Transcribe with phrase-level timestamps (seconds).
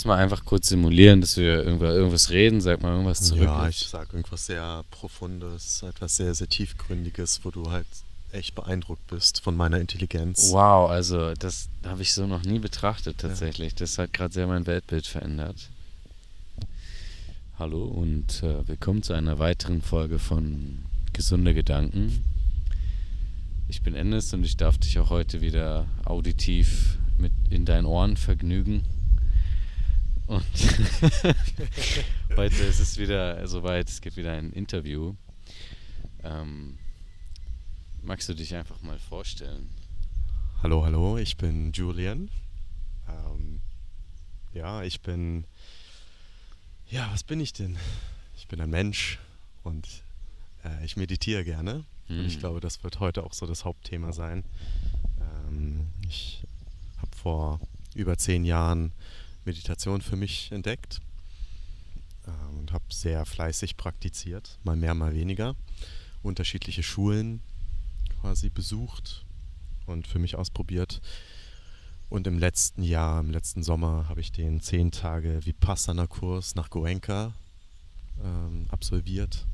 [0.00, 2.62] Lass mal einfach kurz simulieren, dass wir irgendwas reden.
[2.62, 3.42] Sag mal irgendwas zurück.
[3.42, 7.84] Ja, ich sag irgendwas sehr Profundes, etwas sehr, sehr Tiefgründiges, wo du halt
[8.32, 10.52] echt beeindruckt bist von meiner Intelligenz.
[10.52, 13.72] Wow, also das habe ich so noch nie betrachtet tatsächlich.
[13.72, 13.80] Ja.
[13.80, 15.68] Das hat gerade sehr mein Weltbild verändert.
[17.58, 20.78] Hallo und äh, willkommen zu einer weiteren Folge von
[21.12, 22.24] Gesunde Gedanken.
[23.68, 28.16] Ich bin Ennis und ich darf dich auch heute wieder auditiv mit in deinen Ohren
[28.16, 28.82] vergnügen.
[30.30, 30.44] Und
[32.36, 35.16] heute ist es wieder soweit, es gibt wieder ein Interview.
[36.22, 36.78] Ähm,
[38.00, 39.68] magst du dich einfach mal vorstellen?
[40.62, 42.30] Hallo, hallo, ich bin Julian.
[43.08, 43.60] Ähm,
[44.54, 45.46] ja, ich bin.
[46.88, 47.76] Ja, was bin ich denn?
[48.36, 49.18] Ich bin ein Mensch
[49.64, 49.88] und
[50.64, 51.82] äh, ich meditiere gerne.
[52.06, 52.20] Hm.
[52.20, 52.40] Und ich hm.
[52.40, 54.44] glaube, das wird heute auch so das Hauptthema sein.
[55.48, 56.44] Ähm, ich
[56.98, 57.60] habe vor
[57.96, 58.92] über zehn Jahren
[59.44, 61.00] Meditation für mich entdeckt
[62.26, 65.56] äh, und habe sehr fleißig praktiziert, mal mehr, mal weniger.
[66.22, 67.40] Unterschiedliche Schulen
[68.20, 69.24] quasi besucht
[69.86, 71.00] und für mich ausprobiert.
[72.08, 77.32] Und im letzten Jahr, im letzten Sommer, habe ich den 10 Tage Vipassana-Kurs nach Goenka
[78.22, 79.46] ähm, absolviert.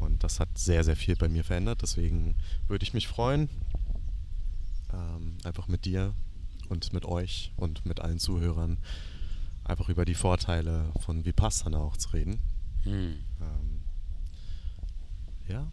[0.00, 1.82] Und das hat sehr, sehr viel bei mir verändert.
[1.82, 2.34] Deswegen
[2.66, 3.48] würde ich mich freuen,
[4.92, 6.12] ähm, einfach mit dir
[6.68, 8.78] und mit euch und mit allen Zuhörern
[9.64, 12.40] einfach über die Vorteile von Vipassana auch zu reden.
[12.84, 13.18] Hm.
[13.40, 13.80] Ähm,
[15.48, 15.66] ja,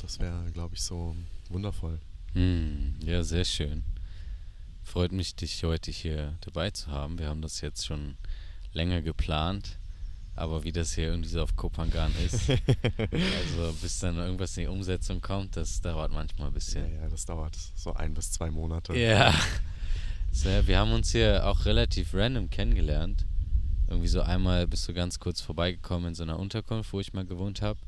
[0.00, 1.16] das wäre, glaube ich, so
[1.48, 2.00] wundervoll.
[2.32, 2.94] Hm.
[3.04, 3.84] Ja, sehr schön.
[4.82, 7.18] Freut mich, dich heute hier dabei zu haben.
[7.18, 8.16] Wir haben das jetzt schon
[8.72, 9.78] länger geplant,
[10.34, 14.68] aber wie das hier irgendwie so auf Kopangan ist, also bis dann irgendwas in die
[14.68, 16.92] Umsetzung kommt, das dauert manchmal ein bisschen.
[16.94, 18.96] Ja, ja, das dauert so ein bis zwei Monate.
[18.96, 19.34] Ja,
[20.30, 23.26] sehr, wir haben uns hier auch relativ random kennengelernt.
[23.88, 27.26] Irgendwie so einmal bist du ganz kurz vorbeigekommen in so einer Unterkunft, wo ich mal
[27.26, 27.78] gewohnt habe.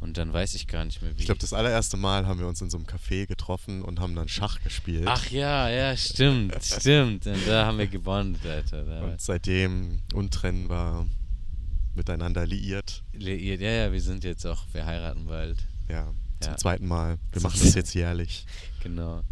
[0.00, 1.20] Und dann weiß ich gar nicht mehr, wie.
[1.20, 4.14] Ich glaube, das allererste Mal haben wir uns in so einem Café getroffen und haben
[4.14, 5.04] dann Schach gespielt.
[5.06, 7.26] Ach ja, ja, stimmt, stimmt.
[7.26, 8.84] Und da haben wir gebondet, Alter.
[8.84, 11.06] Da und seitdem untrennbar
[11.94, 13.02] miteinander liiert.
[13.12, 15.58] Liiert, ja, ja, wir sind jetzt auch, wir heiraten bald.
[15.88, 16.56] Ja, zum ja.
[16.56, 17.18] zweiten Mal.
[17.32, 18.46] Wir machen das jetzt jährlich.
[18.82, 19.22] Genau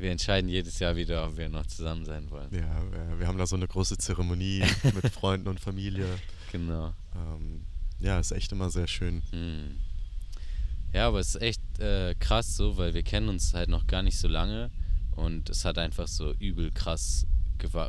[0.00, 2.48] wir entscheiden jedes Jahr wieder, ob wir noch zusammen sein wollen.
[2.52, 6.06] Ja, wir haben da so eine große Zeremonie mit Freunden und Familie.
[6.50, 6.94] Genau.
[7.14, 7.64] Ähm,
[7.98, 9.22] ja, ist echt immer sehr schön.
[9.32, 9.78] Mhm.
[10.92, 14.02] Ja, aber es ist echt äh, krass so, weil wir kennen uns halt noch gar
[14.02, 14.70] nicht so lange
[15.12, 17.26] und es hat einfach so übel krass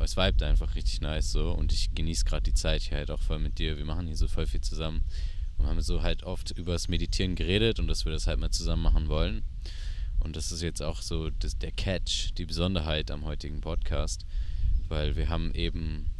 [0.02, 3.22] es vibet einfach richtig nice so und ich genieße gerade die Zeit hier halt auch
[3.22, 3.78] voll mit dir.
[3.78, 5.02] Wir machen hier so voll viel zusammen
[5.56, 8.50] und haben so halt oft über das Meditieren geredet und dass wir das halt mal
[8.50, 9.44] zusammen machen wollen.
[10.22, 14.24] Und das ist jetzt auch so das, der Catch, die Besonderheit am heutigen Podcast,
[14.88, 16.10] weil wir haben eben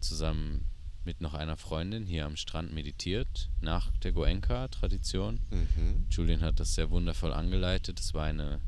[0.00, 0.64] zusammen
[1.04, 5.40] mit noch einer Freundin hier am Strand meditiert, nach der Goenka-Tradition.
[5.50, 6.06] Mhm.
[6.10, 8.00] Julian hat das sehr wundervoll angeleitet.
[8.00, 8.60] Es war eine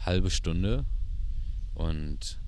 [0.00, 0.84] halbe Stunde.
[1.74, 2.41] Und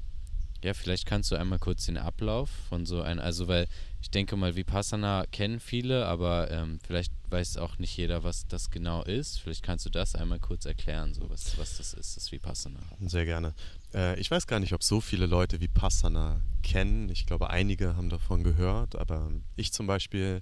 [0.64, 3.69] ja, vielleicht kannst du einmal kurz den Ablauf von so einem, also weil
[4.00, 8.70] ich denke mal, Vipassana kennen viele, aber ähm, vielleicht weiß auch nicht jeder, was das
[8.70, 9.41] genau ist.
[9.41, 12.78] Vielleicht kannst du das einmal kurz erklären, so was, was das ist, das Vipassana.
[13.00, 13.54] Sehr gerne.
[13.92, 17.10] Äh, ich weiß gar nicht, ob so viele Leute Vipassana kennen.
[17.10, 20.41] Ich glaube, einige haben davon gehört, aber ich zum Beispiel,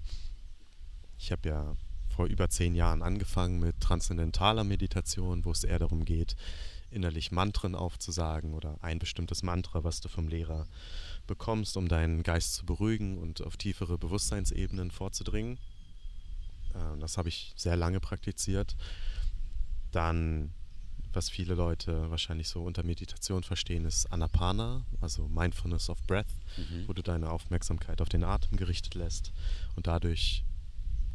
[1.18, 1.76] ich habe ja
[2.08, 6.36] vor über zehn Jahren angefangen mit transzendentaler Meditation, wo es eher darum geht,
[6.92, 10.66] innerlich Mantren aufzusagen oder ein bestimmtes Mantra, was du vom Lehrer
[11.26, 15.58] bekommst, um deinen Geist zu beruhigen und auf tiefere Bewusstseinsebenen vorzudringen.
[16.74, 18.76] Äh, das habe ich sehr lange praktiziert.
[19.90, 20.52] Dann,
[21.12, 26.88] was viele Leute wahrscheinlich so unter Meditation verstehen, ist Anapana, also Mindfulness of Breath, mhm.
[26.88, 29.32] wo du deine Aufmerksamkeit auf den Atem gerichtet lässt
[29.76, 30.44] und dadurch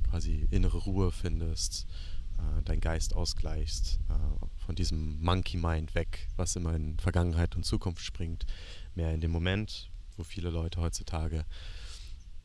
[0.10, 1.88] quasi innere Ruhe findest,
[2.38, 7.64] äh, deinen Geist ausgleichst, äh, von diesem Monkey Mind weg, was immer in Vergangenheit und
[7.64, 8.46] Zukunft springt,
[8.96, 11.46] mehr in dem Moment, wo viele Leute heutzutage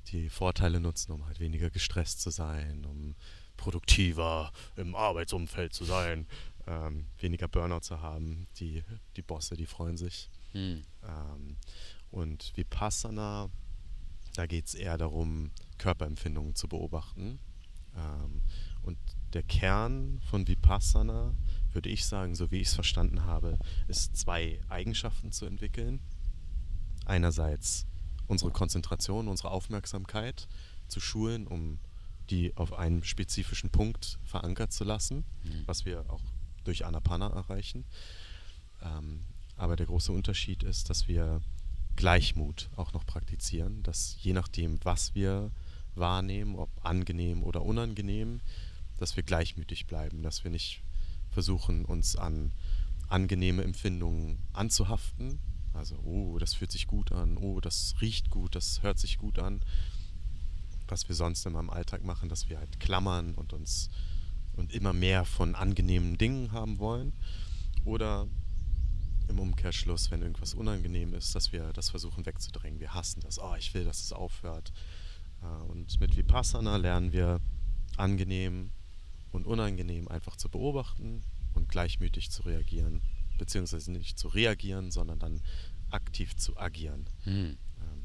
[0.09, 3.15] die Vorteile nutzen, um halt weniger gestresst zu sein, um
[3.57, 6.27] produktiver im Arbeitsumfeld zu sein,
[6.67, 8.47] ähm, weniger Burnout zu haben.
[8.59, 8.83] Die,
[9.17, 10.31] die Bosse, die freuen sich.
[10.53, 10.83] Hm.
[11.03, 11.57] Ähm,
[12.11, 13.51] und Vipassana,
[14.35, 17.39] da geht es eher darum, Körperempfindungen zu beobachten.
[17.97, 18.43] Ähm,
[18.83, 18.99] und
[19.35, 21.35] der Kern von Vipassana,
[21.73, 23.59] würde ich sagen, so wie ich es verstanden habe,
[23.89, 26.01] ist zwei Eigenschaften zu entwickeln
[27.07, 27.87] einerseits
[28.27, 30.49] unsere Konzentration, unsere Aufmerksamkeit
[30.89, 31.79] zu schulen, um
[32.31, 35.63] die auf einen spezifischen Punkt verankert zu lassen, mhm.
[35.67, 36.23] was wir auch
[36.65, 37.85] durch Anapana erreichen.
[38.83, 39.25] Ähm,
[39.57, 41.41] aber der große Unterschied ist, dass wir
[41.97, 45.51] Gleichmut auch noch praktizieren, dass je nachdem, was wir
[45.95, 48.41] wahrnehmen, ob angenehm oder unangenehm,
[49.03, 50.83] dass wir gleichmütig bleiben, dass wir nicht
[51.31, 52.53] versuchen, uns an
[53.09, 55.41] angenehme Empfindungen anzuhaften.
[55.75, 59.39] Also, oh, das fühlt sich gut an, oh, das riecht gut, das hört sich gut
[59.39, 59.61] an.
[60.89, 63.91] Was wir sonst immer im Alltag machen, dass wir halt klammern und uns
[64.55, 67.13] und immer mehr von angenehmen Dingen haben wollen.
[67.85, 68.29] Oder
[69.29, 72.81] im Umkehrschluss, wenn irgendwas unangenehm ist, dass wir das versuchen wegzudrängen.
[72.81, 73.39] Wir hassen das.
[73.39, 74.73] Oh, ich will, dass es aufhört.
[75.43, 77.41] Äh, und mit Vipassana lernen wir
[77.97, 78.71] angenehm
[79.33, 81.25] und unangenehm einfach zu beobachten
[81.55, 83.03] und gleichmütig zu reagieren.
[83.39, 85.41] Beziehungsweise nicht zu reagieren, sondern dann
[85.91, 87.07] aktiv zu agieren.
[87.25, 87.57] Hm.
[87.81, 88.03] Ähm,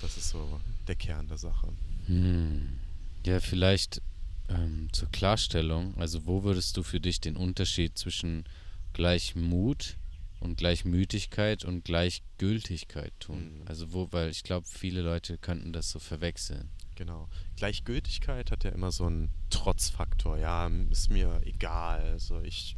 [0.00, 1.72] das ist so der Kern der Sache.
[2.06, 2.78] Hm.
[3.26, 4.00] Ja, vielleicht
[4.48, 8.44] ähm, zur Klarstellung, also wo würdest du für dich den Unterschied zwischen
[8.92, 9.96] Gleichmut
[10.40, 13.60] und Gleichmütigkeit und Gleichgültigkeit tun?
[13.60, 13.68] Mhm.
[13.68, 16.70] Also wo, weil ich glaube, viele Leute könnten das so verwechseln.
[16.94, 17.28] Genau.
[17.56, 20.38] Gleichgültigkeit hat ja immer so einen Trotzfaktor.
[20.38, 22.02] Ja, ist mir egal.
[22.02, 22.76] Also ich,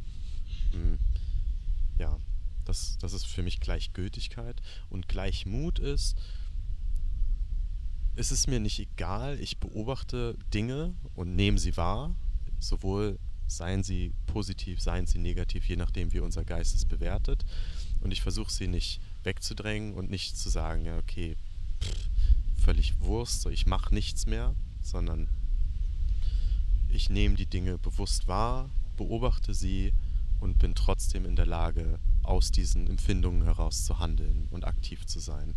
[0.71, 0.99] mh, hm,
[1.97, 2.19] ja,
[2.65, 4.61] das, das ist für mich Gleichgültigkeit.
[4.89, 6.17] Und Gleichmut ist,
[8.15, 12.15] ist es mir nicht egal, ich beobachte Dinge und nehme sie wahr,
[12.59, 17.45] sowohl seien sie positiv, seien sie negativ, je nachdem, wie unser Geist es bewertet.
[18.01, 21.35] Und ich versuche sie nicht wegzudrängen und nicht zu sagen, ja, okay,
[21.79, 22.09] pff,
[22.67, 25.29] völlig Wurst, so ich mache nichts mehr, sondern
[26.89, 29.93] ich nehme die Dinge bewusst wahr, beobachte sie
[30.41, 35.19] und bin trotzdem in der Lage, aus diesen Empfindungen heraus zu handeln und aktiv zu
[35.19, 35.55] sein.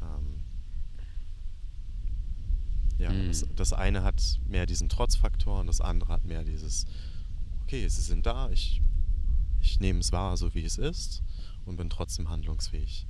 [0.00, 0.40] Ähm,
[2.96, 3.28] ja, mhm.
[3.28, 6.86] das, das, eine hat mehr diesen Trotzfaktor und das andere hat mehr dieses,
[7.64, 8.80] okay, sie sind da, ich,
[9.60, 11.22] ich nehme es wahr, so wie es ist
[11.66, 13.06] und bin trotzdem handlungsfähig.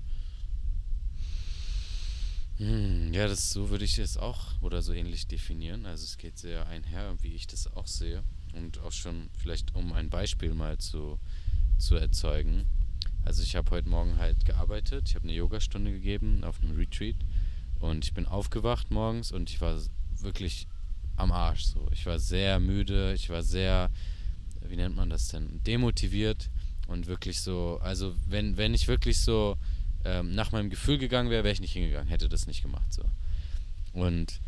[2.59, 5.87] Hm, ja, das so würde ich es auch oder so ähnlich definieren.
[5.87, 8.25] Also es geht sehr einher, wie ich das auch sehe.
[8.53, 11.21] Und auch schon vielleicht, um ein Beispiel mal zu,
[11.79, 12.67] zu erzeugen.
[13.25, 17.17] Also ich habe heute Morgen halt gearbeitet, ich habe eine Yogastunde gegeben auf einem Retreat
[17.79, 19.81] und ich bin aufgewacht morgens und ich war
[20.21, 20.67] wirklich
[21.17, 21.65] am Arsch.
[21.65, 21.87] So.
[21.93, 23.91] Ich war sehr müde, ich war sehr,
[24.67, 26.51] wie nennt man das denn, demotiviert
[26.89, 29.57] und wirklich so, also wenn, wenn ich wirklich so
[30.05, 32.93] ähm, nach meinem Gefühl gegangen wäre, wäre ich nicht hingegangen, hätte das nicht gemacht.
[32.93, 33.03] So.
[33.93, 34.41] Und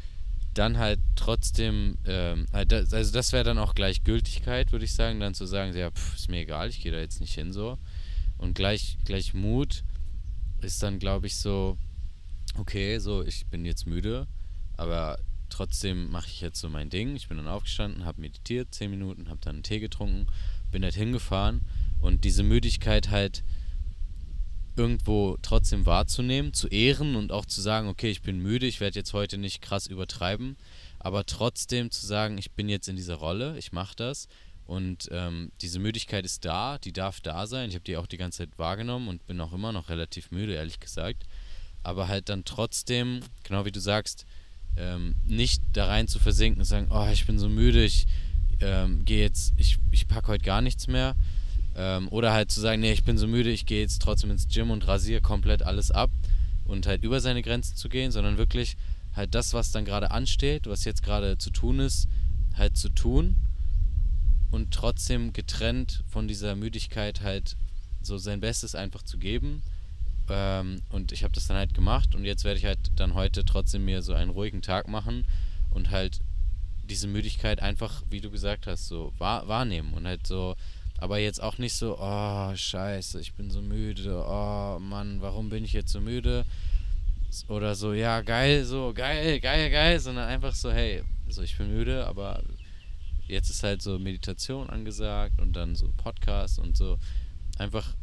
[0.55, 5.35] dann halt trotzdem, ähm, halt also das wäre dann auch Gleichgültigkeit, würde ich sagen, dann
[5.35, 7.79] zu sagen, ja, pff, ist mir egal, ich gehe da jetzt nicht hin so.
[8.39, 9.85] Und gleich, gleich Mut
[10.61, 11.77] ist dann, glaube ich, so,
[12.59, 14.27] okay, so, ich bin jetzt müde,
[14.77, 15.19] aber
[15.51, 17.17] trotzdem mache ich jetzt so mein Ding.
[17.17, 20.27] Ich bin dann aufgestanden, habe meditiert, zehn Minuten, habe dann einen Tee getrunken,
[20.71, 21.63] bin halt hingefahren
[22.01, 23.45] und diese Müdigkeit halt
[24.77, 28.99] irgendwo trotzdem wahrzunehmen, zu ehren und auch zu sagen, okay, ich bin müde, ich werde
[28.99, 30.57] jetzt heute nicht krass übertreiben,
[30.99, 34.29] aber trotzdem zu sagen, ich bin jetzt in dieser Rolle, ich mache das
[34.67, 37.69] und ähm, diese Müdigkeit ist da, die darf da sein.
[37.69, 40.55] Ich habe die auch die ganze Zeit wahrgenommen und bin auch immer noch relativ müde,
[40.55, 41.27] ehrlich gesagt
[41.83, 44.27] aber halt dann trotzdem, genau wie du sagst,
[44.77, 48.07] ähm, nicht da rein zu versinken und sagen, oh, ich bin so müde, ich
[48.61, 51.15] ähm, gehe jetzt, ich, ich packe heute gar nichts mehr.
[51.77, 54.49] Ähm, oder halt zu sagen, nee, ich bin so müde, ich gehe jetzt trotzdem ins
[54.49, 56.11] Gym und rasiere komplett alles ab
[56.65, 58.77] und halt über seine Grenzen zu gehen, sondern wirklich
[59.15, 62.09] halt das, was dann gerade ansteht, was jetzt gerade zu tun ist,
[62.57, 63.37] halt zu tun
[64.51, 67.57] und trotzdem getrennt von dieser Müdigkeit halt
[68.03, 69.63] so sein Bestes einfach zu geben.
[70.29, 73.45] Ähm, und ich habe das dann halt gemacht und jetzt werde ich halt dann heute
[73.45, 75.25] trotzdem mir so einen ruhigen Tag machen
[75.71, 76.21] und halt
[76.89, 80.57] diese Müdigkeit einfach, wie du gesagt hast, so wahr, wahrnehmen und halt so,
[81.01, 85.65] aber jetzt auch nicht so, oh scheiße, ich bin so müde, oh Mann, warum bin
[85.65, 86.45] ich jetzt so müde?
[87.49, 91.75] Oder so, ja geil, so geil, geil, geil, sondern einfach so, hey, so ich bin
[91.75, 92.43] müde, aber
[93.27, 96.99] jetzt ist halt so Meditation angesagt und dann so Podcast und so
[97.59, 97.95] einfach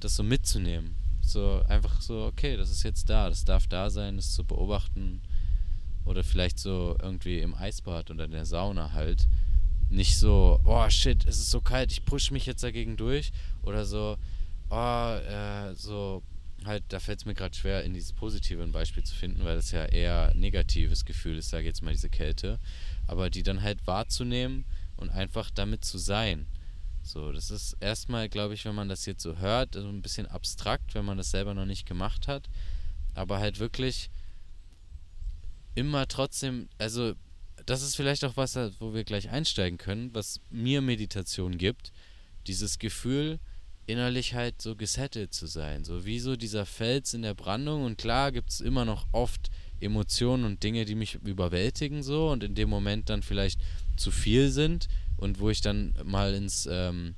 [0.00, 0.94] das so mitzunehmen
[1.28, 5.20] so einfach so, okay, das ist jetzt da, das darf da sein, das zu beobachten.
[6.04, 9.26] Oder vielleicht so irgendwie im Eisbad oder in der Sauna halt.
[9.90, 13.32] Nicht so, oh shit, es ist so kalt, ich pushe mich jetzt dagegen durch.
[13.62, 14.16] Oder so,
[14.70, 16.22] oh, äh, so,
[16.64, 19.56] halt, da fällt es mir gerade schwer, in dieses positive ein Beispiel zu finden, weil
[19.56, 22.58] das ja eher negatives Gefühl ist, sage jetzt mal, diese Kälte.
[23.06, 24.64] Aber die dann halt wahrzunehmen
[24.96, 26.46] und einfach damit zu sein.
[27.02, 30.26] So, das ist erstmal, glaube ich, wenn man das jetzt so hört, so ein bisschen
[30.26, 32.50] abstrakt, wenn man das selber noch nicht gemacht hat.
[33.14, 34.10] Aber halt wirklich
[35.74, 37.14] immer trotzdem, also
[37.68, 41.92] das ist vielleicht auch was, wo wir gleich einsteigen können, was mir Meditation gibt.
[42.46, 43.40] Dieses Gefühl,
[43.86, 45.84] innerlich halt so gesettelt zu sein.
[45.84, 47.84] So wie so dieser Fels in der Brandung.
[47.84, 52.42] Und klar gibt es immer noch oft Emotionen und Dinge, die mich überwältigen so und
[52.42, 53.60] in dem Moment dann vielleicht
[53.96, 57.14] zu viel sind und wo ich dann mal ins ähm,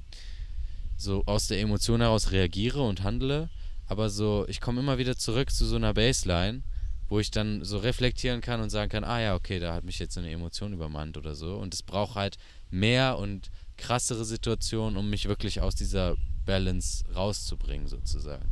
[0.97, 3.49] so aus der Emotion heraus reagiere und handle.
[3.87, 6.63] Aber so, ich komme immer wieder zurück zu so einer Baseline,
[7.11, 9.99] wo ich dann so reflektieren kann und sagen kann, ah ja, okay, da hat mich
[9.99, 11.57] jetzt eine Emotion übermannt oder so.
[11.57, 12.39] Und es braucht halt
[12.71, 18.49] mehr und krassere Situationen, um mich wirklich aus dieser Balance rauszubringen, sozusagen.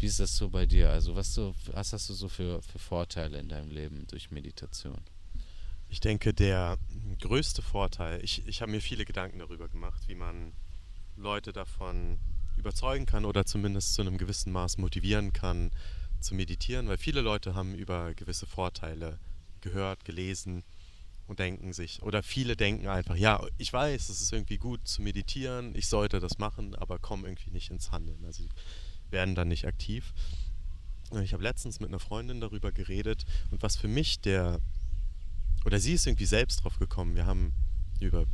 [0.00, 0.90] Wie ist das so bei dir?
[0.90, 5.02] Also, was, so, was hast du so für, für Vorteile in deinem Leben durch Meditation?
[5.90, 6.78] Ich denke, der
[7.20, 10.54] größte Vorteil, ich, ich habe mir viele Gedanken darüber gemacht, wie man
[11.16, 12.18] Leute davon
[12.56, 15.70] überzeugen kann oder zumindest zu einem gewissen Maß motivieren kann,
[16.24, 19.18] zu meditieren, weil viele Leute haben über gewisse Vorteile
[19.60, 20.64] gehört, gelesen
[21.26, 25.02] und denken sich, oder viele denken einfach, ja, ich weiß, es ist irgendwie gut zu
[25.02, 28.24] meditieren, ich sollte das machen, aber kommen irgendwie nicht ins Handeln.
[28.24, 28.44] Also
[29.10, 30.12] werden dann nicht aktiv.
[31.22, 34.60] Ich habe letztens mit einer Freundin darüber geredet und was für mich der,
[35.64, 37.52] oder sie ist irgendwie selbst drauf gekommen, wir haben
[38.00, 38.26] über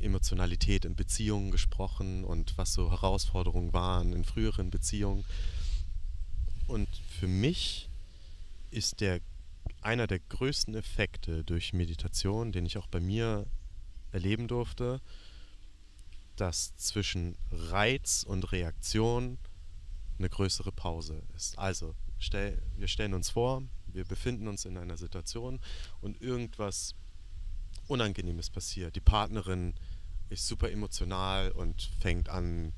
[0.00, 5.24] Emotionalität in Beziehungen gesprochen und was so Herausforderungen waren in früheren Beziehungen.
[6.66, 6.88] Und
[7.20, 7.90] für mich
[8.70, 9.20] ist der
[9.82, 13.46] einer der größten Effekte durch Meditation, den ich auch bei mir
[14.10, 15.02] erleben durfte,
[16.36, 19.36] dass zwischen Reiz und Reaktion
[20.18, 21.58] eine größere Pause ist.
[21.58, 25.60] Also, stell, wir stellen uns vor, wir befinden uns in einer Situation
[26.00, 26.94] und irgendwas
[27.86, 28.96] Unangenehmes passiert.
[28.96, 29.74] Die Partnerin
[30.30, 32.72] ist super emotional und fängt an,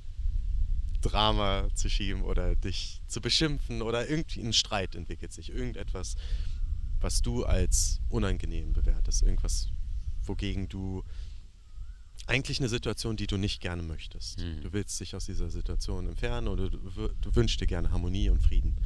[1.03, 5.51] Drama zu schieben oder dich zu beschimpfen oder irgendwie ein Streit entwickelt sich.
[5.51, 6.17] Irgendetwas,
[7.01, 9.23] was du als unangenehm bewertest.
[9.23, 9.69] Irgendwas,
[10.25, 11.05] wogegen du
[12.27, 14.39] eigentlich eine Situation, die du nicht gerne möchtest.
[14.39, 14.63] Mhm.
[14.63, 18.41] Du willst dich aus dieser Situation entfernen oder du, du wünschst dir gerne Harmonie und
[18.41, 18.77] Frieden.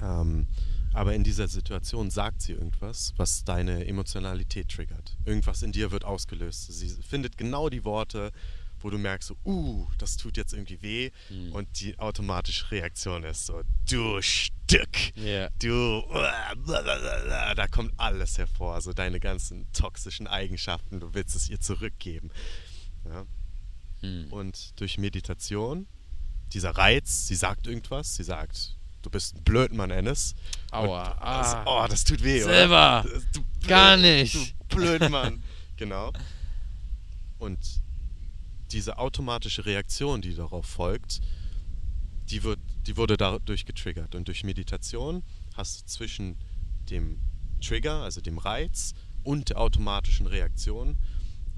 [0.00, 0.46] Ähm,
[0.94, 5.16] aber in dieser Situation sagt sie irgendwas, was deine Emotionalität triggert.
[5.24, 6.72] Irgendwas in dir wird ausgelöst.
[6.72, 8.32] Sie findet genau die Worte,
[8.80, 11.10] wo du merkst, so, uh, das tut jetzt irgendwie weh.
[11.30, 11.52] Mhm.
[11.52, 15.50] Und die automatische Reaktion ist so, du Stück, yeah.
[15.58, 16.02] du,
[17.56, 22.30] da kommt alles hervor, so deine ganzen toxischen Eigenschaften, du willst es ihr zurückgeben.
[23.04, 23.26] Ja?
[24.02, 24.32] Mhm.
[24.32, 25.86] Und durch Meditation,
[26.52, 30.34] dieser Reiz, sie sagt irgendwas, sie sagt, du bist ein Blödmann, Ennis.
[30.70, 31.64] Aua, und, ah.
[31.66, 33.20] oh, das tut weh, Selber, oder?
[33.32, 34.34] Du, Gar nicht.
[34.34, 35.42] Du Blödmann.
[35.76, 36.12] genau.
[37.38, 37.58] Und
[38.70, 41.20] diese automatische Reaktion, die darauf folgt,
[42.30, 44.14] die, wird, die wurde dadurch getriggert.
[44.14, 45.22] Und durch Meditation
[45.54, 46.36] hast du zwischen
[46.90, 47.20] dem
[47.60, 48.94] Trigger, also dem Reiz,
[49.24, 50.96] und der automatischen Reaktion,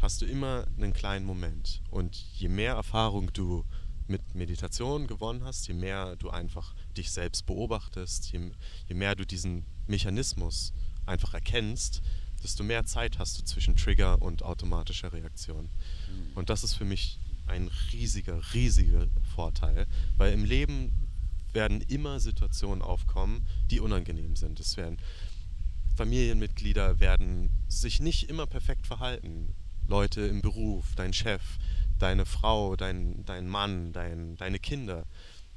[0.01, 1.83] hast du immer einen kleinen Moment.
[1.91, 3.65] Und je mehr Erfahrung du
[4.07, 8.51] mit Meditation gewonnen hast, je mehr du einfach dich selbst beobachtest, je,
[8.89, 10.73] je mehr du diesen Mechanismus
[11.07, 12.03] einfach erkennst,
[12.43, 15.65] desto mehr Zeit hast du zwischen Trigger und automatischer Reaktion.
[15.65, 16.37] Mhm.
[16.37, 20.93] Und das ist für mich ein riesiger, riesiger Vorteil, weil im Leben
[21.53, 24.61] werden immer Situationen aufkommen, die unangenehm sind.
[24.61, 24.99] Es werden
[25.97, 29.55] Familienmitglieder werden sich nicht immer perfekt verhalten.
[29.87, 31.43] Leute im Beruf, dein Chef,
[31.99, 35.05] deine Frau, dein, dein Mann, dein, deine Kinder.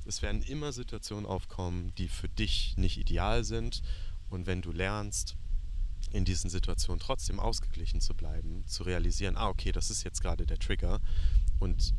[0.05, 3.83] Es werden immer Situationen aufkommen, die für dich nicht ideal sind.
[4.29, 5.37] Und wenn du lernst,
[6.13, 10.45] in diesen Situationen trotzdem ausgeglichen zu bleiben, zu realisieren, ah, okay, das ist jetzt gerade
[10.45, 11.01] der Trigger
[11.59, 11.93] und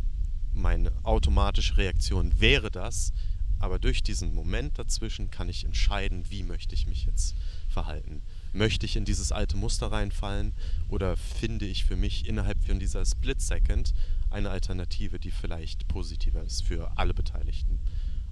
[0.53, 3.13] meine automatische Reaktion wäre das,
[3.59, 7.35] aber durch diesen Moment dazwischen kann ich entscheiden, wie möchte ich mich jetzt
[7.69, 8.23] verhalten.
[8.53, 10.53] Möchte ich in dieses alte Muster reinfallen
[10.89, 13.95] oder finde ich für mich innerhalb von dieser Split Second
[14.31, 17.81] eine Alternative, die vielleicht positiver ist für alle Beteiligten.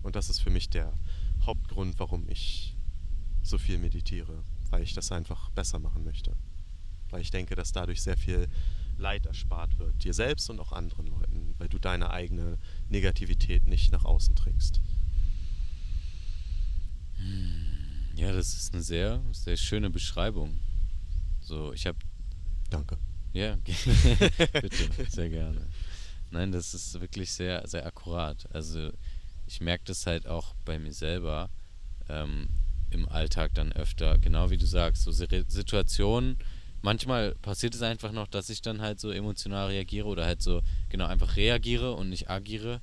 [0.03, 0.93] Und das ist für mich der
[1.45, 2.77] Hauptgrund, warum ich
[3.43, 6.35] so viel meditiere weil ich das einfach besser machen möchte.
[7.11, 8.49] Weil ich denke, dass dadurch sehr viel
[8.97, 13.93] Leid erspart wird, dir selbst und auch anderen Leuten, weil du deine eigene Negativität nicht
[13.93, 14.81] nach außen trägst.
[17.17, 18.17] Hm.
[18.17, 20.59] Ja, das ist eine sehr, sehr schöne Beschreibung.
[21.41, 21.99] So, ich habe.
[22.71, 22.97] Danke.
[23.35, 23.57] Ja,
[24.53, 25.69] bitte, sehr gerne.
[26.31, 28.51] Nein, das ist wirklich sehr, sehr akkurat.
[28.55, 28.91] Also,
[29.47, 31.51] ich merke das halt auch bei mir selber.
[32.09, 32.49] Ähm,
[32.93, 36.39] im Alltag dann öfter, genau wie du sagst, so Situationen.
[36.83, 40.63] Manchmal passiert es einfach noch, dass ich dann halt so emotional reagiere oder halt so
[40.89, 42.81] genau einfach reagiere und nicht agiere.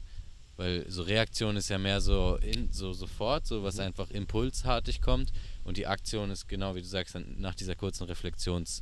[0.56, 3.84] Weil so Reaktion ist ja mehr so in, so sofort, so was mhm.
[3.84, 5.32] einfach impulsartig kommt.
[5.64, 8.82] Und die Aktion ist genau wie du sagst, dann nach dieser kurzen Reflexions,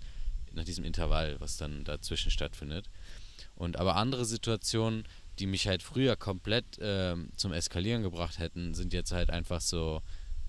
[0.54, 2.90] nach diesem Intervall, was dann dazwischen stattfindet.
[3.56, 5.04] Und aber andere Situationen,
[5.40, 10.02] die mich halt früher komplett äh, zum Eskalieren gebracht hätten, sind jetzt halt einfach so,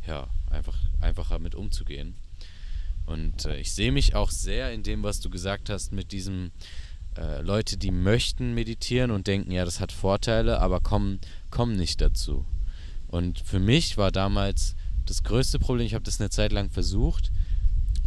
[0.09, 2.17] ja, einfach einfacher mit umzugehen.
[3.07, 6.51] Und äh, ich sehe mich auch sehr in dem, was du gesagt hast, mit diesem
[7.17, 12.01] äh, Leute, die möchten meditieren und denken, ja, das hat Vorteile, aber kommen, kommen nicht
[12.01, 12.45] dazu.
[13.07, 14.75] Und für mich war damals
[15.07, 17.31] das größte Problem, ich habe das eine Zeit lang versucht,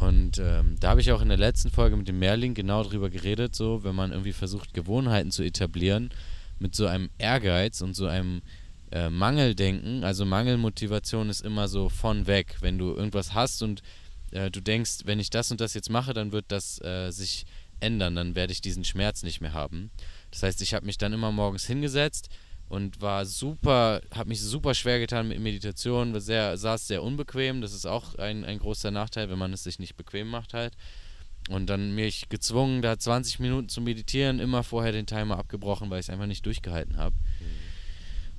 [0.02, 3.12] und ähm, da habe ich auch in der letzten Folge mit dem Merlin genau drüber
[3.12, 6.10] geredet, so, wenn man irgendwie versucht, Gewohnheiten zu etablieren,
[6.58, 8.42] mit so einem Ehrgeiz und so einem
[8.92, 12.58] äh, Mangeldenken, also Mangelmotivation ist immer so von weg.
[12.62, 13.82] Wenn du irgendwas hast und
[14.32, 17.46] äh, du denkst, wenn ich das und das jetzt mache, dann wird das äh, sich
[17.80, 19.92] ändern, dann werde ich diesen Schmerz nicht mehr haben.
[20.30, 22.30] Das heißt, ich habe mich dann immer morgens hingesetzt,
[22.72, 27.74] und war super, habe mich super schwer getan mit Meditation, sehr, saß sehr unbequem, das
[27.74, 30.74] ist auch ein, ein großer Nachteil, wenn man es sich nicht bequem macht halt.
[31.50, 36.00] Und dann mich gezwungen, da 20 Minuten zu meditieren, immer vorher den Timer abgebrochen, weil
[36.00, 37.16] ich es einfach nicht durchgehalten habe.
[37.16, 37.61] Mhm.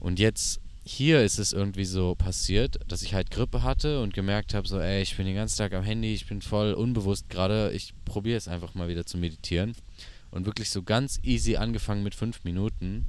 [0.02, 4.52] Und jetzt hier ist es irgendwie so passiert, dass ich halt Grippe hatte und gemerkt
[4.52, 7.70] habe, so, ey, ich bin den ganzen Tag am Handy, ich bin voll unbewusst gerade,
[7.70, 9.76] ich probiere es einfach mal wieder zu meditieren.
[10.32, 13.06] Und wirklich so ganz easy angefangen mit fünf Minuten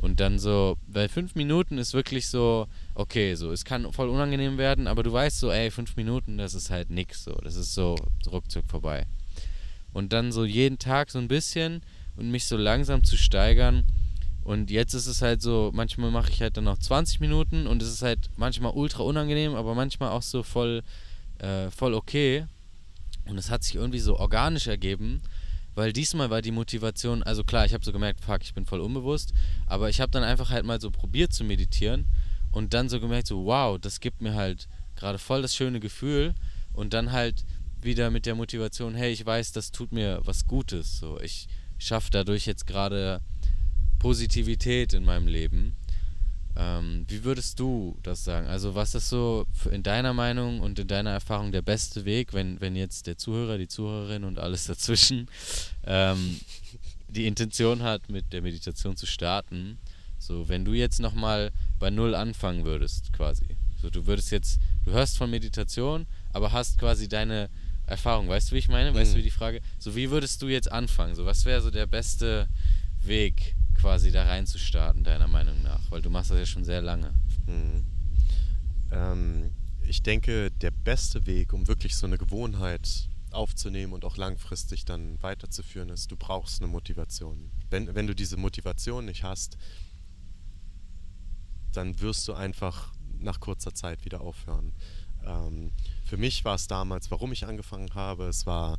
[0.00, 4.58] und dann so, weil fünf Minuten ist wirklich so, okay, so, es kann voll unangenehm
[4.58, 7.72] werden, aber du weißt so, ey, fünf Minuten, das ist halt nix, so, das ist
[7.72, 7.94] so
[8.26, 9.06] ruckzuck vorbei.
[9.92, 11.82] Und dann so jeden Tag so ein bisschen
[12.16, 13.84] und mich so langsam zu steigern.
[14.44, 17.80] Und jetzt ist es halt so, manchmal mache ich halt dann noch 20 Minuten und
[17.80, 20.82] es ist halt manchmal ultra unangenehm, aber manchmal auch so voll,
[21.38, 22.46] äh, voll okay.
[23.26, 25.22] Und es hat sich irgendwie so organisch ergeben,
[25.76, 28.80] weil diesmal war die Motivation, also klar, ich habe so gemerkt, fuck, ich bin voll
[28.80, 29.32] unbewusst,
[29.66, 32.06] aber ich habe dann einfach halt mal so probiert zu meditieren
[32.50, 36.34] und dann so gemerkt, so wow, das gibt mir halt gerade voll das schöne Gefühl
[36.72, 37.44] und dann halt
[37.80, 42.10] wieder mit der Motivation, hey, ich weiß, das tut mir was Gutes, so ich schaffe
[42.10, 43.20] dadurch jetzt gerade
[44.02, 45.76] Positivität in meinem Leben
[46.54, 48.46] ähm, wie würdest du das sagen?
[48.46, 52.60] Also was ist so in deiner Meinung und in deiner Erfahrung der beste Weg, wenn,
[52.60, 55.28] wenn jetzt der Zuhörer, die Zuhörerin und alles dazwischen
[55.86, 56.40] ähm,
[57.08, 59.78] die Intention hat, mit der Meditation zu starten?
[60.18, 63.56] So, wenn du jetzt nochmal bei Null anfangen würdest, quasi.
[63.80, 67.48] So, du würdest jetzt, du hörst von Meditation, aber hast quasi deine
[67.86, 68.28] Erfahrung.
[68.28, 68.94] Weißt du, wie ich meine?
[68.94, 69.14] Weißt mhm.
[69.14, 69.60] du, wie die Frage?
[69.78, 71.14] So, wie würdest du jetzt anfangen?
[71.14, 72.46] So, was wäre so der beste
[73.02, 75.90] Weg, quasi da rein zu starten, deiner Meinung nach?
[75.90, 77.12] Weil du machst das ja schon sehr lange.
[77.46, 77.84] Mhm.
[78.90, 79.50] Ähm,
[79.86, 85.20] ich denke, der beste Weg, um wirklich so eine Gewohnheit aufzunehmen und auch langfristig dann
[85.22, 87.50] weiterzuführen, ist, du brauchst eine Motivation.
[87.70, 89.56] Wenn, wenn du diese Motivation nicht hast,
[91.72, 94.72] dann wirst du einfach nach kurzer Zeit wieder aufhören.
[95.24, 95.72] Ähm,
[96.04, 98.78] für mich war es damals, warum ich angefangen habe, es war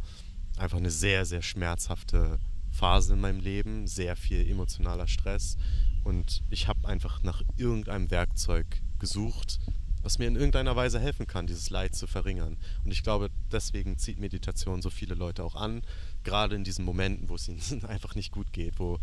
[0.57, 2.39] einfach eine sehr, sehr schmerzhafte
[2.73, 5.57] Phase in meinem Leben, sehr viel emotionaler Stress
[6.03, 9.59] und ich habe einfach nach irgendeinem Werkzeug gesucht,
[10.01, 12.57] was mir in irgendeiner Weise helfen kann, dieses Leid zu verringern.
[12.83, 15.81] Und ich glaube, deswegen zieht Meditation so viele Leute auch an,
[16.23, 18.99] gerade in diesen Momenten, wo es ihnen einfach nicht gut geht, wo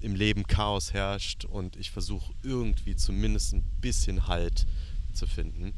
[0.00, 4.66] im Leben Chaos herrscht und ich versuche irgendwie zumindest ein bisschen Halt
[5.12, 5.74] zu finden.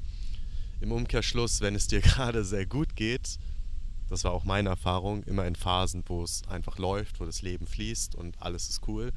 [0.81, 3.39] Im Umkehrschluss, wenn es dir gerade sehr gut geht,
[4.09, 7.67] das war auch meine Erfahrung, immer in Phasen, wo es einfach läuft, wo das Leben
[7.67, 9.13] fließt und alles ist cool,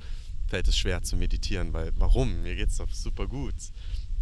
[0.47, 2.41] fällt es schwer zu meditieren, weil warum?
[2.41, 3.56] Mir geht es doch super gut.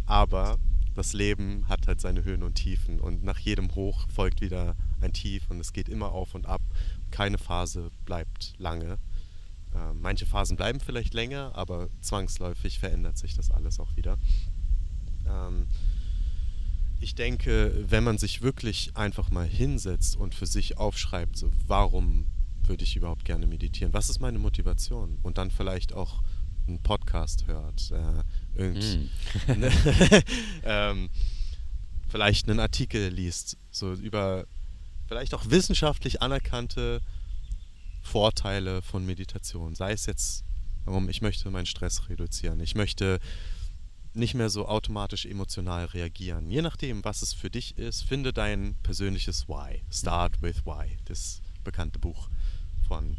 [0.06, 0.58] Aber
[0.94, 5.12] das Leben hat halt seine Höhen und Tiefen und nach jedem Hoch folgt wieder ein
[5.12, 6.62] Tief und es geht immer auf und ab.
[7.10, 8.98] Keine Phase bleibt lange.
[9.74, 14.18] Äh, manche Phasen bleiben vielleicht länger, aber zwangsläufig verändert sich das alles auch wieder.
[15.28, 15.66] Ähm,
[17.06, 22.26] ich denke, wenn man sich wirklich einfach mal hinsetzt und für sich aufschreibt, so warum
[22.64, 23.92] würde ich überhaupt gerne meditieren?
[23.92, 25.20] Was ist meine Motivation?
[25.22, 26.24] Und dann vielleicht auch
[26.66, 28.24] einen Podcast hört, äh,
[28.60, 29.08] irgend,
[29.46, 29.62] mm.
[30.64, 31.08] ähm,
[32.08, 34.44] vielleicht einen Artikel liest, so über
[35.06, 37.02] vielleicht auch wissenschaftlich anerkannte
[38.02, 39.76] Vorteile von Meditation.
[39.76, 40.44] Sei es jetzt,
[40.84, 43.20] warum ich möchte meinen Stress reduzieren, ich möchte
[44.16, 46.50] nicht mehr so automatisch emotional reagieren.
[46.50, 49.82] Je nachdem, was es für dich ist, finde dein persönliches Why.
[49.90, 52.28] Start with Why, das bekannte Buch
[52.88, 53.16] von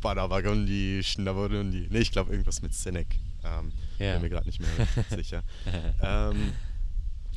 [0.00, 1.88] Badavagundi, Schnavarundi.
[1.90, 3.18] Ne, ich glaube irgendwas mit Senec.
[3.44, 4.14] Ähm, yeah.
[4.14, 4.68] Bin mir gerade nicht mehr
[5.10, 5.42] sicher.
[6.02, 6.52] ähm,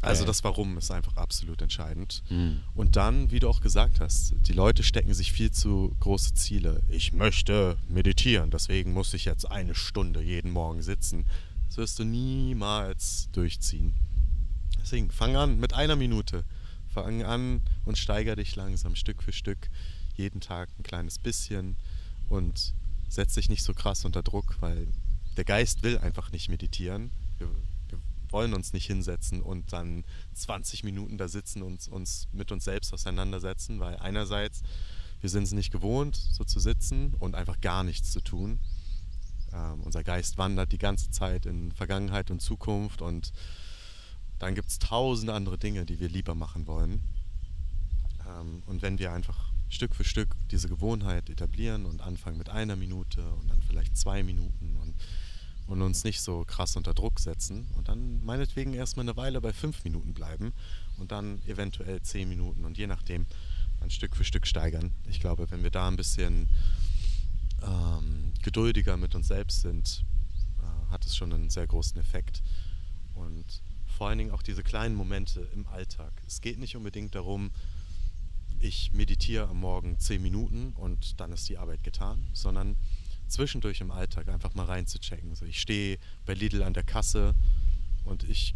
[0.04, 2.23] also das Warum ist einfach absolut entscheidend.
[2.30, 2.62] Mhm.
[2.76, 6.84] Und dann, wie du auch gesagt hast, die Leute stecken sich viel zu große Ziele.
[6.89, 11.26] Ich möchte meditieren, deswegen muss ich jetzt eine Stunde jeden Morgen sitzen.
[11.74, 13.96] Das wirst du niemals durchziehen.
[14.80, 16.44] Deswegen fang an mit einer Minute.
[16.94, 19.72] Fang an und steigere dich langsam Stück für Stück.
[20.16, 21.76] Jeden Tag ein kleines bisschen.
[22.30, 22.76] Und
[23.10, 24.88] setz dich nicht so krass unter Druck, weil
[25.36, 27.10] der Geist will einfach nicht meditieren.
[27.40, 27.50] Wir,
[27.90, 27.98] wir
[28.30, 30.04] wollen uns nicht hinsetzen und dann
[30.36, 34.62] 20 Minuten da sitzen und uns mit uns selbst auseinandersetzen, weil einerseits
[35.22, 38.60] wir sind es nicht gewohnt, so zu sitzen und einfach gar nichts zu tun.
[39.54, 43.32] Ähm, unser Geist wandert die ganze Zeit in Vergangenheit und Zukunft und
[44.39, 47.02] dann gibt es tausend andere Dinge, die wir lieber machen wollen.
[48.28, 52.76] Ähm, und wenn wir einfach Stück für Stück diese Gewohnheit etablieren und anfangen mit einer
[52.76, 54.96] Minute und dann vielleicht zwei Minuten und,
[55.68, 59.54] und uns nicht so krass unter Druck setzen und dann meinetwegen erstmal eine Weile bei
[59.54, 60.54] fünf Minuten bleiben
[60.98, 63.26] und dann eventuell zehn Minuten und je nachdem,
[63.80, 64.92] dann Stück für Stück steigern.
[65.08, 66.50] Ich glaube, wenn wir da ein bisschen
[67.65, 70.06] ähm, geduldiger mit uns selbst sind,
[70.60, 72.43] äh, hat es schon einen sehr großen Effekt.
[73.15, 76.12] Und vor allen Dingen auch diese kleinen Momente im Alltag.
[76.28, 77.52] Es geht nicht unbedingt darum,
[78.60, 82.78] ich meditiere am Morgen zehn Minuten und dann ist die Arbeit getan, sondern
[83.28, 85.32] zwischendurch im Alltag einfach mal reinzuchecken.
[85.32, 87.36] Also ich stehe bei Lidl an der Kasse
[88.06, 88.56] und ich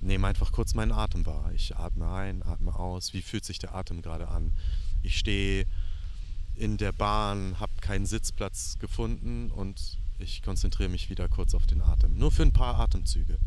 [0.00, 1.52] nehme einfach kurz meinen Atem wahr.
[1.54, 3.14] Ich atme ein, atme aus.
[3.14, 4.52] Wie fühlt sich der Atem gerade an?
[5.02, 5.66] Ich stehe
[6.58, 11.80] in der Bahn, habe keinen Sitzplatz gefunden und ich konzentriere mich wieder kurz auf den
[11.80, 12.18] Atem.
[12.18, 13.38] Nur für ein paar Atemzüge.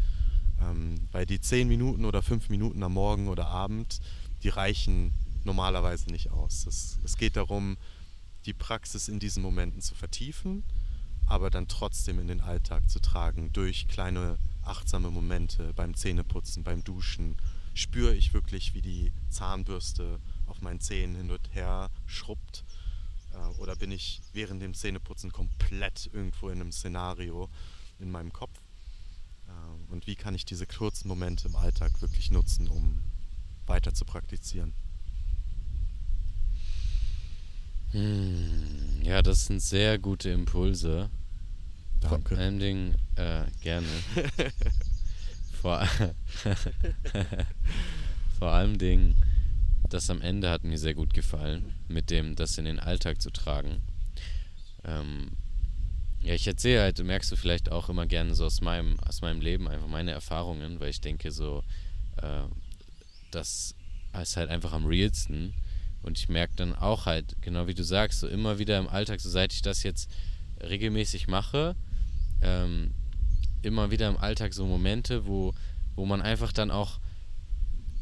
[0.62, 4.00] Ähm, weil die zehn Minuten oder fünf Minuten am Morgen oder Abend,
[4.44, 5.12] die reichen
[5.44, 6.66] normalerweise nicht aus.
[6.68, 7.78] Es, es geht darum,
[8.46, 10.64] die Praxis in diesen Momenten zu vertiefen,
[11.28, 16.84] aber dann trotzdem in den Alltag zu tragen durch kleine achtsame Momente beim Zähneputzen, beim
[16.84, 17.36] Duschen.
[17.74, 22.64] Spüre ich wirklich, wie die Zahnbürste auf meinen Zähnen hin und her schrubbt?
[23.58, 27.50] Oder bin ich während dem Zähneputzen komplett irgendwo in einem Szenario
[28.00, 28.60] in meinem Kopf?
[29.48, 33.02] Äh, und wie kann ich diese kurzen Momente im Alltag wirklich nutzen, um
[33.66, 34.74] weiter zu praktizieren?
[37.92, 41.10] Hm, ja, das sind sehr gute Impulse.
[42.00, 42.36] Danke.
[42.36, 43.88] Vor allem Dingen, äh, gerne.
[45.62, 45.86] vor,
[48.40, 49.16] vor allem Dingen,
[49.94, 53.30] das am Ende hat mir sehr gut gefallen, mit dem, das in den Alltag zu
[53.30, 53.82] tragen.
[54.84, 55.32] Ähm,
[56.22, 59.42] ja, ich erzähle halt, merkst du vielleicht auch immer gerne so aus meinem, aus meinem
[59.42, 61.64] Leben einfach meine Erfahrungen, weil ich denke so,
[62.18, 62.44] äh,
[63.32, 63.76] das
[64.22, 65.54] ist halt einfach am realsten.
[66.04, 69.20] Und ich merke dann auch halt, genau wie du sagst, so immer wieder im Alltag,
[69.20, 70.10] so seit ich das jetzt
[70.62, 71.76] regelmäßig mache,
[72.42, 72.92] ähm,
[73.62, 75.54] immer wieder im Alltag so Momente, wo,
[75.96, 77.00] wo man einfach dann auch,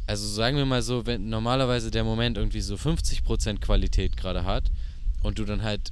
[0.09, 4.63] also sagen wir mal so, wenn normalerweise der Moment irgendwie so 50% Qualität gerade hat
[5.21, 5.91] und du dann halt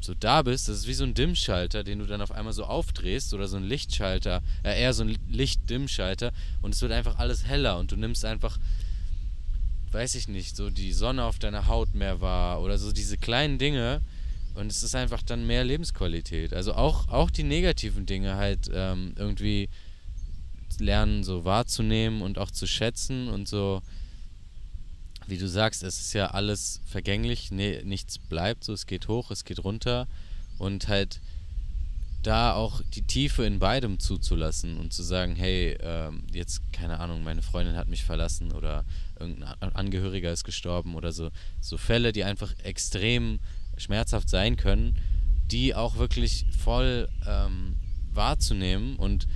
[0.00, 2.64] so da bist, das ist wie so ein Dimmschalter, den du dann auf einmal so
[2.64, 7.44] aufdrehst oder so ein Lichtschalter, äh, eher so ein Licht-Dimmschalter und es wird einfach alles
[7.44, 8.58] heller und du nimmst einfach,
[9.92, 13.58] weiß ich nicht, so die Sonne auf deiner Haut mehr wahr oder so diese kleinen
[13.58, 14.00] Dinge,
[14.54, 16.52] und es ist einfach dann mehr Lebensqualität.
[16.52, 19.68] Also auch, auch die negativen Dinge halt ähm, irgendwie
[20.78, 23.82] lernen, so wahrzunehmen und auch zu schätzen und so,
[25.26, 29.30] wie du sagst, es ist ja alles vergänglich, nee, nichts bleibt so, es geht hoch,
[29.30, 30.08] es geht runter.
[30.58, 31.20] Und halt
[32.22, 37.22] da auch die Tiefe in beidem zuzulassen und zu sagen, hey, ähm, jetzt keine Ahnung,
[37.22, 38.84] meine Freundin hat mich verlassen oder
[39.20, 43.38] irgendein Angehöriger ist gestorben oder so, so Fälle, die einfach extrem
[43.76, 44.98] schmerzhaft sein können,
[45.46, 47.76] die auch wirklich voll ähm,
[48.12, 49.28] wahrzunehmen und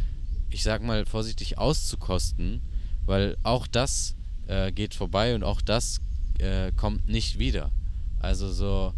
[0.53, 2.63] ich sag mal vorsichtig auszukosten,
[3.05, 4.15] weil auch das
[4.47, 6.01] äh, geht vorbei und auch das
[6.39, 7.71] äh, kommt nicht wieder.
[8.21, 8.95] Also so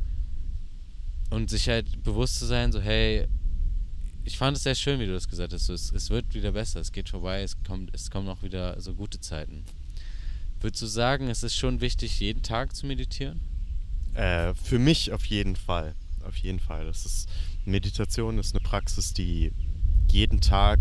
[1.30, 3.26] und sich halt bewusst zu sein, so hey,
[4.24, 5.66] ich fand es sehr schön, wie du das gesagt hast.
[5.66, 8.80] So, es, es wird wieder besser, es geht vorbei, es kommt, es kommen auch wieder
[8.80, 9.64] so gute Zeiten.
[10.60, 13.40] Würdest du sagen, es ist schon wichtig, jeden Tag zu meditieren?
[14.14, 15.94] Äh, für mich auf jeden Fall.
[16.24, 16.86] Auf jeden Fall.
[16.86, 17.28] Das ist,
[17.66, 19.52] Meditation ist eine Praxis, die
[20.10, 20.80] jeden Tag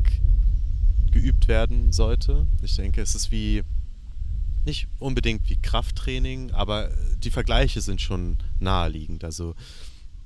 [1.14, 2.48] geübt werden sollte.
[2.62, 3.64] Ich denke, es ist wie
[4.66, 9.24] nicht unbedingt wie Krafttraining, aber die Vergleiche sind schon naheliegend.
[9.24, 9.56] Also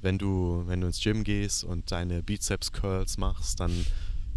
[0.02, 3.86] wenn du, wenn du ins Gym gehst und deine Bizeps Curls machst, dann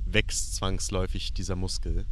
[0.07, 2.07] wächst zwangsläufig dieser Muskel.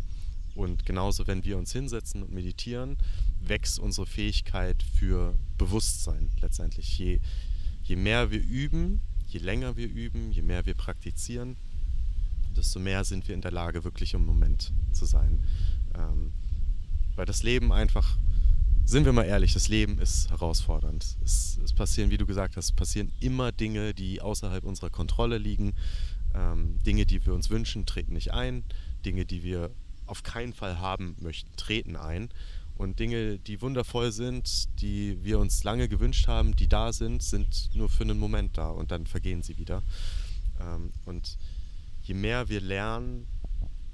[0.54, 2.98] Und genauso, wenn wir uns hinsetzen und meditieren,
[3.40, 6.98] wächst unsere Fähigkeit für Bewusstsein letztendlich.
[6.98, 7.20] Je,
[7.84, 11.56] je mehr wir üben, je länger wir üben, je mehr wir praktizieren,
[12.58, 15.44] desto mehr sind wir in der Lage, wirklich im Moment zu sein.
[15.94, 16.32] Ähm,
[17.14, 18.18] weil das Leben einfach,
[18.84, 21.16] sind wir mal ehrlich, das Leben ist herausfordernd.
[21.24, 25.72] Es, es passieren, wie du gesagt hast, passieren immer Dinge, die außerhalb unserer Kontrolle liegen.
[26.34, 28.64] Ähm, Dinge, die wir uns wünschen, treten nicht ein.
[29.04, 29.70] Dinge, die wir
[30.06, 32.28] auf keinen Fall haben möchten, treten ein.
[32.76, 37.70] Und Dinge, die wundervoll sind, die wir uns lange gewünscht haben, die da sind, sind
[37.74, 39.82] nur für einen Moment da und dann vergehen sie wieder.
[40.60, 41.36] Ähm, und
[42.08, 43.26] je mehr wir lernen,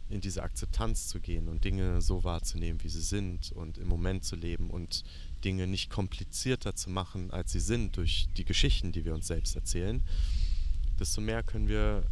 [0.08, 4.24] in diese Akzeptanz zu gehen und Dinge so wahrzunehmen, wie sie sind und im Moment
[4.24, 5.02] zu leben und
[5.44, 9.56] Dinge nicht komplizierter zu machen, als sie sind durch die Geschichten, die wir uns selbst
[9.56, 10.02] erzählen,
[11.00, 12.04] desto mehr können wir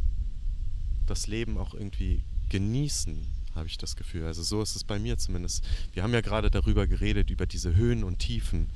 [1.05, 4.25] das Leben auch irgendwie genießen habe ich das Gefühl.
[4.25, 5.63] Also so ist es bei mir zumindest.
[5.93, 8.71] Wir haben ja gerade darüber geredet, über diese Höhen und Tiefen,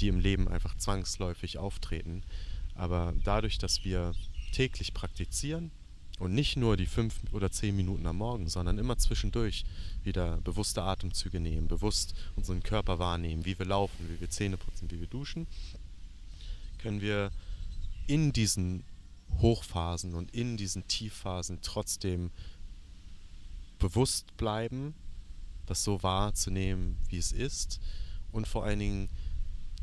[0.00, 2.22] die im Leben einfach zwangsläufig auftreten.
[2.74, 4.14] Aber dadurch, dass wir
[4.52, 5.70] täglich praktizieren
[6.22, 9.64] und nicht nur die fünf oder zehn Minuten am Morgen, sondern immer zwischendurch
[10.04, 14.88] wieder bewusste Atemzüge nehmen, bewusst unseren Körper wahrnehmen, wie wir laufen, wie wir Zähne putzen,
[14.92, 15.48] wie wir duschen,
[16.78, 17.32] können wir
[18.06, 18.84] in diesen
[19.40, 22.30] Hochphasen und in diesen Tiefphasen trotzdem
[23.80, 24.94] bewusst bleiben,
[25.66, 27.80] das so wahrzunehmen, wie es ist
[28.30, 29.08] und vor allen Dingen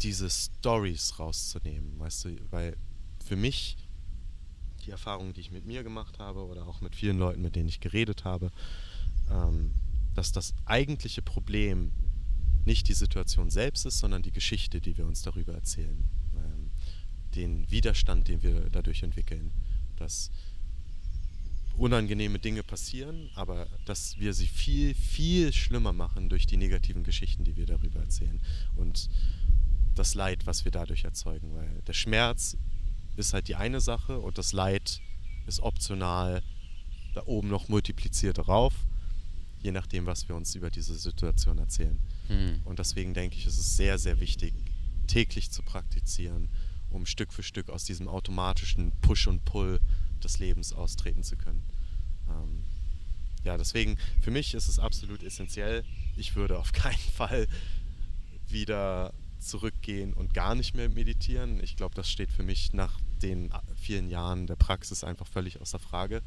[0.02, 2.78] diese Stories rauszunehmen, weißt du, weil
[3.26, 3.76] für mich
[4.90, 7.70] die Erfahrungen, die ich mit mir gemacht habe oder auch mit vielen Leuten, mit denen
[7.70, 8.52] ich geredet habe,
[9.30, 9.72] ähm,
[10.16, 11.92] dass das eigentliche Problem
[12.66, 16.72] nicht die Situation selbst ist, sondern die Geschichte, die wir uns darüber erzählen, ähm,
[17.36, 19.52] den Widerstand, den wir dadurch entwickeln,
[19.98, 20.32] dass
[21.78, 27.44] unangenehme Dinge passieren, aber dass wir sie viel, viel schlimmer machen durch die negativen Geschichten,
[27.44, 28.42] die wir darüber erzählen.
[28.76, 29.08] Und
[29.94, 32.58] das Leid, was wir dadurch erzeugen, weil der Schmerz
[33.20, 35.02] ist halt die eine Sache und das Leid
[35.46, 36.42] ist optional
[37.14, 38.74] da oben noch multipliziert darauf,
[39.62, 42.00] je nachdem, was wir uns über diese Situation erzählen.
[42.30, 42.62] Mhm.
[42.66, 44.54] Und deswegen denke ich, ist es sehr, sehr wichtig,
[45.08, 46.50] täglich zu praktizieren,
[46.92, 49.80] um Stück für Stück aus diesem automatischen Push und Pull
[50.24, 51.64] des Lebens austreten zu können.
[52.30, 52.64] Ähm,
[53.44, 55.84] ja, deswegen, für mich ist es absolut essentiell.
[56.16, 57.48] Ich würde auf keinen Fall
[58.48, 61.62] wieder zurückgehen und gar nicht mehr meditieren.
[61.64, 65.80] Ich glaube, das steht für mich nach den vielen Jahren der Praxis einfach völlig außer
[65.80, 66.22] Frage.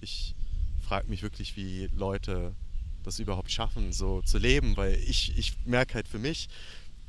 [0.00, 0.34] Ich
[0.80, 2.54] frage mich wirklich, wie Leute
[3.02, 6.48] das überhaupt schaffen, so zu leben, weil ich, ich merke halt für mich,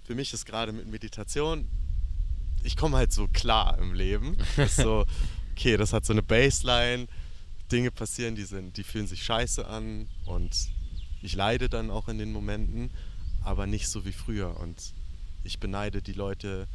[0.03, 1.67] für mich ist gerade mit Meditation,
[2.63, 4.37] ich komme halt so klar im Leben.
[4.57, 5.05] Ist so,
[5.51, 7.07] okay, das hat so eine Baseline,
[7.71, 10.55] Dinge passieren, die, sind, die fühlen sich scheiße an und
[11.21, 12.91] ich leide dann auch in den Momenten,
[13.41, 14.59] aber nicht so wie früher.
[14.59, 14.93] Und
[15.43, 16.67] ich beneide die Leute,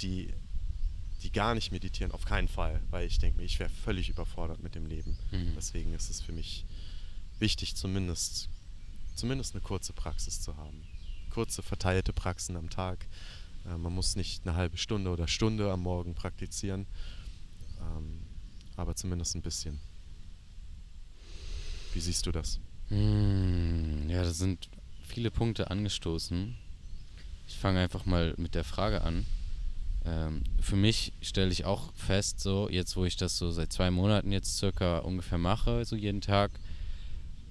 [0.00, 0.32] die,
[1.22, 4.62] die gar nicht meditieren, auf keinen Fall, weil ich denke mir, ich wäre völlig überfordert
[4.62, 5.16] mit dem Leben.
[5.30, 5.52] Mhm.
[5.56, 6.64] Deswegen ist es für mich
[7.38, 8.48] wichtig, zumindest,
[9.14, 10.82] zumindest eine kurze Praxis zu haben.
[11.30, 13.06] Kurze, verteilte Praxen am Tag.
[13.66, 16.86] Äh, man muss nicht eine halbe Stunde oder Stunde am Morgen praktizieren.
[17.80, 18.20] Ähm,
[18.76, 19.80] aber zumindest ein bisschen.
[21.92, 22.58] Wie siehst du das?
[22.88, 24.68] Hm, ja, da sind
[25.02, 26.56] viele Punkte angestoßen.
[27.52, 29.26] Ich fange einfach mal mit der Frage an.
[30.06, 33.90] Ähm, für mich stelle ich auch fest, so jetzt, wo ich das so seit zwei
[33.90, 36.50] Monaten jetzt circa ungefähr mache, so jeden Tag,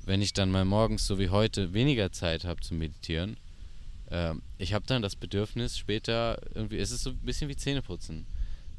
[0.03, 3.37] wenn ich dann mal morgens so wie heute weniger Zeit habe zu meditieren,
[4.09, 8.25] äh, ich habe dann das Bedürfnis später irgendwie, es ist so ein bisschen wie Zähneputzen.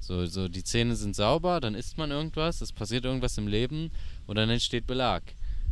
[0.01, 3.93] So, so die Zähne sind sauber, dann isst man irgendwas, es passiert irgendwas im Leben
[4.27, 5.23] und dann entsteht Belag.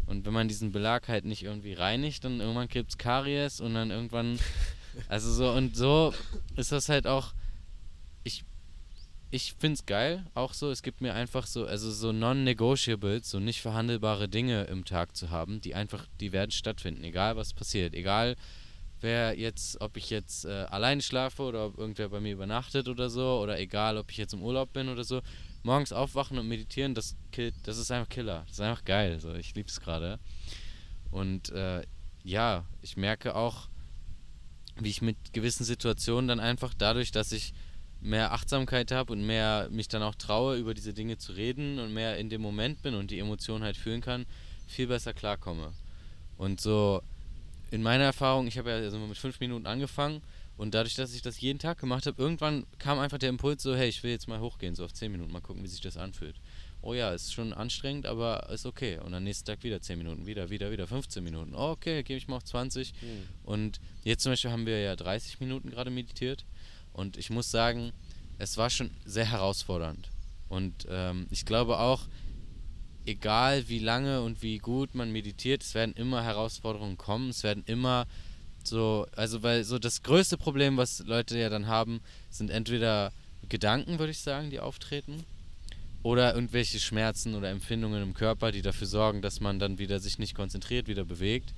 [0.06, 3.74] Und wenn man diesen Belag halt nicht irgendwie reinigt, dann irgendwann gibt es Karies und
[3.74, 4.38] dann irgendwann.
[5.09, 6.12] Also so und so
[6.57, 7.33] ist das halt auch.
[8.24, 8.44] Ich,
[9.31, 10.70] ich finde es geil, auch so.
[10.70, 15.31] Es gibt mir einfach so, also so non-negotiables, so nicht verhandelbare Dinge im Tag zu
[15.31, 17.94] haben, die einfach, die werden stattfinden, egal was passiert.
[17.94, 18.37] Egal
[19.00, 23.09] wer jetzt, ob ich jetzt äh, alleine schlafe oder ob irgendwer bei mir übernachtet oder
[23.09, 25.22] so, oder egal, ob ich jetzt im Urlaub bin oder so.
[25.62, 28.44] Morgens aufwachen und meditieren, das killt, das ist einfach Killer.
[28.46, 29.20] Das ist einfach geil.
[29.20, 30.18] So, ich liebe es gerade.
[31.11, 31.83] Und äh,
[32.22, 33.68] ja, ich merke auch,
[34.80, 37.52] wie ich mit gewissen Situationen dann einfach dadurch, dass ich
[38.00, 41.92] mehr Achtsamkeit habe und mehr mich dann auch traue, über diese Dinge zu reden und
[41.92, 44.26] mehr in dem Moment bin und die Emotionen halt fühlen kann,
[44.66, 45.72] viel besser klarkomme.
[46.38, 47.02] Und so
[47.70, 50.22] in meiner Erfahrung, ich habe ja also mit fünf Minuten angefangen
[50.56, 53.74] und dadurch, dass ich das jeden Tag gemacht habe, irgendwann kam einfach der Impuls so,
[53.74, 55.96] hey, ich will jetzt mal hochgehen, so auf zehn Minuten, mal gucken, wie sich das
[55.96, 56.36] anfühlt.
[56.82, 58.98] Oh ja, ist schon anstrengend, aber ist okay.
[58.98, 61.54] Und dann nächsten Tag wieder 10 Minuten, wieder, wieder, wieder 15 Minuten.
[61.54, 62.94] Oh, okay, gebe ich mal auf 20.
[62.94, 63.06] Mhm.
[63.44, 66.44] Und jetzt zum Beispiel haben wir ja 30 Minuten gerade meditiert.
[66.92, 67.92] Und ich muss sagen,
[68.38, 70.08] es war schon sehr herausfordernd.
[70.48, 72.08] Und ähm, ich glaube auch,
[73.06, 77.62] egal wie lange und wie gut man meditiert, es werden immer Herausforderungen kommen, es werden
[77.66, 78.06] immer
[78.64, 83.12] so, also weil so das größte Problem, was Leute ja dann haben, sind entweder
[83.48, 85.24] Gedanken, würde ich sagen, die auftreten,
[86.02, 90.18] oder irgendwelche Schmerzen oder Empfindungen im Körper, die dafür sorgen, dass man dann wieder sich
[90.18, 91.54] nicht konzentriert, wieder bewegt.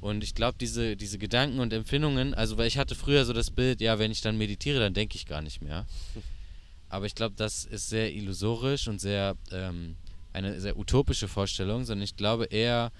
[0.00, 3.50] Und ich glaube, diese, diese Gedanken und Empfindungen, also weil ich hatte früher so das
[3.50, 5.86] Bild, ja, wenn ich dann meditiere, dann denke ich gar nicht mehr.
[6.88, 9.96] Aber ich glaube, das ist sehr illusorisch und sehr ähm,
[10.32, 12.90] eine sehr utopische Vorstellung, sondern ich glaube eher,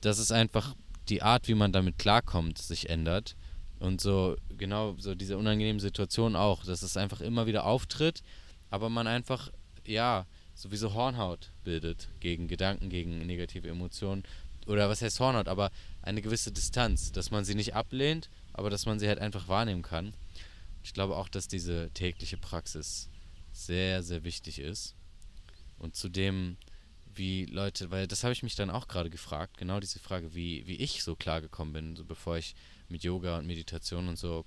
[0.00, 0.74] dass es einfach
[1.08, 3.36] die Art, wie man damit klarkommt, sich ändert.
[3.78, 8.22] Und so, genau, so diese unangenehmen Situationen auch, dass es einfach immer wieder auftritt,
[8.70, 9.50] aber man einfach,
[9.84, 14.22] ja, sowieso Hornhaut bildet gegen Gedanken, gegen negative Emotionen.
[14.66, 15.70] Oder was heißt Hornhaut, aber
[16.02, 19.82] eine gewisse Distanz, dass man sie nicht ablehnt, aber dass man sie halt einfach wahrnehmen
[19.82, 20.14] kann.
[20.84, 23.08] Ich glaube auch, dass diese tägliche Praxis
[23.52, 24.94] sehr, sehr wichtig ist.
[25.78, 26.56] Und zudem
[27.14, 30.66] wie Leute, weil das habe ich mich dann auch gerade gefragt, genau diese Frage, wie,
[30.66, 32.54] wie ich so klar gekommen bin, so bevor ich
[32.88, 34.44] mit Yoga und Meditation und so.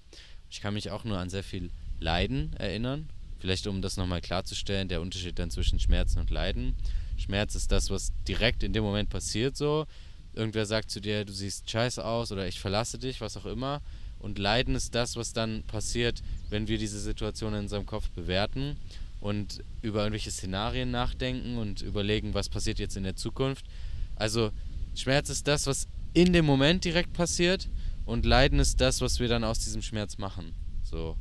[0.49, 3.09] Ich kann mich auch nur an sehr viel Leiden erinnern.
[3.45, 6.73] Vielleicht um das nochmal klarzustellen, der Unterschied dann zwischen Schmerzen und Leiden.
[7.15, 9.85] Schmerz ist das, was direkt in dem Moment passiert, so.
[10.33, 13.83] Irgendwer sagt zu dir, du siehst scheiße aus oder ich verlasse dich, was auch immer.
[14.17, 18.77] Und Leiden ist das, was dann passiert, wenn wir diese Situation in unserem Kopf bewerten
[19.19, 23.67] und über irgendwelche Szenarien nachdenken und überlegen, was passiert jetzt in der Zukunft.
[24.15, 24.49] Also
[24.95, 27.69] Schmerz ist das, was in dem Moment direkt passiert
[28.05, 30.55] und Leiden ist das, was wir dann aus diesem Schmerz machen.
[30.83, 31.15] So,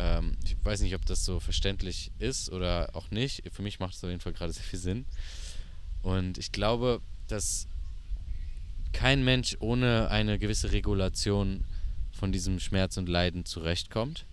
[0.00, 3.42] ähm, ich weiß nicht, ob das so verständlich ist oder auch nicht.
[3.52, 5.04] Für mich macht es auf jeden Fall gerade sehr viel Sinn.
[6.02, 7.68] Und ich glaube, dass
[8.92, 11.64] kein Mensch ohne eine gewisse Regulation
[12.12, 14.24] von diesem Schmerz und Leiden zurechtkommt.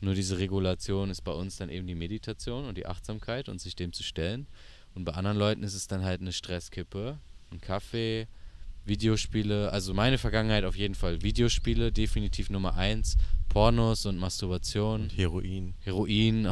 [0.00, 3.76] Nur diese Regulation ist bei uns dann eben die Meditation und die Achtsamkeit und sich
[3.76, 4.46] dem zu stellen.
[4.94, 7.18] Und bei anderen Leuten ist es dann halt eine Stresskippe,
[7.52, 8.26] ein Kaffee,
[8.84, 9.70] Videospiele.
[9.72, 11.22] Also meine Vergangenheit auf jeden Fall.
[11.22, 13.16] Videospiele, definitiv Nummer eins.
[13.48, 15.02] Pornos und Masturbation.
[15.02, 15.74] Und Heroin.
[15.80, 16.48] Heroin.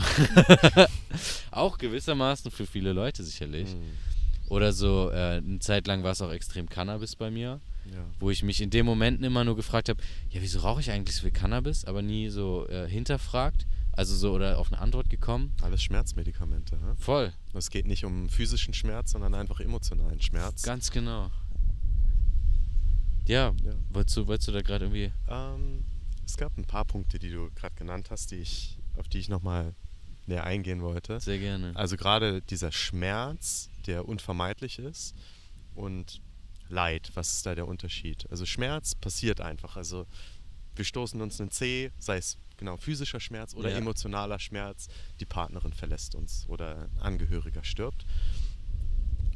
[1.51, 3.69] auch gewissermaßen für viele Leute sicherlich.
[3.69, 4.49] Mhm.
[4.49, 7.61] Oder so, äh, eine Zeit lang war es auch extrem Cannabis bei mir.
[7.85, 8.05] Ja.
[8.19, 11.17] Wo ich mich in den Momenten immer nur gefragt habe, ja, wieso rauche ich eigentlich
[11.17, 13.67] so viel Cannabis, aber nie so äh, hinterfragt.
[13.93, 15.53] Also so oder auf eine Antwort gekommen.
[15.61, 16.95] Alles Schmerzmedikamente, ne?
[17.01, 17.33] Voll.
[17.53, 20.63] Es geht nicht um physischen Schmerz, sondern einfach emotionalen Schmerz.
[20.63, 21.33] Ganz genau.
[23.29, 23.75] Ja, ja.
[23.91, 25.13] Wolltest, du, wolltest du da gerade irgendwie.
[25.29, 25.85] Ähm,
[26.25, 29.29] es gab ein paar Punkte, die du gerade genannt hast, die ich, auf die ich
[29.29, 29.75] nochmal
[30.27, 31.21] näher eingehen wollte.
[31.21, 31.73] Sehr gerne.
[31.77, 35.15] Also gerade dieser Schmerz, der unvermeidlich ist
[35.75, 36.21] und
[36.71, 38.27] Leid, was ist da der Unterschied?
[38.31, 39.77] Also Schmerz passiert einfach.
[39.77, 40.07] Also
[40.75, 43.77] wir stoßen uns einen C, sei es genau physischer Schmerz oder ja.
[43.77, 44.89] emotionaler Schmerz,
[45.21, 48.05] die Partnerin verlässt uns oder ein Angehöriger stirbt.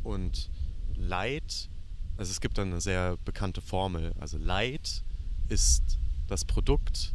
[0.02, 0.50] Und
[0.94, 1.70] Leid,
[2.16, 4.12] also es gibt dann eine sehr bekannte Formel.
[4.20, 5.02] Also Leid
[5.48, 5.98] ist
[6.28, 7.12] das Produkt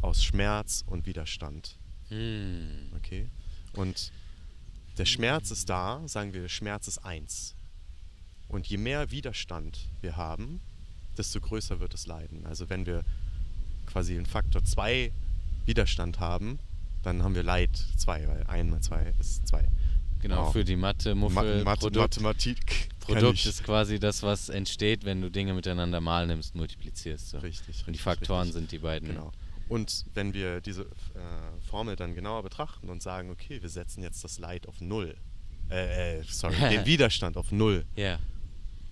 [0.00, 1.76] aus Schmerz und Widerstand.
[2.08, 2.90] Hm.
[2.96, 3.28] Okay.
[3.74, 4.12] Und
[4.98, 7.54] der Schmerz ist da, sagen wir, Schmerz ist eins.
[8.48, 10.60] Und je mehr Widerstand wir haben,
[11.16, 12.46] desto größer wird das Leiden.
[12.46, 13.04] Also wenn wir
[13.86, 15.12] quasi einen Faktor 2
[15.66, 16.58] Widerstand haben,
[17.02, 19.68] dann haben wir Leid 2, weil 1 mal 2 ist 2.
[20.20, 20.52] Genau, wow.
[20.52, 22.88] für die Mathe, Muffel, Ma Produkt, Mathematik.
[23.00, 27.30] Produkt ist quasi das, was entsteht, wenn du Dinge miteinander mal nimmst, multiplizierst.
[27.30, 27.38] So.
[27.38, 27.86] Richtig, richtig.
[27.86, 28.54] Und die Faktoren richtig.
[28.54, 29.08] sind die beiden.
[29.08, 29.32] Genau.
[29.68, 34.22] Und wenn wir diese äh, Formel dann genauer betrachten und sagen, okay, wir setzen jetzt
[34.24, 35.16] das Leid auf Null,
[35.70, 38.18] äh, äh sorry, den Widerstand auf Null, yeah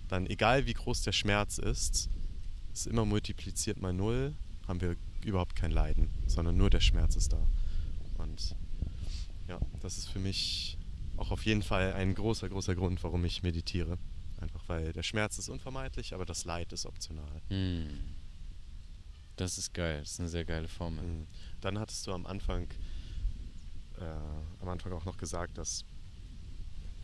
[0.09, 2.09] dann egal wie groß der Schmerz ist,
[2.73, 4.35] ist immer multipliziert mal null,
[4.67, 7.47] haben wir überhaupt kein Leiden, sondern nur der Schmerz ist da.
[8.17, 8.55] Und
[9.47, 10.77] ja, das ist für mich
[11.19, 13.97] auch auf jeden Fall ein großer, großer Grund, warum ich meditiere.
[14.39, 17.41] Einfach weil der Schmerz ist unvermeidlich, aber das Leid ist optional.
[17.49, 17.89] Mm.
[19.35, 21.03] Das ist geil, das ist eine sehr geile Formel.
[21.03, 21.27] Mm.
[21.61, 22.67] Dann hattest du am Anfang,
[23.99, 25.83] äh, am Anfang auch noch gesagt, dass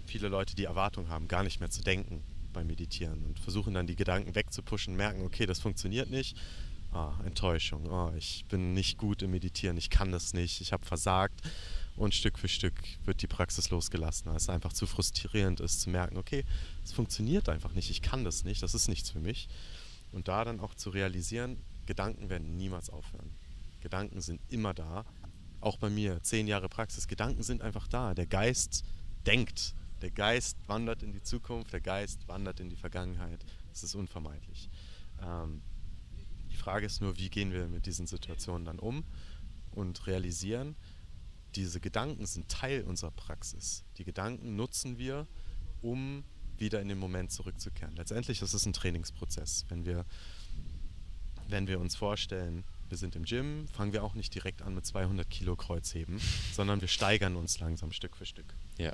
[0.06, 2.24] viele Leute die Erwartung haben, gar nicht mehr zu denken
[2.54, 6.38] beim Meditieren und versuchen dann die Gedanken wegzupuschen, merken, okay, das funktioniert nicht.
[6.94, 10.86] Ah, Enttäuschung, oh, ich bin nicht gut im Meditieren, ich kann das nicht, ich habe
[10.86, 11.42] versagt.
[11.96, 12.74] Und Stück für Stück
[13.06, 16.44] wird die Praxis losgelassen, weil es einfach zu frustrierend ist zu merken, okay,
[16.84, 19.48] es funktioniert einfach nicht, ich kann das nicht, das ist nichts für mich.
[20.12, 23.32] Und da dann auch zu realisieren, Gedanken werden niemals aufhören.
[23.82, 25.06] Gedanken sind immer da.
[25.62, 28.14] Auch bei mir, zehn Jahre Praxis, Gedanken sind einfach da.
[28.14, 28.84] Der Geist
[29.26, 29.74] denkt.
[30.02, 33.46] Der Geist wandert in die Zukunft, der Geist wandert in die Vergangenheit.
[33.70, 34.70] Das ist unvermeidlich.
[35.22, 35.62] Ähm,
[36.52, 39.04] die Frage ist nur, wie gehen wir mit diesen Situationen dann um
[39.72, 40.76] und realisieren,
[41.56, 43.84] diese Gedanken sind Teil unserer Praxis.
[43.98, 45.28] Die Gedanken nutzen wir,
[45.82, 46.24] um
[46.58, 47.96] wieder in den Moment zurückzukehren.
[47.96, 49.66] Letztendlich ist es ein Trainingsprozess.
[49.70, 50.06] Wenn wir,
[51.48, 54.86] wenn wir uns vorstellen, wir sind im Gym, fangen wir auch nicht direkt an mit
[54.86, 56.20] 200 Kilo Kreuzheben,
[56.54, 58.54] sondern wir steigern uns langsam Stück für Stück.
[58.78, 58.94] Ja.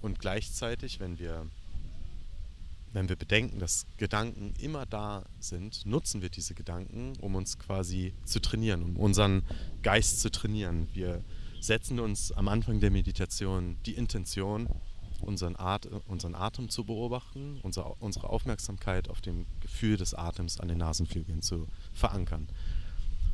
[0.00, 1.46] Und gleichzeitig, wenn wir
[2.92, 8.14] wenn wir bedenken, dass Gedanken immer da sind, nutzen wir diese Gedanken, um uns quasi
[8.24, 9.42] zu trainieren, um unseren
[9.82, 10.88] Geist zu trainieren.
[10.92, 11.22] Wir
[11.60, 14.68] setzen uns am Anfang der Meditation die Intention,
[15.20, 20.68] unseren, At unseren Atem zu beobachten, unser, unsere Aufmerksamkeit auf dem Gefühl des Atems an
[20.68, 22.48] den Nasenflügeln zu verankern.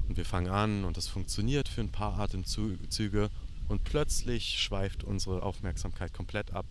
[0.08, 3.30] Und wir fangen an und das funktioniert für ein paar Atemzüge
[3.68, 6.66] und plötzlich schweift unsere Aufmerksamkeit komplett ab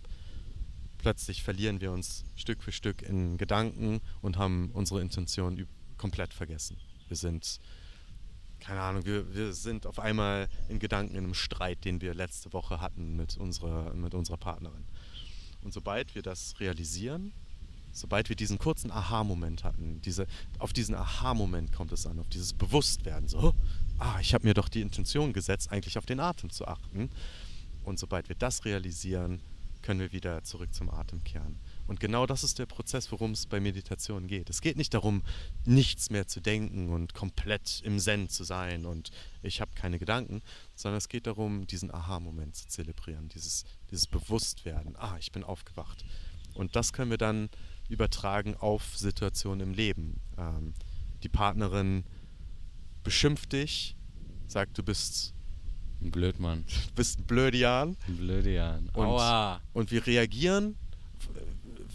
[1.05, 6.77] plötzlich verlieren wir uns Stück für Stück in Gedanken und haben unsere Intention komplett vergessen.
[7.09, 7.59] Wir sind,
[8.59, 12.53] keine Ahnung, wir, wir sind auf einmal in Gedanken in einem Streit, den wir letzte
[12.53, 14.83] Woche hatten mit unserer, mit unserer Partnerin.
[15.61, 17.33] Und sobald wir das realisieren,
[17.91, 20.25] sobald wir diesen kurzen Aha-Moment hatten, diese,
[20.57, 23.53] auf diesen Aha-Moment kommt es an, auf dieses Bewusstwerden, so,
[23.99, 27.11] ah, ich habe mir doch die Intention gesetzt, eigentlich auf den Atem zu achten.
[27.83, 29.43] Und sobald wir das realisieren,
[29.85, 31.59] können wir wieder zurück zum Atem kehren.
[31.85, 34.49] Und genau das ist der Prozess, worum es bei Meditation geht.
[34.49, 35.21] Es geht nicht darum,
[35.63, 39.11] nichts mehr zu denken und komplett im Zen zu sein und
[39.43, 40.41] ich habe keine Gedanken,
[40.73, 44.95] sondern es geht darum, diesen Aha-Moment zu zelebrieren, dieses, dieses Bewusstwerden.
[44.95, 46.03] Ah, ich bin aufgewacht.
[46.55, 47.49] Und das können wir dann
[47.87, 50.19] übertragen auf Situationen im Leben.
[50.39, 50.73] Ähm,
[51.21, 52.05] die Partnerin
[53.03, 53.95] beschimpft dich,
[54.47, 55.34] sagt, du bist
[56.01, 56.65] ein Blödmann.
[56.87, 57.97] Du bist ein Blödian.
[58.07, 58.89] Ein Blödian.
[58.93, 59.61] Und, Aua.
[59.73, 60.75] und wir reagieren,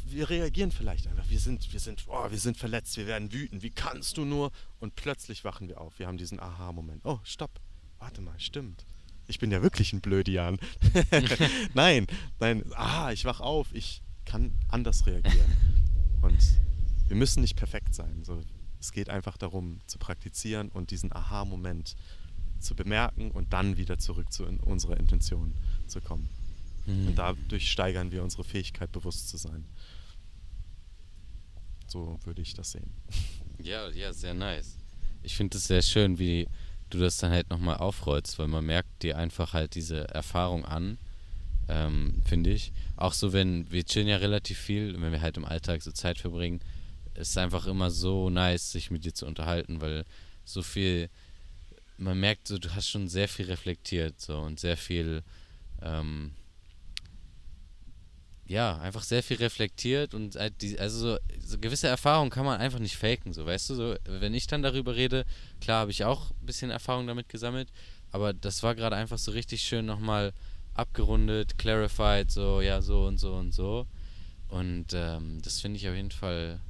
[0.07, 1.29] wir reagieren vielleicht einfach.
[1.29, 3.63] Wir sind, wir sind, oh, wir sind verletzt, wir werden wütend.
[3.63, 4.51] Wie kannst du nur?
[4.81, 5.99] Und plötzlich wachen wir auf.
[5.99, 7.03] Wir haben diesen Aha-Moment.
[7.05, 7.61] Oh, stopp.
[7.99, 8.85] Warte mal, stimmt.
[9.29, 10.59] Ich bin ja wirklich ein Blödian.
[11.75, 12.07] nein,
[12.41, 12.65] nein.
[12.75, 13.69] Ah, ich wach auf.
[13.73, 15.53] Ich kann anders reagieren.
[16.23, 16.39] Und
[17.07, 18.25] wir müssen nicht perfekt sein.
[18.25, 18.43] So,
[18.81, 21.97] es geht einfach darum, zu praktizieren und diesen Aha-Moment zu
[22.75, 25.55] bemerken und dann wieder zurück zu in unserer Intention
[25.87, 26.29] zu kommen.
[26.87, 27.09] Mhm.
[27.09, 29.65] Und dadurch steigern wir unsere Fähigkeit, bewusst zu sein.
[31.87, 32.91] So würde ich das sehen.
[33.63, 34.79] Ja, ja, sehr nice.
[35.23, 36.49] Ich finde es sehr schön, wie
[36.89, 40.99] du das dann halt nochmal aufrollst, weil man merkt dir einfach halt diese Erfahrung an,
[41.69, 42.73] ähm, finde ich.
[42.97, 46.19] Auch so, wenn wir chillen ja relativ viel, wenn wir halt im Alltag so Zeit
[46.19, 46.61] verbringen,
[47.15, 50.05] ist es einfach immer so nice, sich mit dir zu unterhalten, weil
[50.45, 51.11] so viel
[52.01, 55.23] man merkt so, du hast schon sehr viel reflektiert so und sehr viel,
[55.83, 56.33] ähm,
[58.47, 62.59] ja, einfach sehr viel reflektiert und halt die, also so, so, gewisse Erfahrungen kann man
[62.59, 65.27] einfach nicht faken, so weißt du, so wenn ich dann darüber rede,
[65.61, 67.69] klar habe ich auch ein bisschen Erfahrung damit gesammelt,
[68.11, 70.33] aber das war gerade einfach so richtig schön nochmal
[70.75, 73.87] abgerundet, clarified, so ja, so und so und so
[74.49, 76.61] und ähm, das finde ich auf jeden Fall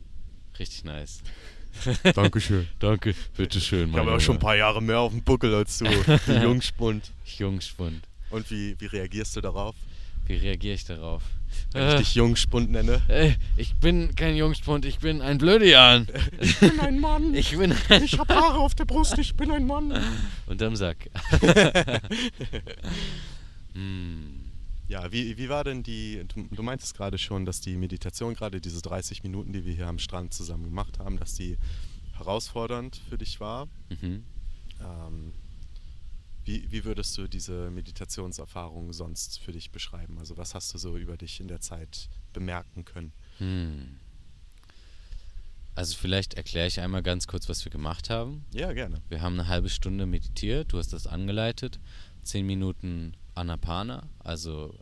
[0.58, 1.22] richtig nice.
[2.14, 2.68] Dankeschön.
[2.78, 3.90] Danke, bitteschön.
[3.90, 7.10] Ich habe auch schon ein paar Jahre mehr auf dem Buckel als du, du Jungspund.
[7.38, 8.02] Jungspund.
[8.30, 9.74] Und wie, wie reagierst du darauf?
[10.26, 11.22] Wie reagiere ich darauf?
[11.72, 13.02] Wenn ich äh, dich Jungspund nenne?
[13.08, 16.06] Äh, ich bin kein Jungspund, ich bin ein Blödian.
[16.40, 17.34] Ich bin ein Mann.
[17.40, 19.92] Ich bin ein Ich habe Haare auf der Brust, ich bin ein Mann.
[20.46, 21.10] Unterm Sack.
[23.74, 24.39] hm.
[24.90, 28.60] Ja, wie, wie war denn die, du, du meintest gerade schon, dass die Meditation, gerade
[28.60, 31.58] diese 30 Minuten, die wir hier am Strand zusammen gemacht haben, dass die
[32.14, 33.68] herausfordernd für dich war.
[33.88, 34.24] Mhm.
[34.80, 35.32] Ähm,
[36.44, 40.18] wie, wie würdest du diese Meditationserfahrung sonst für dich beschreiben?
[40.18, 43.12] Also was hast du so über dich in der Zeit bemerken können?
[43.38, 44.00] Hm.
[45.76, 48.44] Also vielleicht erkläre ich einmal ganz kurz, was wir gemacht haben.
[48.52, 49.00] Ja, gerne.
[49.08, 51.78] Wir haben eine halbe Stunde meditiert, du hast das angeleitet,
[52.24, 54.74] zehn Minuten Anapana, also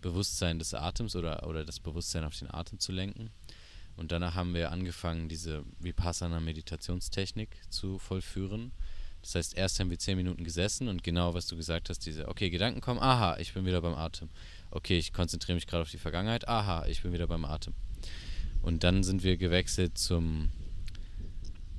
[0.00, 3.30] Bewusstsein des Atems oder, oder das Bewusstsein auf den Atem zu lenken.
[3.96, 8.72] Und danach haben wir angefangen, diese Vipassana-Meditationstechnik zu vollführen.
[9.22, 12.28] Das heißt, erst haben wir zehn Minuten gesessen und genau, was du gesagt hast, diese,
[12.28, 14.28] okay, Gedanken kommen, aha, ich bin wieder beim Atem.
[14.70, 17.72] Okay, ich konzentriere mich gerade auf die Vergangenheit, aha, ich bin wieder beim Atem.
[18.60, 20.50] Und dann sind wir gewechselt zum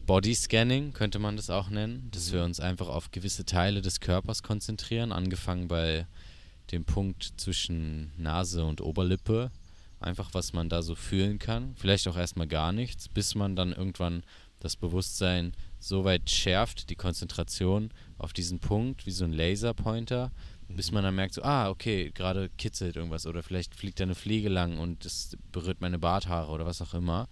[0.06, 2.46] Body Scanning könnte man das auch nennen, dass wir mhm.
[2.46, 6.06] uns einfach auf gewisse Teile des Körpers konzentrieren, angefangen bei
[6.72, 9.52] dem Punkt zwischen Nase und Oberlippe,
[10.00, 13.74] einfach was man da so fühlen kann, vielleicht auch erstmal gar nichts, bis man dann
[13.74, 14.24] irgendwann
[14.60, 17.90] das Bewusstsein so weit schärft, die Konzentration
[18.20, 20.32] auf diesen Punkt, wie so ein Laserpointer,
[20.68, 20.96] bis mhm.
[20.96, 24.50] man dann merkt, so, ah, okay, gerade kitzelt irgendwas oder vielleicht fliegt da eine Fliege
[24.50, 27.28] lang und es berührt meine Barthaare oder was auch immer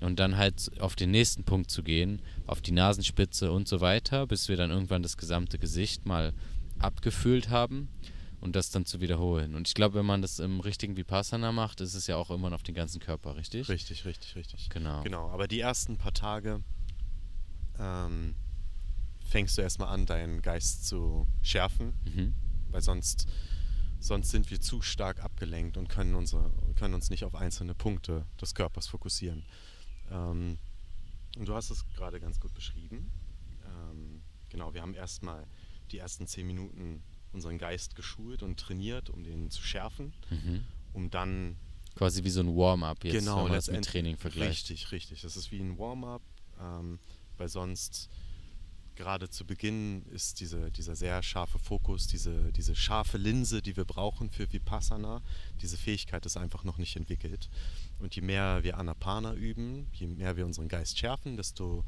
[0.00, 4.26] und dann halt auf den nächsten Punkt zu gehen, auf die Nasenspitze und so weiter,
[4.26, 6.32] bis wir dann irgendwann das gesamte Gesicht mal
[6.78, 7.88] abgefühlt haben
[8.40, 9.54] und das dann zu wiederholen.
[9.54, 12.52] Und ich glaube, wenn man das im richtigen Vipassana macht, ist es ja auch immer
[12.52, 13.68] auf den ganzen Körper, richtig?
[13.68, 14.70] Richtig, richtig, richtig.
[14.70, 15.02] Genau.
[15.02, 16.62] Genau, aber die ersten paar Tage
[17.78, 18.34] ähm,
[19.28, 22.34] fängst du erstmal an, deinen Geist zu schärfen, mhm.
[22.70, 23.28] weil sonst
[24.00, 28.24] sonst sind wir zu stark abgelenkt und können, unsere, können uns nicht auf einzelne Punkte
[28.40, 29.44] des Körpers fokussieren.
[30.10, 30.58] Ähm,
[31.36, 33.10] und du hast es gerade ganz gut beschrieben.
[33.64, 35.46] Ähm, genau, wir haben erstmal
[35.92, 37.02] die ersten zehn Minuten
[37.32, 40.64] unseren Geist geschult und trainiert, um den zu schärfen, Mhm.
[40.92, 41.56] um dann
[41.96, 44.70] Quasi wie so ein Warm-up jetzt, genau, wenn man das mit Training vergleicht.
[44.70, 45.22] Richtig, richtig.
[45.22, 46.22] Das ist wie ein Warm-up,
[46.60, 46.98] ähm,
[47.36, 48.08] weil sonst
[48.94, 53.84] gerade zu Beginn ist diese, dieser sehr scharfe Fokus, diese, diese scharfe Linse, die wir
[53.84, 55.22] brauchen für Vipassana,
[55.60, 57.48] diese Fähigkeit ist einfach noch nicht entwickelt.
[58.00, 61.84] Und je mehr wir Anapana üben, je mehr wir unseren Geist schärfen, desto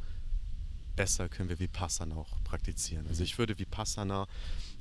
[0.94, 3.06] besser können wir Vipassana auch praktizieren.
[3.06, 4.26] Also ich würde Vipassana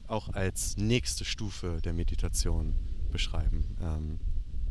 [0.07, 2.75] auch als nächste Stufe der Meditation
[3.11, 3.77] beschreiben.
[3.81, 4.19] Ähm,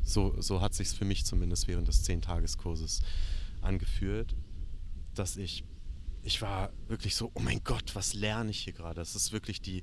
[0.03, 3.03] so, so hat sich für mich zumindest während des Zehn-Tages-Kurses
[3.63, 4.35] angefühlt,
[5.15, 5.65] dass ich,
[6.23, 8.97] ich war wirklich so, oh mein Gott, was lerne ich hier gerade?
[8.97, 9.83] Das ist wirklich die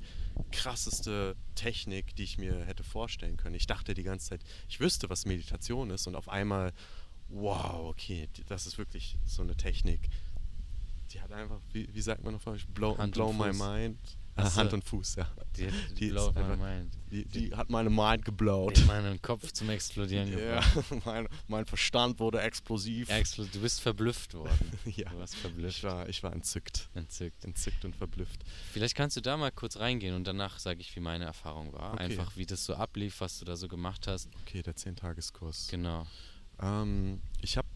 [0.52, 3.56] krasseste Technik, die ich mir hätte vorstellen können.
[3.56, 6.74] Ich dachte die ganze Zeit, ich wüsste, was Meditation ist und auf einmal,
[7.30, 10.10] wow, okay, das ist wirklich so eine Technik.
[11.12, 13.98] Die hat einfach, wie, wie sagt man Deutsch, blow, blow my mind.
[14.38, 14.60] Ach Ah, so.
[14.62, 15.28] Hand und Fuß, ja.
[15.58, 16.58] Die, die, Die einfach-.
[17.12, 18.86] Die, die hat meine Mind geblowt.
[18.86, 21.06] Meinen Kopf zum Explodieren Ja, gebracht.
[21.06, 23.10] mein, mein Verstand wurde explosiv.
[23.10, 24.72] Explo du bist verblüfft worden.
[24.86, 25.84] ja, Du warst ich verblüfft.
[25.84, 26.90] war, ich war entzückt.
[26.94, 27.44] Entzückt.
[27.46, 28.44] Entzückt und verblüfft.
[28.72, 31.94] Vielleicht kannst du da mal kurz reingehen und danach sage ich, wie meine Erfahrung war.
[31.94, 32.04] Okay.
[32.04, 34.30] Einfach, wie das so ablief, was du da so gemacht hast.
[34.42, 35.68] Okay, der 10-Tageskurs.
[35.72, 36.06] Genau.
[36.62, 37.68] Ähm, ich habe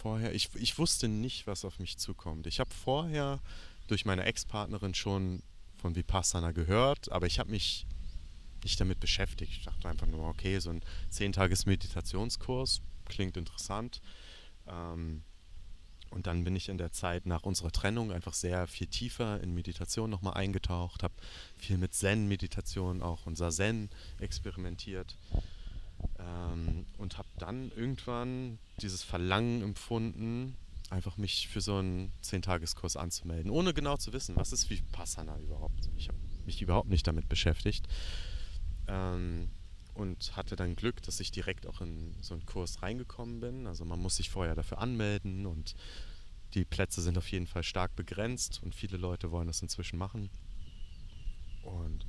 [0.00, 2.46] vorher, ich, ich wusste nicht, was auf mich zukommt.
[2.46, 3.40] Ich habe vorher
[3.88, 5.42] durch meine Ex-Partnerin schon
[5.76, 7.86] von Vipassana gehört, aber ich habe mich
[8.62, 9.52] nicht damit beschäftigt.
[9.52, 10.82] Ich dachte einfach nur, okay, so ein
[11.12, 14.00] 10-Tages-Meditationskurs klingt interessant.
[14.66, 15.22] Ähm,
[16.10, 19.54] und dann bin ich in der Zeit nach unserer Trennung einfach sehr viel tiefer in
[19.54, 21.14] Meditation nochmal eingetaucht, habe
[21.58, 25.16] viel mit Zen-Meditation auch und Sazen experimentiert
[26.18, 30.56] ähm, und habe dann irgendwann dieses Verlangen empfunden,
[30.90, 35.90] einfach mich für so einen 10-Tageskurs anzumelden, ohne genau zu wissen, was ist Vipassana überhaupt.
[35.96, 37.86] Ich habe mich überhaupt nicht damit beschäftigt
[38.86, 39.50] ähm,
[39.94, 43.66] und hatte dann Glück, dass ich direkt auch in so einen Kurs reingekommen bin.
[43.66, 45.74] Also man muss sich vorher dafür anmelden und
[46.54, 50.30] die Plätze sind auf jeden Fall stark begrenzt und viele Leute wollen das inzwischen machen.
[51.62, 52.06] Und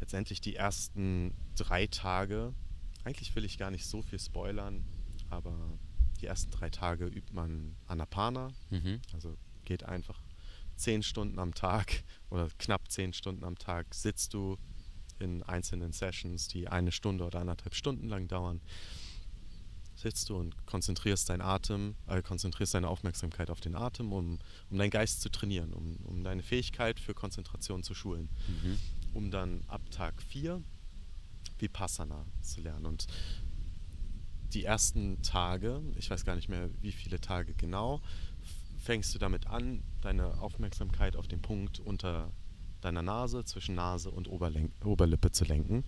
[0.00, 2.54] letztendlich die ersten drei Tage,
[3.02, 4.84] eigentlich will ich gar nicht so viel spoilern,
[5.30, 5.56] aber
[6.24, 9.00] die ersten drei Tage übt man Anapana, Mhm.
[9.12, 10.18] also geht einfach
[10.74, 14.56] zehn Stunden am Tag oder knapp zehn Stunden am Tag sitzt du
[15.18, 18.60] in einzelnen Sessions, die eine Stunde oder anderthalb Stunden lang dauern.
[19.96, 24.38] Sitzt du und konzentrierst deinen Atem, äh, konzentrierst deine Aufmerksamkeit auf den Atem, um,
[24.70, 28.78] um deinen Geist zu trainieren, um, um deine Fähigkeit für Konzentration zu schulen, Mhm.
[29.12, 30.62] um dann ab Tag 4
[31.58, 32.86] Vipassana zu lernen.
[32.86, 33.06] Und
[34.54, 38.00] die ersten Tage, ich weiß gar nicht mehr, wie viele Tage genau,
[38.78, 42.30] fängst du damit an, deine Aufmerksamkeit auf den Punkt unter
[42.80, 45.84] deiner Nase, zwischen Nase und Oberlen Oberlippe zu lenken,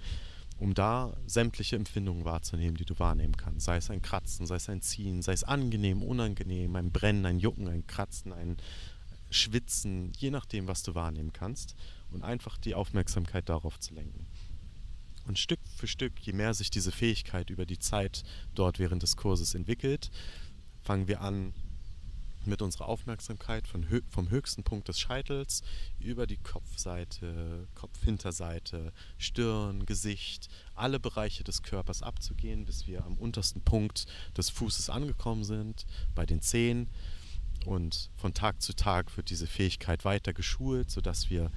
[0.59, 3.67] um da sämtliche Empfindungen wahrzunehmen, die du wahrnehmen kannst.
[3.67, 7.39] Sei es ein Kratzen, sei es ein Ziehen, sei es angenehm, unangenehm, ein Brennen, ein
[7.39, 8.57] Jucken, ein Kratzen, ein
[9.31, 11.77] Schwitzen, je nachdem, was du wahrnehmen kannst.
[12.11, 14.27] Und einfach die Aufmerksamkeit darauf zu lenken.
[15.27, 18.23] Und Stück für Stück, je mehr sich diese Fähigkeit über die Zeit
[18.55, 20.11] dort während des Kurses entwickelt,
[20.83, 21.53] fangen wir an,
[22.47, 25.63] mit unserer Aufmerksamkeit von vom höchsten Punkt des Scheitels
[25.99, 33.63] über die Kopfseite, Kopfhinterseite, Stirn, Gesicht, alle Bereiche des Körpers abzugehen, bis wir am untersten
[33.63, 34.07] Punkt
[34.37, 36.89] des Fußes angekommen sind, bei den Zehen.
[37.65, 41.51] Und von Tag zu Tag wird diese Fähigkeit weiter geschult, sodass wir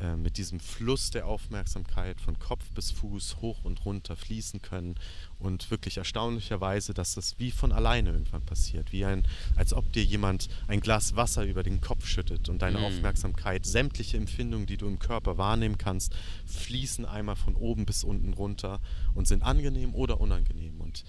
[0.00, 4.94] äh, mit diesem Fluss der Aufmerksamkeit von Kopf bis Fuß hoch und runter fließen können
[5.38, 9.24] und wirklich erstaunlicherweise, dass das wie von alleine irgendwann passiert, wie ein,
[9.56, 12.84] als ob dir jemand ein Glas Wasser über den Kopf schüttet und deine Mm.
[12.84, 16.14] Aufmerksamkeit, sämtliche Empfindungen, die du im Körper wahrnehmen kannst,
[16.46, 18.80] fließen einmal von oben bis unten runter
[19.14, 20.80] und sind angenehm oder unangenehm.
[20.80, 21.04] Und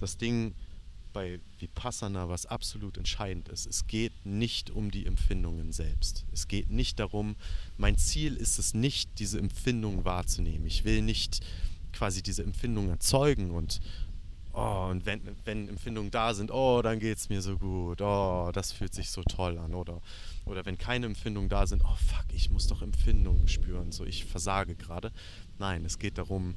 [0.00, 0.54] das Ding
[1.14, 3.66] bei Vipassana, was absolut entscheidend ist.
[3.66, 6.26] Es geht nicht um die Empfindungen selbst.
[6.32, 7.36] Es geht nicht darum,
[7.78, 10.66] mein Ziel ist es nicht, diese Empfindungen wahrzunehmen.
[10.66, 11.40] Ich will nicht
[11.94, 13.80] quasi diese Empfindungen erzeugen und
[14.52, 18.50] oh, und wenn, wenn Empfindungen da sind, oh, dann geht es mir so gut, oh,
[18.52, 19.74] das fühlt sich so toll an.
[19.74, 20.02] Oder,
[20.44, 24.24] oder wenn keine Empfindungen da sind, oh fuck, ich muss doch Empfindungen spüren, so ich
[24.24, 25.12] versage gerade.
[25.58, 26.56] Nein, es geht darum,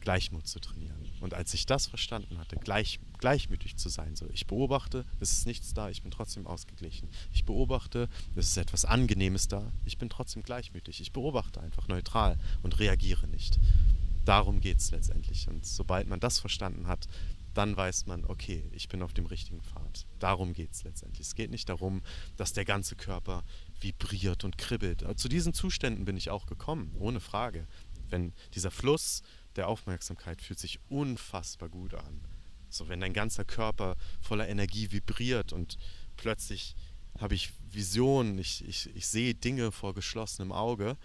[0.00, 1.10] Gleichmut zu trainieren.
[1.20, 4.16] Und als ich das verstanden hatte, Gleich, gleichmütig zu sein.
[4.16, 7.08] So, ich beobachte, es ist nichts da, ich bin trotzdem ausgeglichen.
[7.32, 11.00] Ich beobachte, es ist etwas Angenehmes da, ich bin trotzdem gleichmütig.
[11.00, 13.60] Ich beobachte einfach neutral und reagiere nicht.
[14.24, 15.48] Darum geht es letztendlich.
[15.48, 17.08] Und sobald man das verstanden hat,
[17.54, 20.06] dann weiß man, okay, ich bin auf dem richtigen Pfad.
[20.18, 21.26] Darum geht es letztendlich.
[21.26, 22.02] Es geht nicht darum,
[22.36, 23.44] dass der ganze Körper
[23.80, 25.04] vibriert und kribbelt.
[25.18, 27.66] Zu diesen Zuständen bin ich auch gekommen, ohne Frage.
[28.08, 29.22] Wenn dieser Fluss
[29.56, 32.20] der Aufmerksamkeit fühlt sich unfassbar gut an.
[32.70, 35.78] So, wenn dein ganzer Körper voller Energie vibriert und
[36.16, 36.74] plötzlich
[37.18, 40.96] habe ich Visionen, ich, ich, ich sehe Dinge vor geschlossenem Auge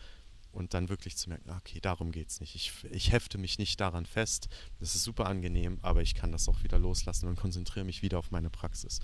[0.52, 2.56] und dann wirklich zu merken, okay, darum geht es nicht.
[2.56, 4.48] Ich, ich hefte mich nicht daran fest.
[4.80, 8.20] Das ist super angenehm, aber ich kann das auch wieder loslassen und konzentriere mich wieder
[8.20, 9.00] auf meine Praxis.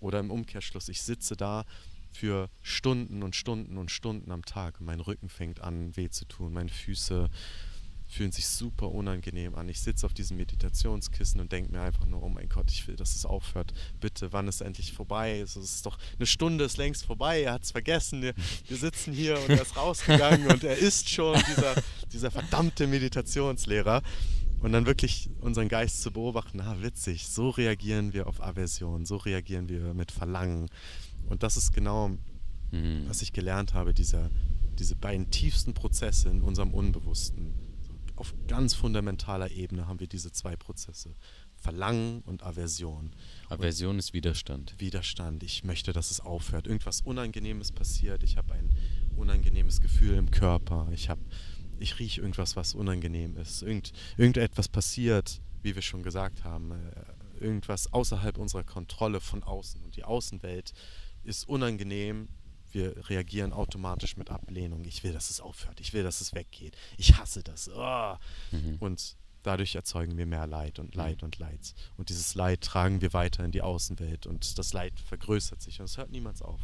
[0.00, 1.64] Oder im Umkehrschluss, ich sitze da
[2.12, 4.80] für Stunden und Stunden und Stunden am Tag.
[4.80, 7.30] Mein Rücken fängt an weh zu tun, meine Füße
[8.14, 9.68] fühlen sich super unangenehm an.
[9.68, 12.94] Ich sitze auf diesem Meditationskissen und denke mir einfach nur, oh mein Gott, ich will,
[12.94, 13.74] dass es aufhört.
[14.00, 15.40] Bitte, wann ist endlich vorbei?
[15.40, 17.42] Es ist doch eine Stunde ist längst vorbei.
[17.42, 18.22] Er hat es vergessen.
[18.22, 18.34] Wir,
[18.68, 21.74] wir, sitzen hier und er ist rausgegangen und er ist schon dieser,
[22.12, 24.02] dieser verdammte Meditationslehrer.
[24.60, 29.16] Und dann wirklich unseren Geist zu beobachten, ah, witzig, so reagieren wir auf Aversion, so
[29.16, 30.70] reagieren wir mit Verlangen.
[31.26, 32.08] Und das ist genau,
[32.70, 33.04] mhm.
[33.08, 34.30] was ich gelernt habe, dieser,
[34.78, 37.73] diese beiden tiefsten Prozesse in unserem Unbewussten
[38.16, 41.14] auf ganz fundamentaler Ebene haben wir diese zwei Prozesse.
[41.56, 43.12] Verlangen und Aversion.
[43.48, 44.74] Aversion und ist Widerstand.
[44.78, 45.42] Widerstand.
[45.42, 46.66] Ich möchte, dass es aufhört.
[46.66, 48.22] Irgendwas Unangenehmes passiert.
[48.22, 48.70] Ich habe ein
[49.16, 50.88] unangenehmes Gefühl im Körper.
[50.92, 51.22] Ich habe,
[51.78, 53.62] ich rieche irgendwas, was unangenehm ist.
[53.62, 56.72] Irgend, irgendetwas passiert, wie wir schon gesagt haben.
[56.72, 59.82] Äh, irgendwas außerhalb unserer Kontrolle von außen.
[59.82, 60.72] Und die Außenwelt
[61.22, 62.28] ist unangenehm
[62.74, 64.84] wir reagieren automatisch mit Ablehnung.
[64.84, 65.80] Ich will, dass es aufhört.
[65.80, 66.76] Ich will, dass es weggeht.
[66.96, 67.68] Ich hasse das.
[67.68, 68.16] Oh.
[68.52, 68.76] Mhm.
[68.80, 71.26] Und dadurch erzeugen wir mehr Leid und Leid mhm.
[71.26, 71.74] und Leid.
[71.96, 75.84] Und dieses Leid tragen wir weiter in die Außenwelt und das Leid vergrößert sich und
[75.84, 76.60] es hört niemals auf.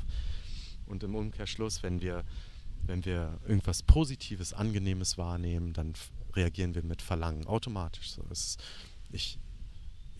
[0.86, 2.24] Und im Umkehrschluss, wenn wir,
[2.82, 5.94] wenn wir irgendwas Positives, Angenehmes wahrnehmen, dann
[6.34, 8.12] reagieren wir mit Verlangen automatisch.
[8.12, 8.56] So, es,
[9.10, 9.38] ich,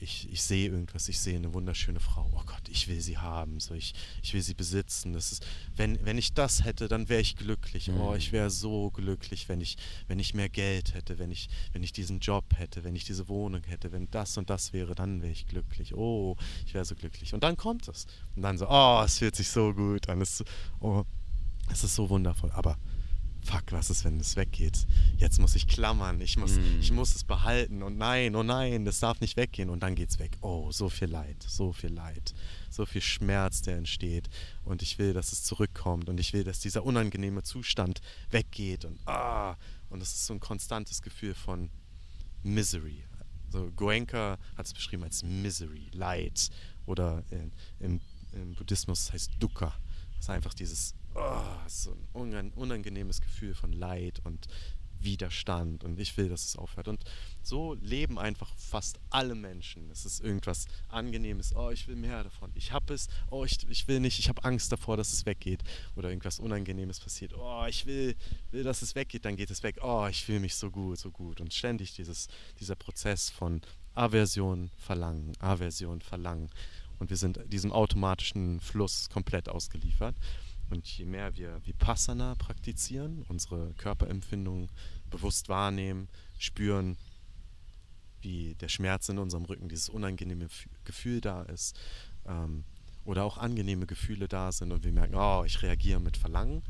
[0.00, 2.30] ich, ich sehe irgendwas, ich sehe eine wunderschöne Frau.
[2.34, 5.12] Oh Gott, ich will sie haben, so ich, ich will sie besitzen.
[5.12, 5.46] Das ist,
[5.76, 7.88] wenn, wenn ich das hätte, dann wäre ich glücklich.
[7.88, 8.00] Mhm.
[8.00, 9.76] Oh, ich wäre so glücklich, wenn ich,
[10.08, 13.28] wenn ich mehr Geld hätte, wenn ich, wenn ich diesen Job hätte, wenn ich diese
[13.28, 15.94] Wohnung hätte, wenn das und das wäre, dann wäre ich glücklich.
[15.94, 16.36] Oh,
[16.66, 17.34] ich wäre so glücklich.
[17.34, 18.06] Und dann kommt es.
[18.36, 20.22] Und dann so, oh, es fühlt sich so gut an.
[20.22, 20.42] Es,
[20.80, 21.04] oh,
[21.70, 22.50] es ist so wundervoll.
[22.52, 22.78] Aber
[23.42, 24.86] fuck, was ist, wenn es weggeht?
[25.16, 26.80] Jetzt muss ich klammern, ich muss, mm.
[26.80, 30.18] ich muss es behalten und nein, oh nein, das darf nicht weggehen und dann geht's
[30.18, 30.36] weg.
[30.40, 32.34] Oh, so viel Leid, so viel Leid,
[32.70, 34.28] so viel Schmerz, der entsteht
[34.64, 38.98] und ich will, dass es zurückkommt und ich will, dass dieser unangenehme Zustand weggeht und
[39.06, 39.56] ah,
[39.90, 41.68] und das ist so ein konstantes Gefühl von
[42.42, 43.04] Misery.
[43.50, 46.50] So Goenka hat es beschrieben als Misery, Leid
[46.86, 48.00] oder in, im,
[48.32, 49.74] im Buddhismus heißt Dukkha.
[50.14, 54.48] Das ist einfach dieses oh, so ein unangenehmes Gefühl von Leid und
[55.02, 56.88] Widerstand und ich will, dass es aufhört.
[56.88, 57.04] Und
[57.42, 59.90] so leben einfach fast alle Menschen.
[59.90, 62.50] Es ist irgendwas Angenehmes, oh, ich will mehr davon.
[62.54, 65.62] Ich habe es, oh, ich, ich will nicht, ich habe Angst davor, dass es weggeht.
[65.96, 68.14] Oder irgendwas Unangenehmes passiert, oh, ich will,
[68.50, 69.78] will, dass es weggeht, dann geht es weg.
[69.82, 71.40] Oh, ich fühle mich so gut, so gut.
[71.40, 73.62] Und ständig dieses, dieser Prozess von
[73.94, 76.50] Aversion, Verlangen, Aversion, Verlangen.
[76.98, 80.14] Und wir sind diesem automatischen Fluss komplett ausgeliefert.
[80.70, 84.68] Und je mehr wir Vipassana praktizieren, unsere Körperempfindungen
[85.10, 86.08] bewusst wahrnehmen,
[86.38, 86.96] spüren,
[88.22, 90.48] wie der Schmerz in unserem Rücken, dieses unangenehme
[90.84, 91.78] Gefühl da ist,
[92.26, 92.64] ähm,
[93.04, 96.62] oder auch angenehme Gefühle da sind und wir merken, oh, ich reagiere mit Verlangen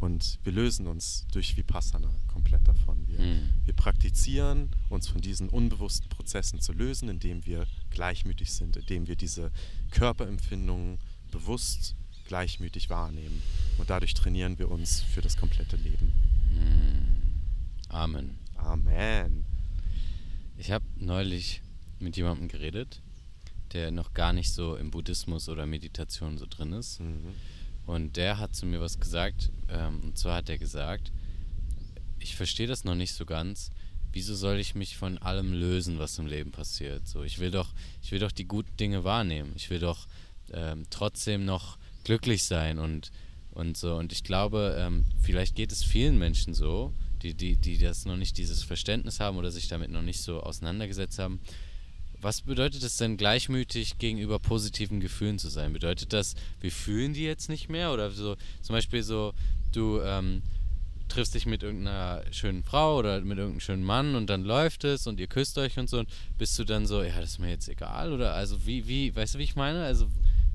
[0.00, 3.06] und wir lösen uns durch Vipassana komplett davon.
[3.06, 3.50] Wir, mhm.
[3.64, 9.16] wir praktizieren, uns von diesen unbewussten Prozessen zu lösen, indem wir gleichmütig sind, indem wir
[9.16, 9.52] diese
[9.90, 10.98] Körperempfindungen
[11.30, 11.94] bewusst
[12.30, 13.42] gleichmütig wahrnehmen.
[13.76, 16.12] Und dadurch trainieren wir uns für das komplette Leben.
[16.54, 17.40] Hm.
[17.88, 18.38] Amen.
[18.54, 19.44] Amen.
[20.56, 21.60] Ich habe neulich
[21.98, 23.00] mit jemandem geredet,
[23.72, 27.00] der noch gar nicht so im Buddhismus oder Meditation so drin ist.
[27.00, 27.34] Mhm.
[27.84, 29.50] Und der hat zu mir was gesagt.
[29.68, 31.10] Ähm, und zwar hat er gesagt,
[32.20, 33.72] ich verstehe das noch nicht so ganz.
[34.12, 37.08] Wieso soll ich mich von allem lösen, was im Leben passiert?
[37.08, 39.52] So, ich will doch, ich will doch die guten Dinge wahrnehmen.
[39.56, 40.06] Ich will doch
[40.52, 43.10] ähm, trotzdem noch glücklich sein und,
[43.50, 43.96] und so.
[43.96, 46.92] Und ich glaube, ähm, vielleicht geht es vielen Menschen so,
[47.22, 50.40] die, die, die das noch nicht dieses Verständnis haben oder sich damit noch nicht so
[50.40, 51.40] auseinandergesetzt haben.
[52.22, 55.72] Was bedeutet es denn, gleichmütig gegenüber positiven Gefühlen zu sein?
[55.72, 57.92] Bedeutet das, wir fühlen die jetzt nicht mehr?
[57.92, 59.32] Oder so, zum Beispiel so,
[59.72, 60.42] du, ähm,
[61.10, 65.06] triffst dich mit irgendeiner schönen Frau oder mit irgendeinem schönen Mann und dann läuft es
[65.06, 67.50] und ihr küsst euch und so und bist du dann so, ja, das ist mir
[67.50, 69.84] jetzt egal oder also wie, wie, weißt du, wie ich meine?
[69.84, 70.06] Also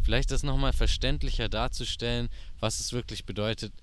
[0.06, 2.30] vielleicht das nochmal verständlicher darzustellen,
[2.60, 3.74] was es wirklich bedeutet,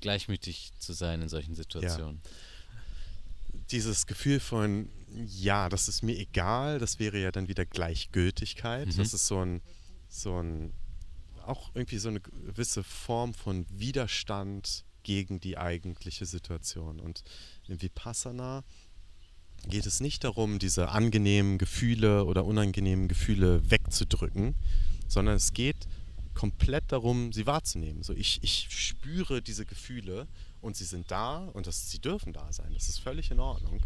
[0.00, 2.20] gleichmütig zu sein in solchen Situationen.
[2.22, 3.60] Ja.
[3.70, 4.90] Dieses Gefühl von,
[5.26, 8.88] ja, das ist mir egal, das wäre ja dann wieder Gleichgültigkeit.
[8.88, 8.96] Mhm.
[8.98, 9.62] Das ist so ein,
[10.08, 10.74] so ein,
[11.46, 17.00] auch irgendwie so eine gewisse Form von Widerstand gegen die eigentliche Situation.
[17.00, 17.24] Und
[17.68, 18.64] in Vipassana
[19.68, 24.54] geht es nicht darum, diese angenehmen Gefühle oder unangenehmen Gefühle wegzudrücken,
[25.08, 25.86] sondern es geht
[26.34, 28.02] komplett darum, sie wahrzunehmen.
[28.02, 30.26] So ich, ich spüre diese Gefühle
[30.60, 32.74] und sie sind da und das, sie dürfen da sein.
[32.74, 33.80] Das ist völlig in Ordnung.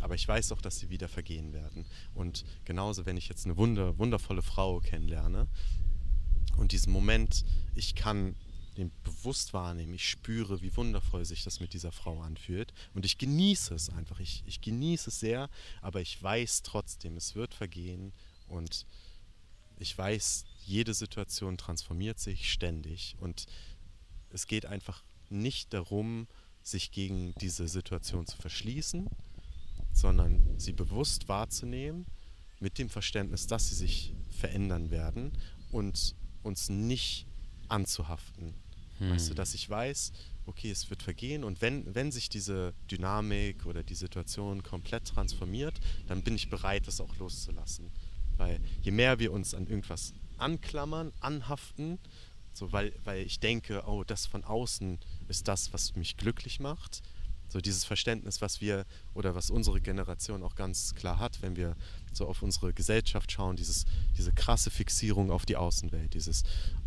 [0.00, 1.84] Aber ich weiß auch, dass sie wieder vergehen werden.
[2.14, 5.48] Und genauso, wenn ich jetzt eine wunder, wundervolle Frau kennenlerne
[6.56, 7.44] und diesen Moment,
[7.74, 8.36] ich kann
[8.78, 9.94] den bewusst wahrnehmen.
[9.94, 12.72] Ich spüre, wie wundervoll sich das mit dieser Frau anfühlt.
[12.94, 14.20] Und ich genieße es einfach.
[14.20, 15.50] Ich, ich genieße es sehr,
[15.82, 18.12] aber ich weiß trotzdem, es wird vergehen.
[18.46, 18.86] Und
[19.78, 23.16] ich weiß, jede Situation transformiert sich ständig.
[23.20, 23.46] Und
[24.30, 26.26] es geht einfach nicht darum,
[26.62, 29.08] sich gegen diese Situation zu verschließen,
[29.92, 32.06] sondern sie bewusst wahrzunehmen,
[32.60, 35.32] mit dem Verständnis, dass sie sich verändern werden
[35.70, 37.26] und uns nicht
[37.68, 38.54] anzuhaften
[38.98, 39.10] hm.
[39.10, 40.12] Weißt du, dass ich weiß,
[40.46, 45.80] okay, es wird vergehen und wenn, wenn sich diese Dynamik oder die Situation komplett transformiert,
[46.06, 47.90] dann bin ich bereit, das auch loszulassen.
[48.36, 51.98] Weil je mehr wir uns an irgendwas anklammern, anhaften,
[52.52, 57.02] so weil, weil ich denke, oh, das von außen ist das, was mich glücklich macht,
[57.48, 58.84] so dieses Verständnis, was wir
[59.14, 61.76] oder was unsere Generation auch ganz klar hat, wenn wir
[62.12, 63.86] so auf unsere Gesellschaft schauen, dieses,
[64.16, 66.42] diese krasse Fixierung auf die Außenwelt, dieses,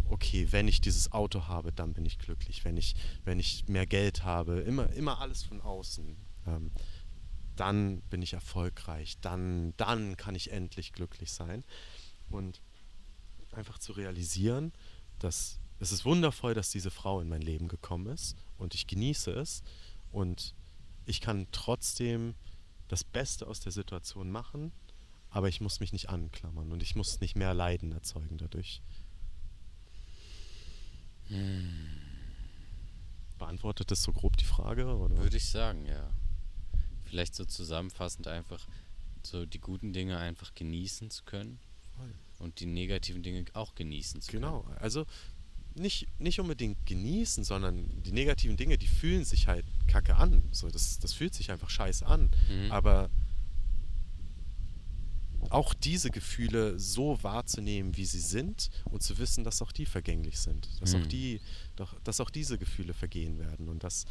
[0.10, 3.88] okay, wenn ich dieses Auto habe, dann bin ich glücklich, wenn ich, wenn ich mehr
[3.88, 6.16] Geld habe, immer, immer alles von außen.
[6.48, 6.72] Ähm,
[7.56, 11.64] dann bin ich erfolgreich, dann, dann kann ich endlich glücklich sein.
[12.30, 12.62] Und
[13.54, 14.72] einfach zu realisieren,
[15.20, 19.32] dass es ist wundervoll, dass diese Frau in mein Leben gekommen ist und ich genieße
[19.32, 19.64] es
[20.12, 20.54] und
[21.06, 22.36] ich kann trotzdem
[22.88, 24.72] das Beste aus der Situation machen,
[25.30, 28.82] aber ich muss mich nicht anklammern und ich muss nicht mehr Leiden erzeugen dadurch.
[31.30, 32.02] Hm.
[33.40, 34.96] Beantwortet das so grob die Frage?
[34.96, 35.18] Oder?
[35.18, 36.12] Würde ich sagen, ja.
[37.06, 38.68] Vielleicht so zusammenfassend einfach
[39.24, 41.60] so die guten Dinge einfach genießen zu können.
[42.42, 44.62] Und die negativen Dinge auch genießen zu genau.
[44.62, 44.74] können.
[44.74, 45.06] Genau, also
[45.76, 50.44] nicht, nicht unbedingt genießen, sondern die negativen Dinge, die fühlen sich halt kacke an.
[50.52, 52.30] So, das, das fühlt sich einfach scheiße an.
[52.50, 52.72] Mhm.
[52.72, 53.10] Aber
[55.50, 60.40] auch diese Gefühle so wahrzunehmen, wie sie sind und zu wissen, dass auch die vergänglich
[60.40, 61.02] sind, dass mhm.
[61.02, 61.42] auch die,
[61.76, 64.06] doch, dass auch diese Gefühle vergehen werden und dass,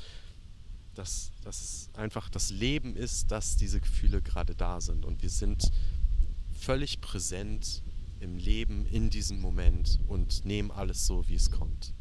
[0.94, 5.70] dass, dass einfach das Leben ist, dass diese Gefühle gerade da sind und wir sind
[6.52, 7.82] völlig präsent
[8.20, 11.94] im Leben in diesem Moment und nehmen alles so, wie es kommt,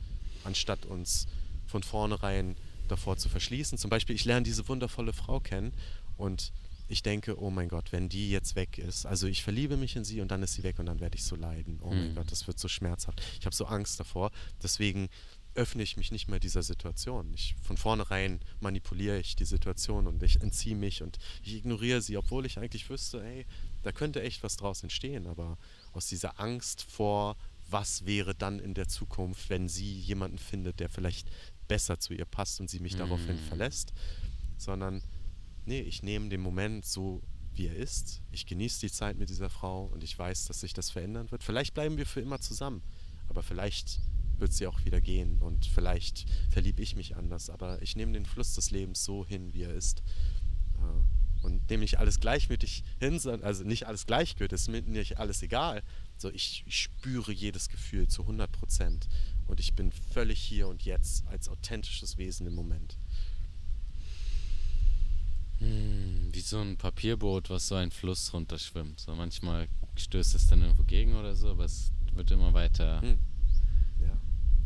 [0.44, 1.28] anstatt uns
[1.66, 2.56] von vornherein
[2.88, 3.78] davor zu verschließen.
[3.78, 5.74] Zum Beispiel, ich lerne diese wundervolle Frau kennen
[6.18, 6.52] und
[6.90, 10.04] ich denke, oh mein Gott, wenn die jetzt weg ist, also ich verliebe mich in
[10.04, 11.80] sie und dann ist sie weg und dann werde ich so leiden.
[11.82, 12.16] Oh mein mhm.
[12.16, 13.22] Gott, das wird so schmerzhaft.
[13.40, 14.32] Ich habe so Angst davor.
[14.64, 15.08] Deswegen
[15.54, 17.32] öffne ich mich nicht mehr dieser Situation.
[17.34, 22.18] Ich, von vornherein manipuliere ich die Situation und ich entziehe mich und ich ignoriere sie,
[22.18, 23.46] obwohl ich eigentlich wüsste, hey,
[23.84, 25.28] da könnte echt was draus entstehen.
[25.28, 25.58] Aber
[25.94, 27.38] aus dieser Angst vor,
[27.70, 31.30] was wäre dann in der Zukunft, wenn sie jemanden findet, der vielleicht
[31.68, 33.00] besser zu ihr passt und sie mich mhm.
[33.00, 33.94] daraufhin verlässt,
[34.58, 35.02] sondern
[35.66, 37.22] nee, ich nehme den Moment so,
[37.54, 38.22] wie er ist.
[38.32, 41.44] Ich genieße die Zeit mit dieser Frau und ich weiß, dass sich das verändern wird.
[41.44, 42.82] Vielleicht bleiben wir für immer zusammen,
[43.28, 44.00] aber vielleicht
[44.40, 47.50] wird sie auch wieder gehen und vielleicht verliebe ich mich anders.
[47.50, 50.02] Aber ich nehme den Fluss des Lebens so hin, wie er ist.
[50.76, 55.42] Äh, und nehme nicht alles gleichmütig hin, also nicht alles gleichgültig, ist mir nicht alles
[55.42, 55.84] egal.
[56.18, 59.08] So, ich, ich spüre jedes Gefühl zu 100 Prozent
[59.48, 62.98] und ich bin völlig hier und jetzt als authentisches Wesen im Moment.
[65.60, 69.00] Hm, wie so ein Papierboot, was so einen Fluss runterschwimmt.
[69.00, 73.02] So manchmal stößt es dann irgendwo gegen oder so, aber es wird immer weiter.
[73.02, 73.18] Hm.
[74.02, 74.22] Ja.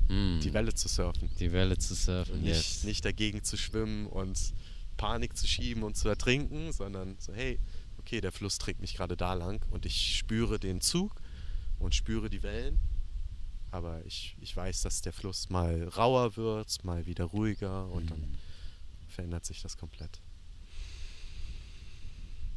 [0.08, 0.40] Hm.
[0.44, 1.30] Die Welle zu surfen.
[1.40, 2.36] Die Welle zu surfen.
[2.36, 2.84] Und nicht, yes.
[2.84, 4.54] nicht dagegen zu schwimmen und
[4.98, 7.60] Panik zu schieben und zu ertrinken, sondern so, hey,
[8.00, 11.22] okay, der Fluss trägt mich gerade da lang und ich spüre den Zug
[11.80, 12.80] und spüre die Wellen.
[13.72, 18.22] Aber ich, ich weiß, dass der Fluss mal rauer wird, mal wieder ruhiger und dann
[18.22, 18.38] hm.
[19.08, 20.22] verändert sich das komplett.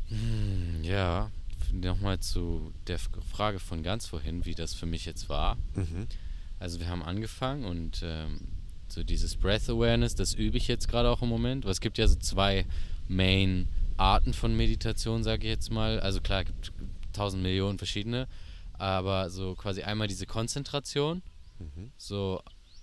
[0.09, 1.31] Hm, ja,
[1.73, 5.57] nochmal zu der Frage von ganz vorhin, wie das für mich jetzt war.
[5.75, 6.07] Mhm.
[6.59, 8.41] Also wir haben angefangen und ähm,
[8.97, 11.67] So dieses Breath Awareness, das übe ich jetzt gerade auch im Moment.
[11.67, 12.65] Weil es gibt ja so zwei
[13.09, 13.69] Main
[13.99, 16.01] Arten von Meditation, sage ich jetzt mal.
[16.01, 16.73] Also klar, es gibt
[17.13, 18.27] tausend Millionen verschiedene,
[18.73, 21.21] aber so quasi einmal diese Konzentration,
[21.59, 21.93] mhm.
[21.99, 22.41] so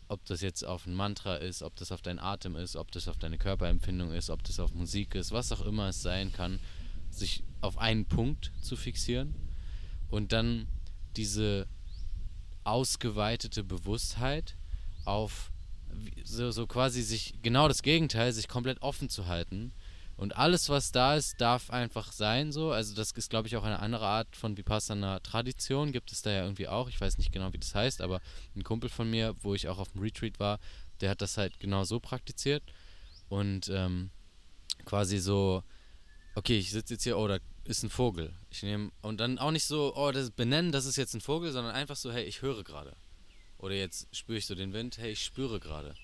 [0.07, 3.07] ob das jetzt auf ein Mantra ist, ob das auf deinen Atem ist, ob das
[3.07, 6.59] auf deine Körperempfindung ist, ob das auf Musik ist, was auch immer es sein kann,
[7.09, 9.34] sich auf einen Punkt zu fixieren
[10.11, 10.68] und dann
[11.16, 11.66] diese
[12.66, 14.55] ausgeweitete Bewusstheit
[15.05, 15.49] auf
[16.24, 19.74] so, so quasi sich genau das Gegenteil, sich komplett offen zu halten
[20.16, 22.72] und alles, was da ist, darf einfach sein so.
[22.72, 25.91] Also das ist, glaube ich, auch eine andere Art von Vipassana-Tradition.
[25.91, 26.88] Gibt es da ja irgendwie auch.
[26.88, 28.22] Ich weiß nicht genau, wie das heißt, aber
[28.56, 30.60] ein Kumpel von mir, wo ich auch auf dem Retreat war,
[31.02, 32.64] der hat das halt genau so praktiziert.
[33.28, 34.12] Und ähm,
[34.86, 35.64] quasi so,
[36.36, 38.34] okay, ich sitze jetzt hier, oh, da ist ein Vogel.
[38.52, 41.52] Ich nehme, und dann auch nicht so, oh, das benennen, das ist jetzt ein Vogel,
[41.52, 42.96] sondern einfach so, hey, ich höre gerade.
[43.64, 45.95] Oder jetzt spüre ich so den Wind, hey, ich spüre gerade.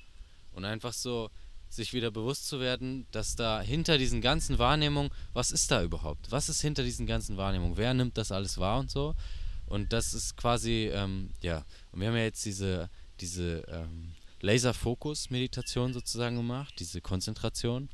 [0.53, 1.29] Und einfach so,
[1.67, 6.31] sich wieder bewusst zu werden, dass da hinter diesen ganzen Wahrnehmungen, was ist da überhaupt?
[6.31, 7.75] Was ist hinter diesen ganzen Wahrnehmungen?
[7.75, 9.13] Wer nimmt das alles wahr und so?
[9.65, 12.89] Und das ist quasi, ähm, ja, und wir haben ja jetzt diese,
[13.19, 17.89] diese ähm, Laserfokus-Meditation sozusagen gemacht, diese Konzentration.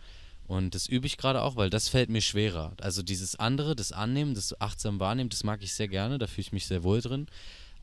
[0.46, 2.74] Und das übe ich gerade auch, weil das fällt mir schwerer.
[2.82, 6.42] Also dieses andere, das Annehmen, das achtsam Wahrnehmen, das mag ich sehr gerne, da fühle
[6.42, 7.26] ich mich sehr wohl drin.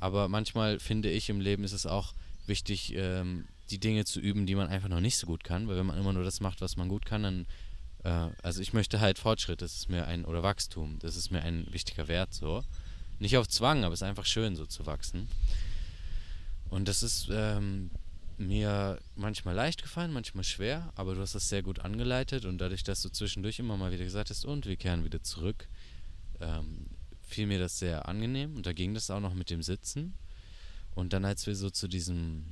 [0.03, 2.12] Aber manchmal finde ich im Leben ist es auch
[2.48, 5.76] wichtig, ähm, die Dinge zu üben, die man einfach noch nicht so gut kann, weil
[5.76, 7.46] wenn man immer nur das macht, was man gut kann, dann
[8.03, 11.42] äh, also ich möchte halt Fortschritt, das ist mir ein oder Wachstum, das ist mir
[11.42, 12.64] ein wichtiger Wert so.
[13.20, 15.28] Nicht auf Zwang, aber es ist einfach schön so zu wachsen.
[16.68, 17.92] Und das ist ähm,
[18.38, 22.82] mir manchmal leicht gefallen, manchmal schwer, aber du hast das sehr gut angeleitet und dadurch,
[22.82, 25.68] dass du zwischendurch immer mal wieder gesagt hast, und wir kehren wieder zurück,
[26.40, 26.86] ähm,
[27.32, 30.14] fiel mir das sehr angenehm und da ging das auch noch mit dem Sitzen.
[30.94, 32.44] Und dann, als wir so zu diesem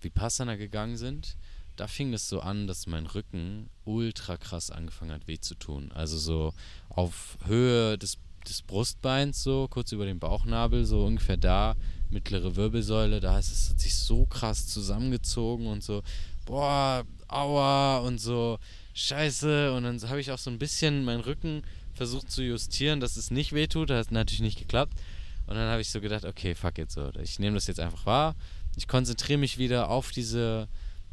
[0.00, 1.36] Vipassana gegangen sind,
[1.76, 5.92] da fing es so an, dass mein Rücken ultra krass angefangen hat weh zu tun.
[5.92, 6.54] Also so
[6.88, 8.18] auf Höhe des,
[8.48, 11.76] des Brustbeins, so kurz über dem Bauchnabel, so ungefähr da,
[12.10, 16.02] mittlere Wirbelsäule, da heißt es, hat sich so krass zusammengezogen und so,
[16.44, 18.58] boah, aua und so,
[18.94, 19.72] scheiße.
[19.72, 21.62] Und dann habe ich auch so ein bisschen meinen Rücken
[21.96, 23.90] versucht zu justieren, dass es nicht weh tut.
[23.90, 24.94] Das hat natürlich nicht geklappt.
[25.46, 27.10] Und dann habe ich so gedacht, okay, fuck it so.
[27.22, 28.34] Ich nehme das jetzt einfach wahr
[28.76, 30.68] ich konzentriere mich wieder auf diese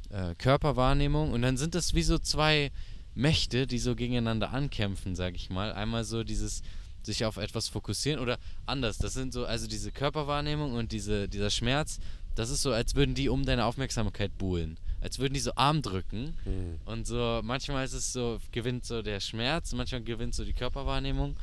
[0.10, 2.72] äh, Körperwahrnehmung und dann sind das wie so zwei
[3.16, 5.72] Mächte, die so gegeneinander ankämpfen, sag ich mal.
[5.72, 6.62] Einmal so dieses
[7.04, 8.98] sich auf etwas fokussieren oder anders.
[8.98, 12.00] Das sind so, also diese Körperwahrnehmung und diese, dieser Schmerz,
[12.36, 14.78] das ist so, als würden die um deine Aufmerksamkeit buhlen.
[15.04, 16.34] Als würden die so Arm drücken.
[16.46, 16.80] Mhm.
[16.86, 21.36] Und so, manchmal ist es so, gewinnt so der Schmerz, manchmal gewinnt so die Körperwahrnehmung.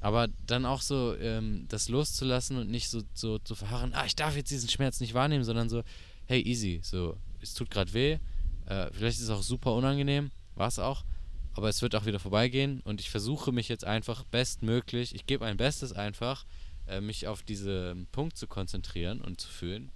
[0.00, 4.16] Aber dann auch so ähm, das loszulassen und nicht so, so zu verharren, ah, ich
[4.16, 5.82] darf jetzt diesen Schmerz nicht wahrnehmen, sondern so,
[6.24, 8.18] hey, easy, so, es tut gerade weh,
[8.66, 11.04] äh, vielleicht ist es auch super unangenehm, war es auch,
[11.52, 15.44] aber es wird auch wieder vorbeigehen und ich versuche mich jetzt einfach bestmöglich, ich gebe
[15.44, 16.46] mein Bestes einfach,
[16.88, 19.92] äh, mich auf diesen Punkt zu konzentrieren und zu fühlen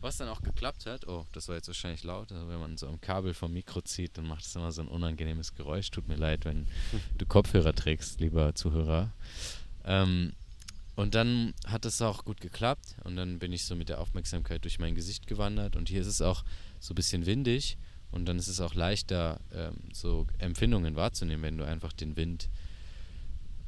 [0.00, 2.86] was dann auch geklappt hat, oh, das war jetzt wahrscheinlich laut, also wenn man so
[2.86, 5.90] am Kabel vom Mikro zieht, dann macht es immer so ein unangenehmes Geräusch.
[5.90, 6.66] Tut mir leid, wenn
[7.18, 9.12] du Kopfhörer trägst, lieber Zuhörer.
[9.84, 10.32] Ähm,
[10.96, 14.64] und dann hat es auch gut geklappt und dann bin ich so mit der Aufmerksamkeit
[14.64, 16.42] durch mein Gesicht gewandert und hier ist es auch
[16.80, 17.76] so ein bisschen windig
[18.10, 22.48] und dann ist es auch leichter, ähm, so Empfindungen wahrzunehmen, wenn du einfach den Wind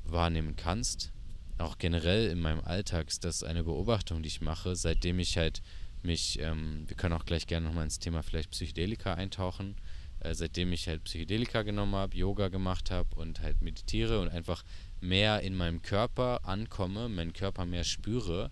[0.05, 1.13] wahrnehmen kannst.
[1.59, 5.61] Auch generell in meinem Alltag ist das eine Beobachtung, die ich mache, seitdem ich halt
[6.05, 9.77] mich, ähm, wir können auch gleich gerne nochmal ins Thema vielleicht Psychedelika eintauchen.
[10.21, 14.65] Äh, seitdem ich halt Psychedelika genommen habe, Yoga gemacht habe und halt meditiere und einfach
[15.01, 18.51] mehr in meinem Körper ankomme, meinen Körper mehr spüre,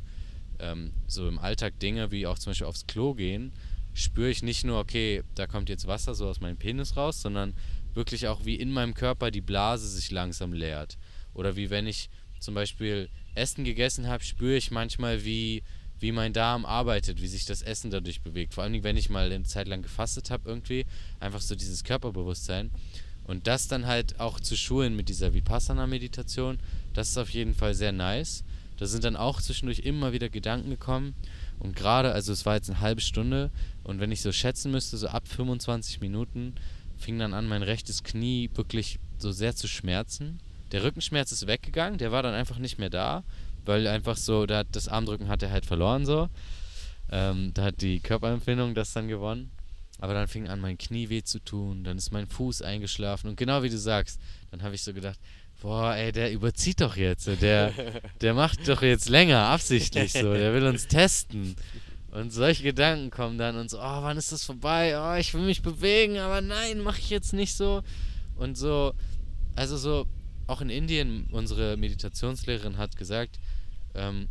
[0.61, 3.53] ähm, so im Alltag Dinge wie auch zum Beispiel aufs Klo gehen,
[3.95, 7.55] spüre ich nicht nur, okay, da kommt jetzt Wasser so aus meinem Penis raus, sondern
[7.95, 10.99] wirklich auch wie in meinem Körper die Blase sich langsam leert.
[11.35, 15.63] Oder wie wenn ich zum Beispiel Essen gegessen habe, spüre ich manchmal, wie
[16.01, 18.55] wie mein Darm arbeitet, wie sich das Essen dadurch bewegt.
[18.55, 20.85] Vor allem, wenn ich mal eine Zeit lang gefastet habe, irgendwie.
[21.21, 22.71] Einfach so dieses Körperbewusstsein.
[23.25, 26.59] Und das dann halt auch zu schulen mit dieser Vipassana-Meditation,
[26.95, 28.45] das ist auf jeden Fall sehr nice.
[28.77, 31.15] Da sind dann auch zwischendurch immer wieder Gedanken gekommen.
[31.59, 33.51] Und gerade, also es war jetzt eine halbe Stunde.
[33.83, 36.55] Und wenn ich so schätzen müsste, so ab 25 Minuten
[36.99, 40.39] fing dann an, mein rechtes Knie wirklich so sehr zu schmerzen.
[40.73, 43.25] Der Rückenschmerz ist weggegangen, der war dann einfach nicht mehr da
[43.67, 46.29] weil einfach so, da hat das Armdrücken hat er halt verloren so.
[47.11, 49.51] Ähm, da hat die Körperempfindung das dann gewonnen.
[49.99, 53.37] Aber dann fing an, mein Knie weh zu tun, dann ist mein Fuß eingeschlafen und
[53.37, 55.19] genau wie du sagst, dann habe ich so gedacht,
[55.63, 57.73] boah, ey, der überzieht doch jetzt, der,
[58.21, 61.57] der macht doch jetzt länger, absichtlich so, der will uns testen.
[62.11, 64.95] Und solche Gedanken kommen dann und so, oh, wann ist das vorbei?
[64.99, 67.83] Oh, ich will mich bewegen, aber nein, mache ich jetzt nicht so.
[68.37, 68.95] Und so,
[69.55, 70.07] also so,
[70.47, 73.39] auch in Indien, unsere Meditationslehrerin hat gesagt,
[73.97, 74.29] ähm,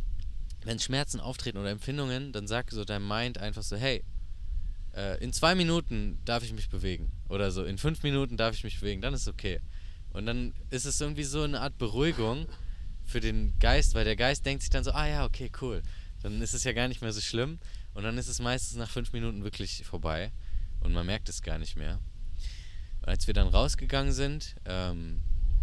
[0.64, 4.02] wenn Schmerzen auftreten oder Empfindungen, dann sag so deinem Mind einfach so, hey,
[4.94, 7.12] äh, in zwei Minuten darf ich mich bewegen.
[7.28, 9.60] Oder so, in fünf Minuten darf ich mich bewegen, dann ist okay.
[10.10, 12.46] Und dann ist es irgendwie so eine Art Beruhigung
[13.04, 15.82] für den Geist, weil der Geist denkt sich dann so, ah ja, okay, cool.
[16.22, 17.58] Dann ist es ja gar nicht mehr so schlimm.
[17.94, 20.32] Und dann ist es meistens nach fünf Minuten wirklich vorbei.
[20.80, 22.00] Und man merkt es gar nicht mehr.
[23.00, 25.20] Und als wir dann rausgegangen sind, ähm,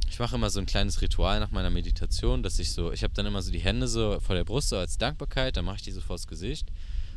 [0.10, 3.14] ich mache immer so ein kleines Ritual nach meiner Meditation, dass ich so, ich habe
[3.14, 5.82] dann immer so die Hände so vor der Brust so als Dankbarkeit, dann mache ich
[5.82, 6.70] die so vors Gesicht.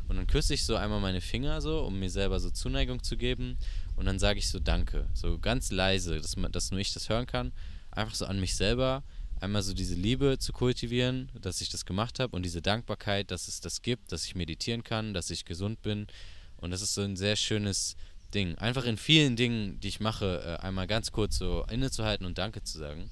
[0.07, 3.17] Und dann küsse ich so einmal meine Finger so, um mir selber so Zuneigung zu
[3.17, 3.57] geben.
[3.95, 7.27] Und dann sage ich so Danke, so ganz leise, dass, dass nur ich das hören
[7.27, 7.51] kann,
[7.91, 9.03] einfach so an mich selber,
[9.41, 12.35] einmal so diese Liebe zu kultivieren, dass ich das gemacht habe.
[12.35, 16.07] Und diese Dankbarkeit, dass es das gibt, dass ich meditieren kann, dass ich gesund bin.
[16.55, 17.95] Und das ist so ein sehr schönes
[18.37, 18.55] Ding.
[18.59, 22.61] Einfach in vielen Dingen, die ich mache, äh, einmal ganz kurz so innezuhalten und Danke
[22.61, 23.09] zu sagen.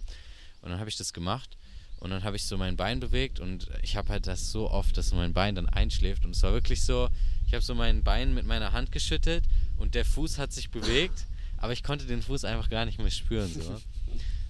[0.61, 1.57] Und dann habe ich das gemacht
[1.97, 4.95] und dann habe ich so mein Bein bewegt und ich habe halt das so oft,
[4.97, 7.09] dass mein Bein dann einschläft und es war wirklich so,
[7.47, 9.43] ich habe so mein Bein mit meiner Hand geschüttelt
[9.77, 11.25] und der Fuß hat sich bewegt,
[11.57, 13.81] aber ich konnte den Fuß einfach gar nicht mehr spüren so.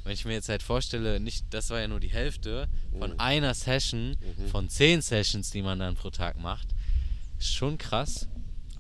[0.04, 2.68] Wenn ich mir jetzt halt vorstelle, nicht, das war ja nur die Hälfte
[3.00, 3.20] von mhm.
[3.20, 4.48] einer Session, mhm.
[4.50, 6.68] von zehn Sessions, die man dann pro Tag macht,
[7.40, 8.28] ist schon krass.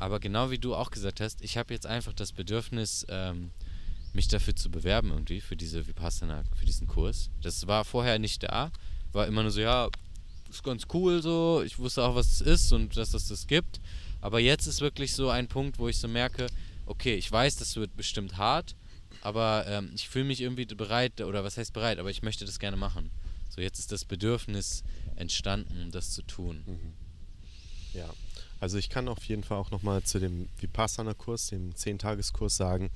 [0.05, 3.49] Aber genau wie du auch gesagt hast, ich habe jetzt einfach das Bedürfnis, ähm,
[4.13, 7.31] mich dafür zu bewerben irgendwie, für diese Vipassana, für diesen Kurs.
[7.41, 8.71] Das war vorher nicht da.
[9.13, 9.89] War immer nur so, ja,
[10.47, 11.63] ist ganz cool so.
[11.65, 13.81] Ich wusste auch, was es ist und dass es das gibt.
[14.21, 16.45] Aber jetzt ist wirklich so ein Punkt, wo ich so merke,
[16.85, 18.75] okay, ich weiß, das wird bestimmt hart,
[19.21, 22.59] aber ähm, ich fühle mich irgendwie bereit, oder was heißt bereit, aber ich möchte das
[22.59, 23.09] gerne machen.
[23.49, 24.83] So, jetzt ist das Bedürfnis
[25.15, 26.61] entstanden, das zu tun.
[26.67, 26.93] Mhm.
[27.95, 28.13] Ja,
[28.65, 32.89] also ich kann auf jeden Fall auch nochmal zu dem Vipassana-Kurs, dem 10-Tageskurs sagen,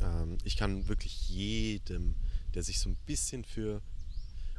[0.00, 2.16] ähm, ich kann wirklich jedem,
[2.52, 3.80] der sich so ein bisschen für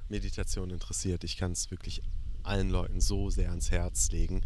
[0.07, 2.03] Meditation interessiert, ich kann es wirklich
[2.41, 4.45] allen Leuten so sehr ans Herz legen.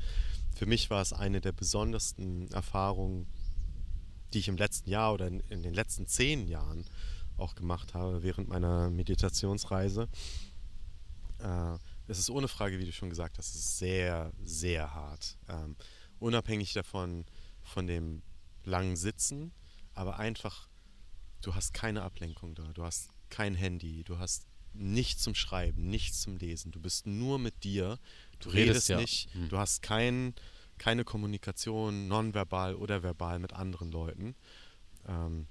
[0.55, 3.27] Für mich war es eine der besondersten Erfahrungen,
[4.33, 6.85] die ich im letzten Jahr oder in, in den letzten zehn Jahren
[7.37, 10.07] auch gemacht habe während meiner Meditationsreise.
[11.37, 11.77] Äh,
[12.11, 15.37] es ist ohne Frage, wie du schon gesagt hast, es ist sehr, sehr hart.
[15.47, 15.77] Ähm,
[16.19, 17.25] unabhängig davon,
[17.63, 18.21] von dem
[18.65, 19.53] langen Sitzen,
[19.93, 20.67] aber einfach,
[21.41, 26.21] du hast keine Ablenkung da, du hast kein Handy, du hast nichts zum Schreiben, nichts
[26.21, 27.97] zum Lesen, du bist nur mit dir,
[28.39, 28.97] du, du redest, redest ja.
[28.99, 29.47] nicht, hm.
[29.49, 30.35] du hast kein,
[30.77, 34.35] keine Kommunikation, nonverbal oder verbal mit anderen Leuten.
[35.07, 35.47] Ähm,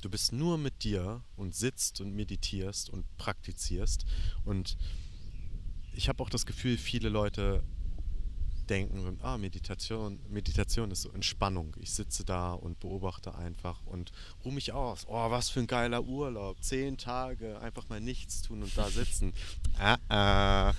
[0.00, 4.06] du bist nur mit dir und sitzt und meditierst und praktizierst
[4.44, 4.78] und
[5.94, 7.62] ich habe auch das Gefühl, viele Leute
[8.68, 11.76] denken, ah, Meditation, Meditation ist so Entspannung.
[11.78, 14.12] Ich sitze da und beobachte einfach und
[14.44, 15.06] ruhe mich aus.
[15.06, 16.62] Oh, was für ein geiler Urlaub.
[16.62, 19.32] Zehn Tage, einfach mal nichts tun und da sitzen.
[19.78, 20.74] ah, ah.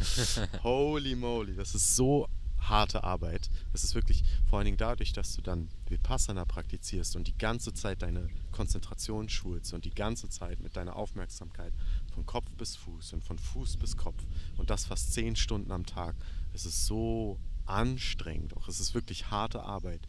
[0.64, 2.28] Holy moly, das ist so
[2.70, 3.50] harte Arbeit.
[3.74, 7.74] Es ist wirklich vor allen Dingen dadurch, dass du dann Vipassana praktizierst und die ganze
[7.74, 11.74] Zeit deine Konzentration schulst und die ganze Zeit mit deiner Aufmerksamkeit
[12.16, 14.26] von Kopf bis Fuß und von Fuß bis Kopf.
[14.58, 16.16] Und das fast zehn Stunden am Tag.
[16.54, 18.68] Es ist so anstrengend, auch.
[18.68, 20.08] Es ist wirklich harte Arbeit.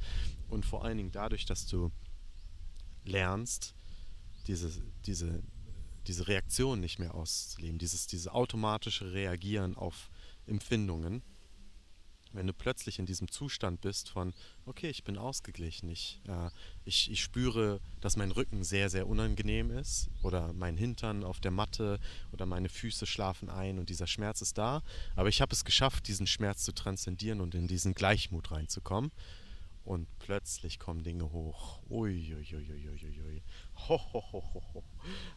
[0.49, 1.91] Und vor allen Dingen dadurch, dass du
[3.05, 3.75] lernst,
[4.47, 4.71] diese,
[5.05, 5.43] diese,
[6.07, 10.11] diese Reaktion nicht mehr auszuleben, dieses, dieses automatische Reagieren auf
[10.47, 11.23] Empfindungen
[12.37, 14.34] wenn du plötzlich in diesem Zustand bist von,
[14.66, 16.51] okay, ich bin ausgeglichen, ich, äh,
[16.84, 21.51] ich, ich spüre, dass mein Rücken sehr, sehr unangenehm ist oder mein Hintern auf der
[21.51, 21.99] Matte
[22.32, 24.82] oder meine Füße schlafen ein und dieser Schmerz ist da,
[25.16, 29.11] aber ich habe es geschafft, diesen Schmerz zu transzendieren und in diesen Gleichmut reinzukommen.
[29.84, 31.80] Und plötzlich kommen Dinge hoch.
[31.89, 33.43] Uiuiuiuiui.
[33.89, 34.84] Ho, ho, ho, ho, ho.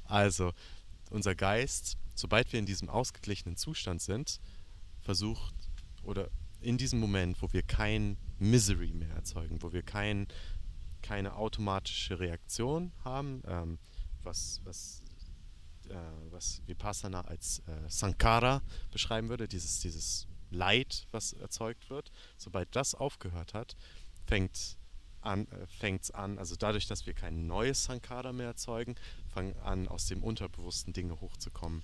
[0.06, 0.54] Also,
[1.12, 4.42] unser Geist, sobald wir in diesem ausgeglichenen Zustand sind,
[5.02, 5.54] versucht
[6.04, 6.32] oder
[6.62, 10.28] in diesem Moment, wo wir kein Misery mehr erzeugen, wo wir kein,
[11.02, 13.80] keine automatische Reaktion haben, ähm,
[14.24, 15.02] was, was,
[15.90, 15.96] äh,
[16.32, 22.96] was Vipassana als äh, Sankara beschreiben würde, dieses, dieses Leid, was erzeugt wird, sobald das
[22.96, 23.76] aufgehört hat,
[24.26, 24.78] fängt
[25.22, 28.96] an, äh, fängt's an, also dadurch, dass wir kein neues Sankara mehr erzeugen,
[29.28, 31.84] fangen an, aus dem Unterbewussten Dinge hochzukommen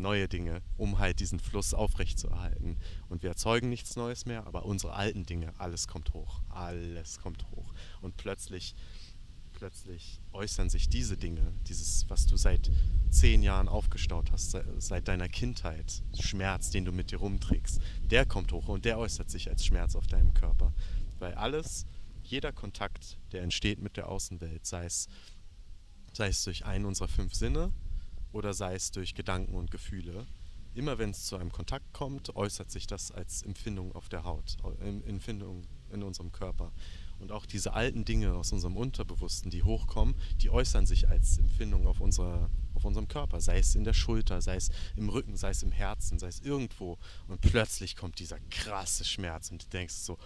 [0.00, 2.76] neue Dinge, um halt diesen Fluss aufrechtzuerhalten.
[3.08, 6.40] Und wir erzeugen nichts Neues mehr, aber unsere alten Dinge, alles kommt hoch.
[6.48, 7.72] Alles kommt hoch.
[8.00, 8.74] Und plötzlich
[9.60, 12.70] plötzlich äußern sich diese Dinge, dieses, was du seit
[13.10, 18.52] zehn Jahren aufgestaut hast, seit deiner Kindheit, Schmerz, den du mit dir rumträgst, der kommt
[18.52, 20.72] hoch und der äußert sich als Schmerz auf deinem Körper.
[21.18, 21.84] Weil alles,
[22.22, 25.08] jeder Kontakt, der entsteht mit der Außenwelt, sei es,
[26.14, 27.70] sei es durch einen unserer fünf Sinne
[28.32, 30.26] oder sei es durch Gedanken und Gefühle,
[30.74, 34.56] immer wenn es zu einem Kontakt kommt, äußert sich das als Empfindung auf der Haut,
[35.06, 36.72] Empfindung in unserem Körper.
[37.18, 41.86] Und auch diese alten Dinge aus unserem Unterbewussten, die hochkommen, die äußern sich als Empfindung
[41.86, 43.40] auf, unserer, auf unserem Körper.
[43.40, 46.40] Sei es in der Schulter, sei es im Rücken, sei es im Herzen, sei es
[46.40, 46.98] irgendwo.
[47.28, 50.18] Und plötzlich kommt dieser krasse Schmerz und du denkst so,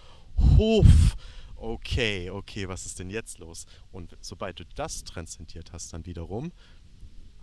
[0.57, 1.17] Huf,
[1.55, 3.65] okay, okay, was ist denn jetzt los?
[3.91, 6.51] Und sobald du das transzendiert hast, dann wiederum,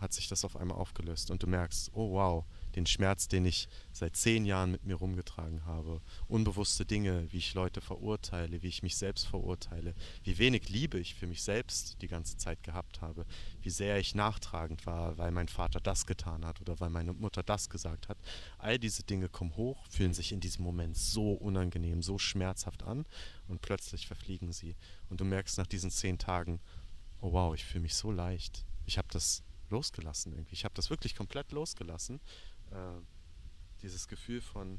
[0.03, 2.45] hat sich das auf einmal aufgelöst und du merkst, oh wow,
[2.75, 7.55] den Schmerz, den ich seit zehn Jahren mit mir rumgetragen habe, unbewusste Dinge, wie ich
[7.55, 9.95] Leute verurteile, wie ich mich selbst verurteile,
[10.25, 13.25] wie wenig Liebe ich für mich selbst die ganze Zeit gehabt habe,
[13.61, 17.43] wie sehr ich nachtragend war, weil mein Vater das getan hat oder weil meine Mutter
[17.43, 18.19] das gesagt hat.
[18.59, 23.07] All diese Dinge kommen hoch, fühlen sich in diesem Moment so unangenehm, so schmerzhaft an
[23.47, 24.75] und plötzlich verfliegen sie.
[25.11, 26.61] Und du merkst nach diesen zehn Tagen,
[27.21, 28.65] oh wow, ich fühle mich so leicht.
[28.85, 30.55] Ich habe das losgelassen irgendwie.
[30.55, 32.21] Ich habe das wirklich komplett losgelassen
[32.71, 33.01] äh,
[33.83, 34.79] dieses Gefühl von,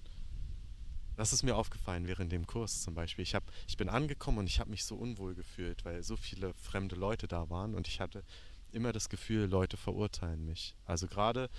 [1.17, 3.23] das ist mir aufgefallen während dem Kurs zum Beispiel.
[3.23, 6.53] Ich, hab, ich bin angekommen und ich habe mich so unwohl gefühlt, weil so viele
[6.53, 8.23] fremde Leute da waren und ich hatte
[8.71, 10.75] immer das Gefühl, Leute verurteilen mich.
[10.85, 11.49] Also gerade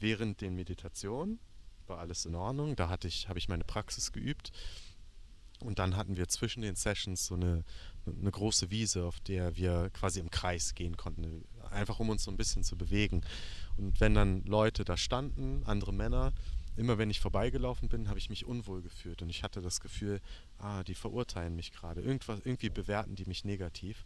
[0.00, 1.38] während den Meditationen
[1.86, 2.76] war alles in Ordnung.
[2.76, 4.52] Da hatte ich, habe ich meine Praxis geübt.
[5.60, 7.64] Und dann hatten wir zwischen den Sessions so eine,
[8.06, 12.30] eine große Wiese, auf der wir quasi im Kreis gehen konnten, einfach um uns so
[12.30, 13.22] ein bisschen zu bewegen.
[13.76, 16.32] Und wenn dann Leute da standen, andere Männer,
[16.76, 20.20] immer wenn ich vorbeigelaufen bin, habe ich mich unwohl gefühlt und ich hatte das Gefühl,
[20.58, 24.04] ah, die verurteilen mich gerade, irgendwas, irgendwie bewerten die mich negativ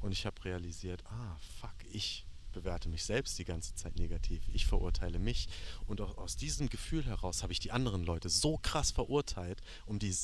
[0.00, 4.64] und ich habe realisiert, ah, fuck, ich bewerte mich selbst die ganze Zeit negativ, ich
[4.64, 5.48] verurteile mich
[5.86, 10.14] und aus diesem Gefühl heraus habe ich die anderen Leute so krass verurteilt, um die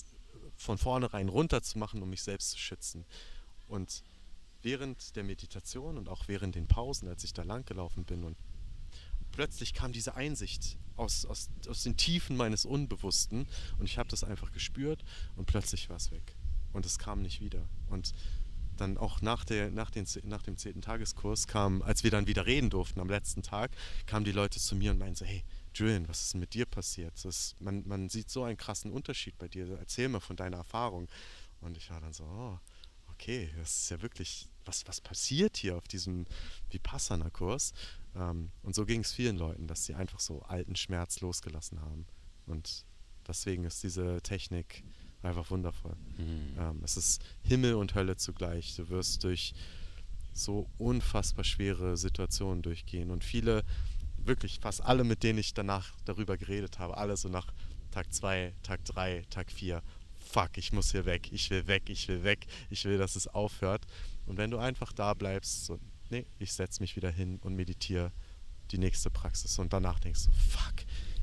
[0.57, 3.05] von vornherein runterzumachen, um mich selbst zu schützen.
[3.67, 4.03] Und
[4.63, 8.37] während der Meditation und auch während den Pausen, als ich da lang gelaufen bin und
[9.33, 13.47] plötzlich kam diese Einsicht aus, aus, aus den Tiefen meines Unbewussten
[13.79, 15.05] und ich habe das einfach gespürt
[15.37, 16.37] und plötzlich war es weg.
[16.73, 17.69] Und es kam nicht wieder.
[17.89, 18.13] Und
[18.77, 22.47] dann auch nach, der, nach, den, nach dem zehnten Tageskurs kam, als wir dann wieder
[22.47, 23.73] reden durften am letzten Tag,
[24.07, 25.45] kamen die Leute zu mir und meinten so, hey,
[25.75, 27.13] Julian, was ist denn mit dir passiert?
[27.25, 29.69] Das, man, man sieht so einen krassen Unterschied bei dir.
[29.79, 31.09] Erzähl mir von deiner Erfahrung.
[31.61, 32.59] Und ich war dann so, oh,
[33.21, 36.27] okay, das ist ja wirklich, was, was passiert hier auf diesem
[36.71, 37.75] Vipassana-Kurs?
[38.17, 42.07] Ähm, und so ging es vielen Leuten, dass sie einfach so alten Schmerz losgelassen haben.
[42.47, 42.85] Und
[43.29, 44.83] deswegen ist diese Technik
[45.23, 45.97] einfach wundervoll.
[46.17, 46.55] Mhm.
[46.59, 48.75] Ähm, es ist Himmel und Hölle zugleich.
[48.77, 49.55] Du wirst durch
[50.33, 53.11] so unfassbar schwere Situationen durchgehen.
[53.11, 53.65] Und viele,
[54.17, 57.53] wirklich fast alle, mit denen ich danach darüber geredet habe, alle so nach
[57.91, 59.83] Tag 2, Tag 3, Tag 4,
[60.31, 63.27] fuck, ich muss hier weg, ich will weg, ich will weg, ich will, dass es
[63.27, 63.87] aufhört.
[64.27, 65.79] Und wenn du einfach da bleibst, so
[66.11, 68.13] nee, ich setze mich wieder hin und meditiere
[68.71, 69.59] die nächste Praxis.
[69.59, 70.75] Und danach denkst du, fuck,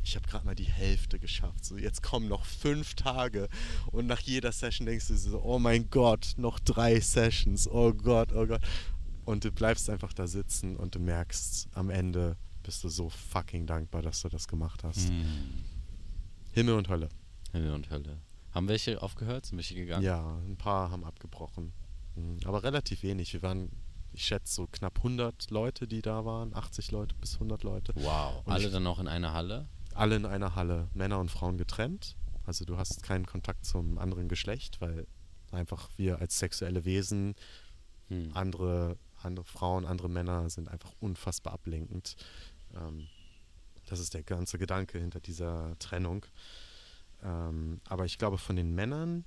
[0.03, 1.66] ich habe gerade mal die Hälfte geschafft.
[1.66, 3.47] So, jetzt kommen noch fünf Tage.
[3.91, 7.68] Und nach jeder Session denkst du so, oh mein Gott, noch drei Sessions.
[7.68, 8.62] Oh Gott, oh Gott.
[9.26, 13.66] Und du bleibst einfach da sitzen und du merkst, am Ende bist du so fucking
[13.68, 15.10] dankbar, dass du das gemacht hast.
[15.10, 15.26] Hm.
[16.53, 17.10] Himmel und Hölle.
[17.51, 18.22] Himmel und Hölle.
[18.58, 19.45] Haben welche aufgehört?
[19.45, 20.03] Sind welche gegangen?
[20.03, 21.74] Ja, ein paar haben abgebrochen.
[22.16, 23.32] Hm, aber relativ wenig.
[23.34, 23.70] Wir waren
[24.14, 27.93] ich schätze so knapp 100 Leute, die da waren, 80 Leute bis 100 Leute.
[27.95, 28.43] Wow.
[28.45, 29.68] Und alle dann noch in einer Halle?
[29.93, 32.16] Alle in einer Halle, Männer und Frauen getrennt.
[32.47, 35.05] Also du hast keinen Kontakt zum anderen Geschlecht, weil
[35.51, 37.36] einfach wir als sexuelle Wesen,
[38.08, 38.32] hm.
[38.34, 42.16] andere, andere Frauen, andere Männer sind einfach unfassbar ablenkend.
[42.74, 43.08] Ähm,
[43.86, 46.26] das ist der ganze Gedanke hinter dieser Trennung.
[47.24, 49.26] Ähm, aber ich glaube, von den Männern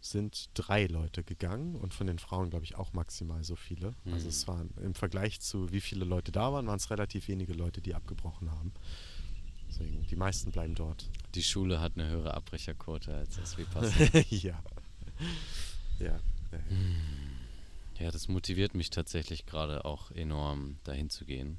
[0.00, 3.92] sind drei Leute gegangen und von den Frauen, glaube ich, auch maximal so viele.
[4.04, 4.12] Mhm.
[4.12, 7.54] Also es waren im Vergleich zu wie viele Leute da waren, waren es relativ wenige
[7.54, 8.72] Leute, die abgebrochen haben.
[9.68, 11.10] Deswegen, die meisten bleiben dort.
[11.34, 14.24] Die Schule hat eine höhere Abbrecherquote als das Vipassana.
[14.30, 14.62] ja.
[15.98, 16.18] Ja.
[16.68, 16.96] Hm.
[17.98, 21.58] Ja, das motiviert mich tatsächlich gerade auch enorm, dahin zu gehen.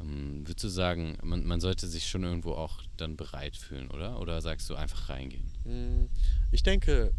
[0.00, 4.20] Ähm, würdest du sagen, man, man sollte sich schon irgendwo auch dann bereit fühlen, oder?
[4.20, 5.50] Oder sagst du einfach reingehen?
[5.64, 6.08] Hm.
[6.52, 7.12] Ich denke,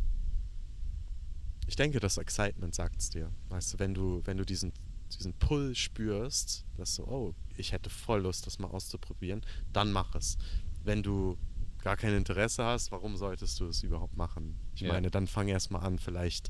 [1.68, 3.32] ich denke, das Excitement sagt es dir.
[3.50, 4.72] Weißt du, wenn du, wenn du diesen,
[5.18, 9.42] diesen Pull spürst, dass du, oh, ich hätte voll Lust, das mal auszuprobieren,
[9.74, 10.38] dann mach es.
[10.84, 11.38] Wenn du
[11.80, 14.56] gar kein Interesse hast, warum solltest du es überhaupt machen?
[14.76, 14.94] Ich ja.
[14.94, 16.50] meine, dann fang erst mal an, vielleicht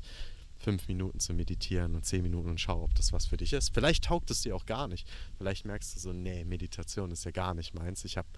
[0.58, 3.72] fünf Minuten zu meditieren und zehn Minuten und schau, ob das was für dich ist.
[3.72, 5.08] Vielleicht taugt es dir auch gar nicht.
[5.36, 8.04] Vielleicht merkst du so, nee, Meditation ist ja gar nicht meins.
[8.04, 8.28] Ich habe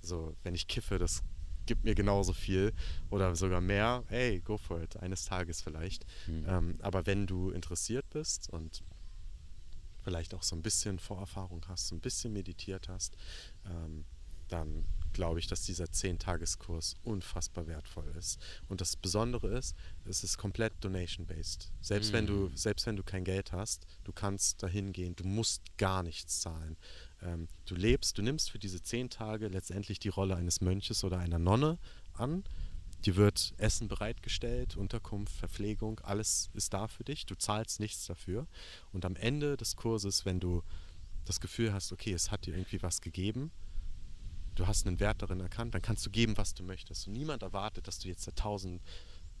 [0.00, 1.22] so, wenn ich kiffe, das
[1.66, 2.72] gibt mir genauso viel
[3.10, 4.04] oder sogar mehr.
[4.08, 4.96] Hey, go for it.
[4.96, 6.04] Eines Tages vielleicht.
[6.26, 6.44] Mhm.
[6.48, 8.82] Ähm, aber wenn du interessiert bist und
[10.02, 13.16] vielleicht auch so ein bisschen Vorerfahrung hast, so ein bisschen meditiert hast,
[13.66, 14.04] ähm,
[14.48, 18.40] dann glaube ich, dass dieser 10-Tageskurs unfassbar wertvoll ist.
[18.68, 21.72] Und das Besondere ist, es ist komplett donation-based.
[21.80, 22.14] Selbst, mm.
[22.14, 22.56] wenn du, mm.
[22.56, 26.76] selbst wenn du kein Geld hast, du kannst dahin gehen, du musst gar nichts zahlen.
[27.22, 31.18] Ähm, du lebst, du nimmst für diese 10 Tage letztendlich die Rolle eines Mönches oder
[31.18, 31.78] einer Nonne
[32.14, 32.44] an.
[33.04, 37.26] Dir wird Essen bereitgestellt, Unterkunft, Verpflegung, alles ist da für dich.
[37.26, 38.46] Du zahlst nichts dafür.
[38.92, 40.62] Und am Ende des Kurses, wenn du
[41.24, 43.50] das Gefühl hast, okay, es hat dir irgendwie was gegeben,
[44.54, 47.06] du hast einen Wert darin erkannt, dann kannst du geben, was du möchtest.
[47.06, 48.82] Und niemand erwartet, dass du jetzt 1000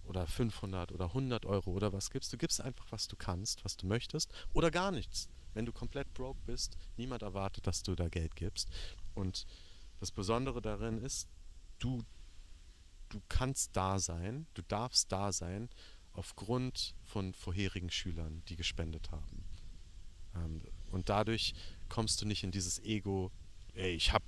[0.04, 2.32] oder 500 oder 100 Euro oder was gibst.
[2.32, 5.28] Du gibst einfach, was du kannst, was du möchtest oder gar nichts.
[5.54, 8.70] Wenn du komplett broke bist, niemand erwartet, dass du da Geld gibst.
[9.14, 9.46] Und
[10.00, 11.28] das Besondere darin ist,
[11.78, 12.02] du,
[13.10, 15.68] du kannst da sein, du darfst da sein
[16.14, 19.44] aufgrund von vorherigen Schülern, die gespendet haben.
[20.34, 21.54] Ähm, und dadurch
[21.88, 23.30] kommst du nicht in dieses Ego,
[23.74, 24.24] ey, ich habe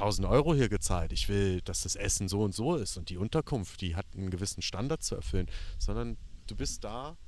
[0.00, 3.18] 1000 Euro hier gezahlt, ich will, dass das Essen so und so ist und die
[3.18, 5.46] Unterkunft, die hat einen gewissen Standard zu erfüllen,
[5.78, 6.16] sondern
[6.46, 7.18] du bist da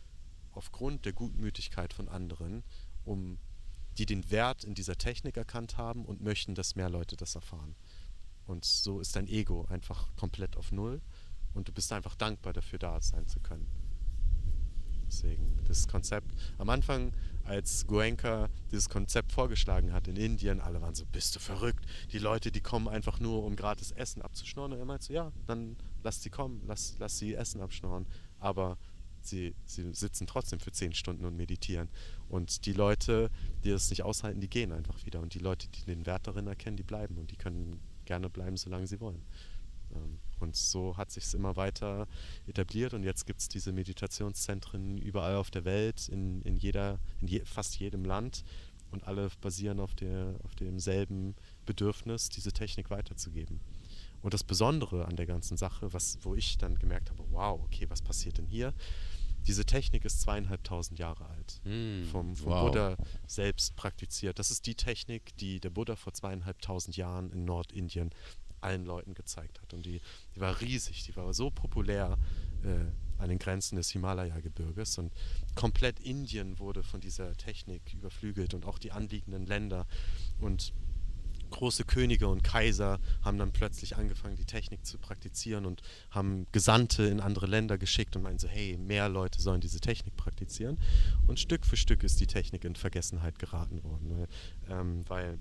[0.52, 2.64] aufgrund der Gutmütigkeit von anderen,
[3.04, 3.38] um
[3.98, 7.76] die den Wert in dieser Technik erkannt haben und möchten, dass mehr Leute das erfahren.
[8.46, 11.02] Und so ist dein Ego einfach komplett auf Null
[11.52, 13.81] und du bist einfach dankbar dafür, da sein zu können.
[15.12, 16.32] Deswegen das Konzept.
[16.56, 17.12] Am Anfang,
[17.44, 21.84] als Goenka dieses Konzept vorgeschlagen hat in Indien, alle waren so, bist du verrückt?
[22.12, 24.72] Die Leute, die kommen einfach nur, um gratis Essen abzuschnorren.
[24.72, 28.06] Und er meinte so, ja, dann lass sie kommen, lass, lass sie Essen abschnorren.
[28.40, 28.78] Aber
[29.20, 31.90] sie, sie sitzen trotzdem für zehn Stunden und meditieren.
[32.30, 33.30] Und die Leute,
[33.64, 35.20] die das nicht aushalten, die gehen einfach wieder.
[35.20, 37.18] Und die Leute, die den Wert darin erkennen, die bleiben.
[37.18, 39.22] Und die können gerne bleiben, solange sie wollen.
[39.94, 42.06] Ähm, und so hat sich es immer weiter
[42.46, 47.28] etabliert und jetzt gibt es diese Meditationszentren überall auf der Welt, in, in, jeder, in
[47.28, 48.44] je, fast jedem Land
[48.90, 51.34] und alle basieren auf, der, auf demselben
[51.66, 53.60] Bedürfnis, diese Technik weiterzugeben.
[54.20, 57.86] Und das Besondere an der ganzen Sache, was, wo ich dann gemerkt habe, wow, okay,
[57.88, 58.72] was passiert denn hier?
[59.46, 62.66] Diese Technik ist zweieinhalbtausend Jahre alt, mm, vom, vom wow.
[62.66, 62.96] Buddha
[63.26, 64.38] selbst praktiziert.
[64.38, 68.10] Das ist die Technik, die der Buddha vor zweieinhalbtausend Jahren in Nordindien
[68.62, 69.74] allen Leuten gezeigt hat.
[69.74, 70.00] Und die,
[70.34, 72.18] die war riesig, die war so populär
[72.64, 74.98] äh, an den Grenzen des Himalaya-Gebirges.
[74.98, 75.12] Und
[75.54, 79.86] komplett Indien wurde von dieser Technik überflügelt und auch die anliegenden Länder.
[80.40, 80.72] Und
[81.52, 87.04] große Könige und Kaiser haben dann plötzlich angefangen, die Technik zu praktizieren und haben Gesandte
[87.04, 90.78] in andere Länder geschickt und meinten so, hey, mehr Leute sollen diese Technik praktizieren.
[91.28, 94.28] Und Stück für Stück ist die Technik in Vergessenheit geraten worden, weil,
[94.68, 95.38] ähm, weil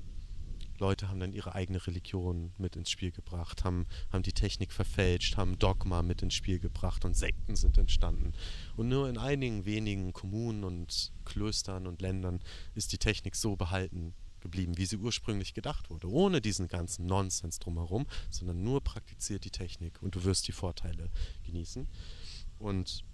[0.82, 5.38] Leute haben dann ihre eigene Religion mit ins Spiel gebracht, haben, haben die Technik verfälscht,
[5.38, 8.34] haben Dogma mit ins Spiel gebracht und Sekten sind entstanden.
[8.76, 12.42] Und nur in einigen wenigen Kommunen und Klöstern und Ländern
[12.74, 17.60] ist die Technik so behalten geblieben, wie sie ursprünglich gedacht wurde, ohne diesen ganzen Nonsens
[17.60, 21.12] drumherum, sondern nur praktiziert die Technik und du wirst die Vorteile
[21.46, 21.88] genießen.
[22.58, 23.06] Und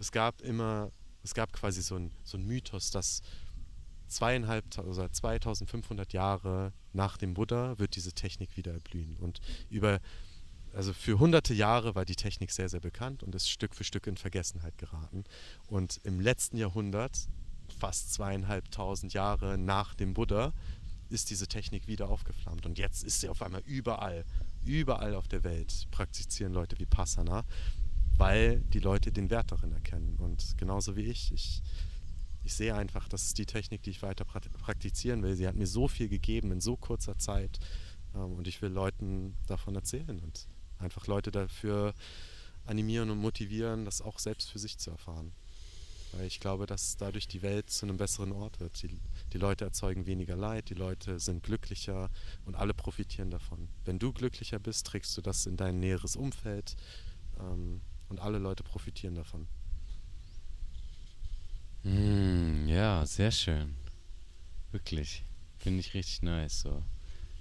[0.00, 0.90] es gab immer,
[1.22, 3.22] es gab quasi so ein, so Mythos, dass
[4.12, 9.16] zweieinhalb oder 2500 Jahre nach dem Buddha wird diese Technik wieder erblühen.
[9.18, 9.40] Und
[9.70, 10.00] über,
[10.74, 14.06] also für hunderte Jahre war die Technik sehr, sehr bekannt und ist Stück für Stück
[14.06, 15.24] in Vergessenheit geraten.
[15.66, 17.28] Und im letzten Jahrhundert,
[17.78, 20.52] fast zweieinhalbtausend Jahre nach dem Buddha,
[21.08, 22.66] ist diese Technik wieder aufgeflammt.
[22.66, 24.24] Und jetzt ist sie auf einmal überall,
[24.64, 27.44] überall auf der Welt praktizieren Leute wie Passana,
[28.16, 30.16] weil die Leute den Wert darin erkennen.
[30.18, 31.62] Und genauso wie ich, ich
[32.44, 35.36] ich sehe einfach, das ist die Technik, die ich weiter praktizieren will.
[35.36, 37.58] Sie hat mir so viel gegeben in so kurzer Zeit
[38.14, 40.48] ähm, und ich will Leuten davon erzählen und
[40.78, 41.94] einfach Leute dafür
[42.64, 45.32] animieren und motivieren, das auch selbst für sich zu erfahren.
[46.12, 48.82] Weil ich glaube, dass dadurch die Welt zu einem besseren Ort wird.
[48.82, 49.00] Die,
[49.32, 52.10] die Leute erzeugen weniger Leid, die Leute sind glücklicher
[52.44, 53.68] und alle profitieren davon.
[53.84, 56.76] Wenn du glücklicher bist, trägst du das in dein näheres Umfeld
[57.40, 59.48] ähm, und alle Leute profitieren davon.
[61.84, 63.74] Mm, ja, sehr schön.
[64.70, 65.24] Wirklich.
[65.58, 66.60] Finde ich richtig nice.
[66.60, 66.82] So.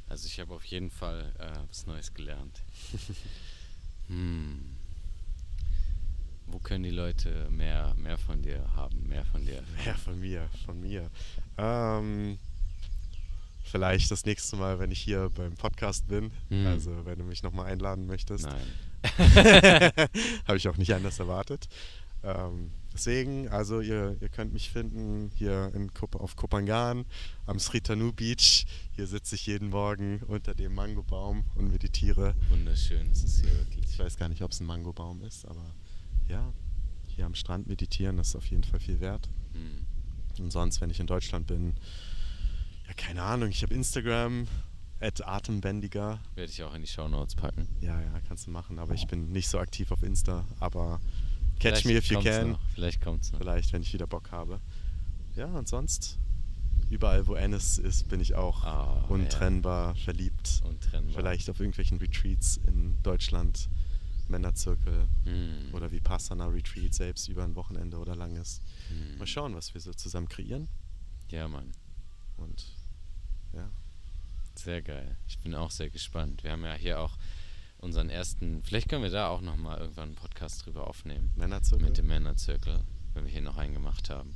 [0.09, 2.61] Also ich habe auf jeden Fall äh, was Neues gelernt.
[4.07, 4.77] hm.
[6.47, 9.07] Wo können die Leute mehr, mehr von dir haben?
[9.07, 9.63] Mehr von dir?
[9.85, 11.09] Mehr von mir, von mir.
[11.57, 12.37] Ähm,
[13.63, 16.31] vielleicht das nächste Mal, wenn ich hier beim Podcast bin.
[16.49, 16.67] Hm.
[16.67, 18.45] Also wenn du mich nochmal einladen möchtest.
[18.45, 18.67] Nein.
[20.45, 21.69] habe ich auch nicht anders erwartet.
[22.23, 27.05] Ähm, deswegen, also ihr, ihr könnt mich finden hier in Kup auf Kopangan
[27.45, 28.65] am Sritanu Beach.
[28.91, 32.35] Hier sitze ich jeden Morgen unter dem Mangobaum und meditiere.
[32.49, 33.85] Wunderschön, es ist hier wirklich.
[33.89, 35.73] Ich weiß gar nicht, ob es ein Mangobaum ist, aber
[36.27, 36.53] ja,
[37.07, 39.29] hier am Strand meditieren ist auf jeden Fall viel wert.
[39.53, 39.85] Hm.
[40.43, 41.75] Und sonst, wenn ich in Deutschland bin,
[42.87, 44.47] ja, keine Ahnung, ich habe Instagram,
[44.99, 46.19] at Atembändiger.
[46.35, 47.67] Werde ich auch in die Shownotes packen.
[47.81, 50.99] Ja, ja, kannst du machen, aber ich bin nicht so aktiv auf Insta, aber
[51.61, 52.51] catch Vielleicht me if you can.
[52.51, 52.59] Noch.
[52.73, 53.39] Vielleicht kommt's noch.
[53.39, 54.59] Vielleicht, wenn ich wieder Bock habe.
[55.35, 56.17] Ja, und sonst,
[56.89, 60.59] überall wo Ennis ist, bin ich auch Ah, untrennbar verliebt.
[60.63, 60.69] ja.
[60.69, 61.15] Untrennbar.
[61.15, 63.69] Vielleicht auf irgendwelchen Retreats in Deutschland,
[64.27, 65.73] Männerzirkel Hm.
[65.73, 68.61] oder Vipassana Retreat selbst über ein Wochenende oder langes.
[68.89, 69.17] Hm.
[69.17, 70.67] Mal schauen, was wir so zusammen kreieren.
[71.29, 71.71] Ja, Mann.
[72.37, 72.65] Und
[73.53, 73.69] ja,
[74.55, 75.17] Sehr geil.
[75.27, 76.43] Ich bin auch sehr gespannt.
[76.43, 77.17] Wir haben ja hier auch
[77.81, 78.61] unseren ersten.
[78.63, 81.31] Vielleicht können wir da auch nochmal irgendwann einen Podcast drüber aufnehmen.
[81.35, 81.87] Männerzirkel.
[81.87, 82.79] Mit dem Männerzirkel,
[83.13, 84.35] wenn wir hier noch einen gemacht haben.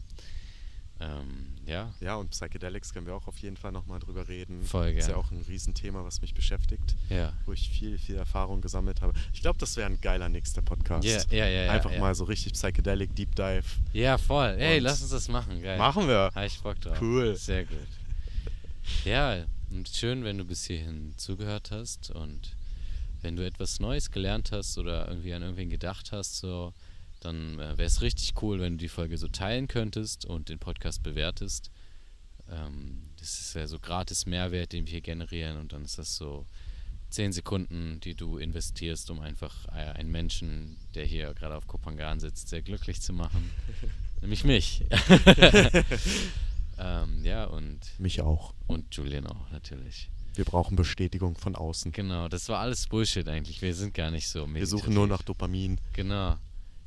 [0.99, 4.63] Ähm, ja, Ja, und Psychedelics können wir auch auf jeden Fall nochmal drüber reden.
[4.63, 5.17] Voll Ist ja gerne.
[5.17, 7.33] auch ein Riesenthema, was mich beschäftigt, ja.
[7.45, 9.13] wo ich viel, viel Erfahrung gesammelt habe.
[9.33, 11.05] Ich glaube, das wäre ein geiler nächster Podcast.
[11.05, 11.99] Ja, ja, ja, Einfach ja.
[11.99, 13.65] mal so richtig Psychedelic Deep Dive.
[13.91, 14.55] Ja, voll.
[14.57, 15.61] Ey, lass uns das machen.
[15.61, 15.77] Geil.
[15.77, 16.31] Machen wir.
[16.33, 16.97] Habe ich Bock drauf.
[17.01, 17.35] Cool.
[17.35, 17.77] Sehr gut.
[19.03, 22.55] Ja, und schön, wenn du bis hierhin zugehört hast und
[23.25, 26.73] wenn du etwas Neues gelernt hast oder irgendwie an irgendwen gedacht hast, so,
[27.21, 30.59] dann äh, wäre es richtig cool, wenn du die Folge so teilen könntest und den
[30.59, 31.71] Podcast bewertest.
[32.51, 36.15] Ähm, das ist ja so gratis Mehrwert, den wir hier generieren und dann ist das
[36.15, 36.45] so
[37.09, 42.19] 10 Sekunden, die du investierst, um einfach äh, einen Menschen, der hier gerade auf Kopangan
[42.19, 43.49] sitzt, sehr glücklich zu machen.
[44.21, 44.83] Nämlich mich.
[46.77, 48.53] ähm, ja, und, Mich auch.
[48.67, 50.11] und Julian auch natürlich.
[50.37, 51.91] Wir brauchen Bestätigung von außen.
[51.91, 53.61] Genau, das war alles Bullshit eigentlich.
[53.61, 55.25] Wir sind gar nicht so Wir suchen nur nach meditativ.
[55.25, 55.79] Dopamin.
[55.93, 56.35] Genau.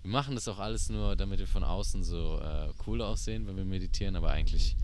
[0.03, 3.57] Wir machen das auch alles nur, damit wir von außen so äh, cool aussehen, wenn
[3.57, 4.77] wir meditieren, aber eigentlich.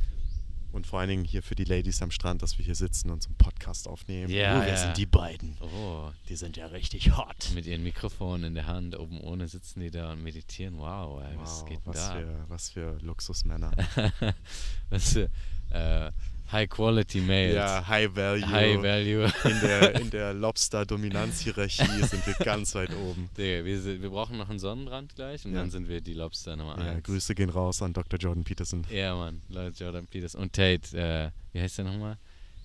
[0.72, 3.22] Und vor allen Dingen hier für die Ladies am Strand, dass wir hier sitzen und
[3.22, 4.28] so einen Podcast aufnehmen.
[4.28, 4.76] Ja, oh, wer ja.
[4.76, 5.56] sind die beiden?
[5.60, 7.52] Oh, Die sind ja richtig hot.
[7.54, 10.78] mit ihren Mikrofonen in der Hand, oben ohne sitzen die da und meditieren.
[10.78, 12.14] Wow, ey, was Wow, geht was, da?
[12.14, 13.70] für, was für Luxusmänner.
[14.90, 15.30] was für
[15.70, 16.10] äh,
[16.54, 17.54] High Quality Males.
[17.56, 18.46] ja, High Value.
[18.48, 19.24] High Value.
[19.44, 23.28] In der, in der Lobster-Dominanz-Hierarchie sind wir ganz weit oben.
[23.36, 25.58] Digga, wir, sind, wir brauchen noch einen Sonnenbrand gleich und Ja.
[25.60, 27.02] dann sind wir die Lobster Nummer Ja, 1.
[27.02, 28.18] Grüße gehen raus an Dr.
[28.20, 28.86] Jordan Peterson.
[28.88, 30.36] Ja, Mann, Leute, Jordan Peters.
[30.36, 32.18] Und Tate, äh, wie heißt der nochmal?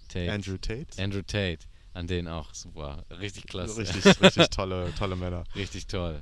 [0.08, 0.32] Tate.
[0.32, 0.88] Andrew Tate.
[1.02, 1.60] Andrew Tate.
[1.96, 3.04] An den auch, super.
[3.20, 3.80] Richtig klasse.
[3.82, 5.44] Richtig, richtig tolle, tolle Männer.
[5.56, 6.22] Richtig toll.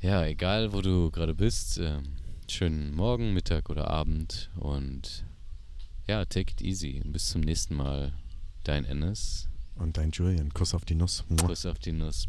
[0.00, 2.02] Ja, egal wo du gerade bist, ähm,
[2.50, 5.24] schönen Morgen, Mittag oder Abend und
[6.06, 7.02] ja, take it easy.
[7.04, 8.12] Bis zum nächsten Mal.
[8.64, 9.48] Dein Ennis.
[9.76, 11.24] Und dein Julian, Kuss auf die Nuss.
[11.44, 12.26] Kuss auf die Nuss.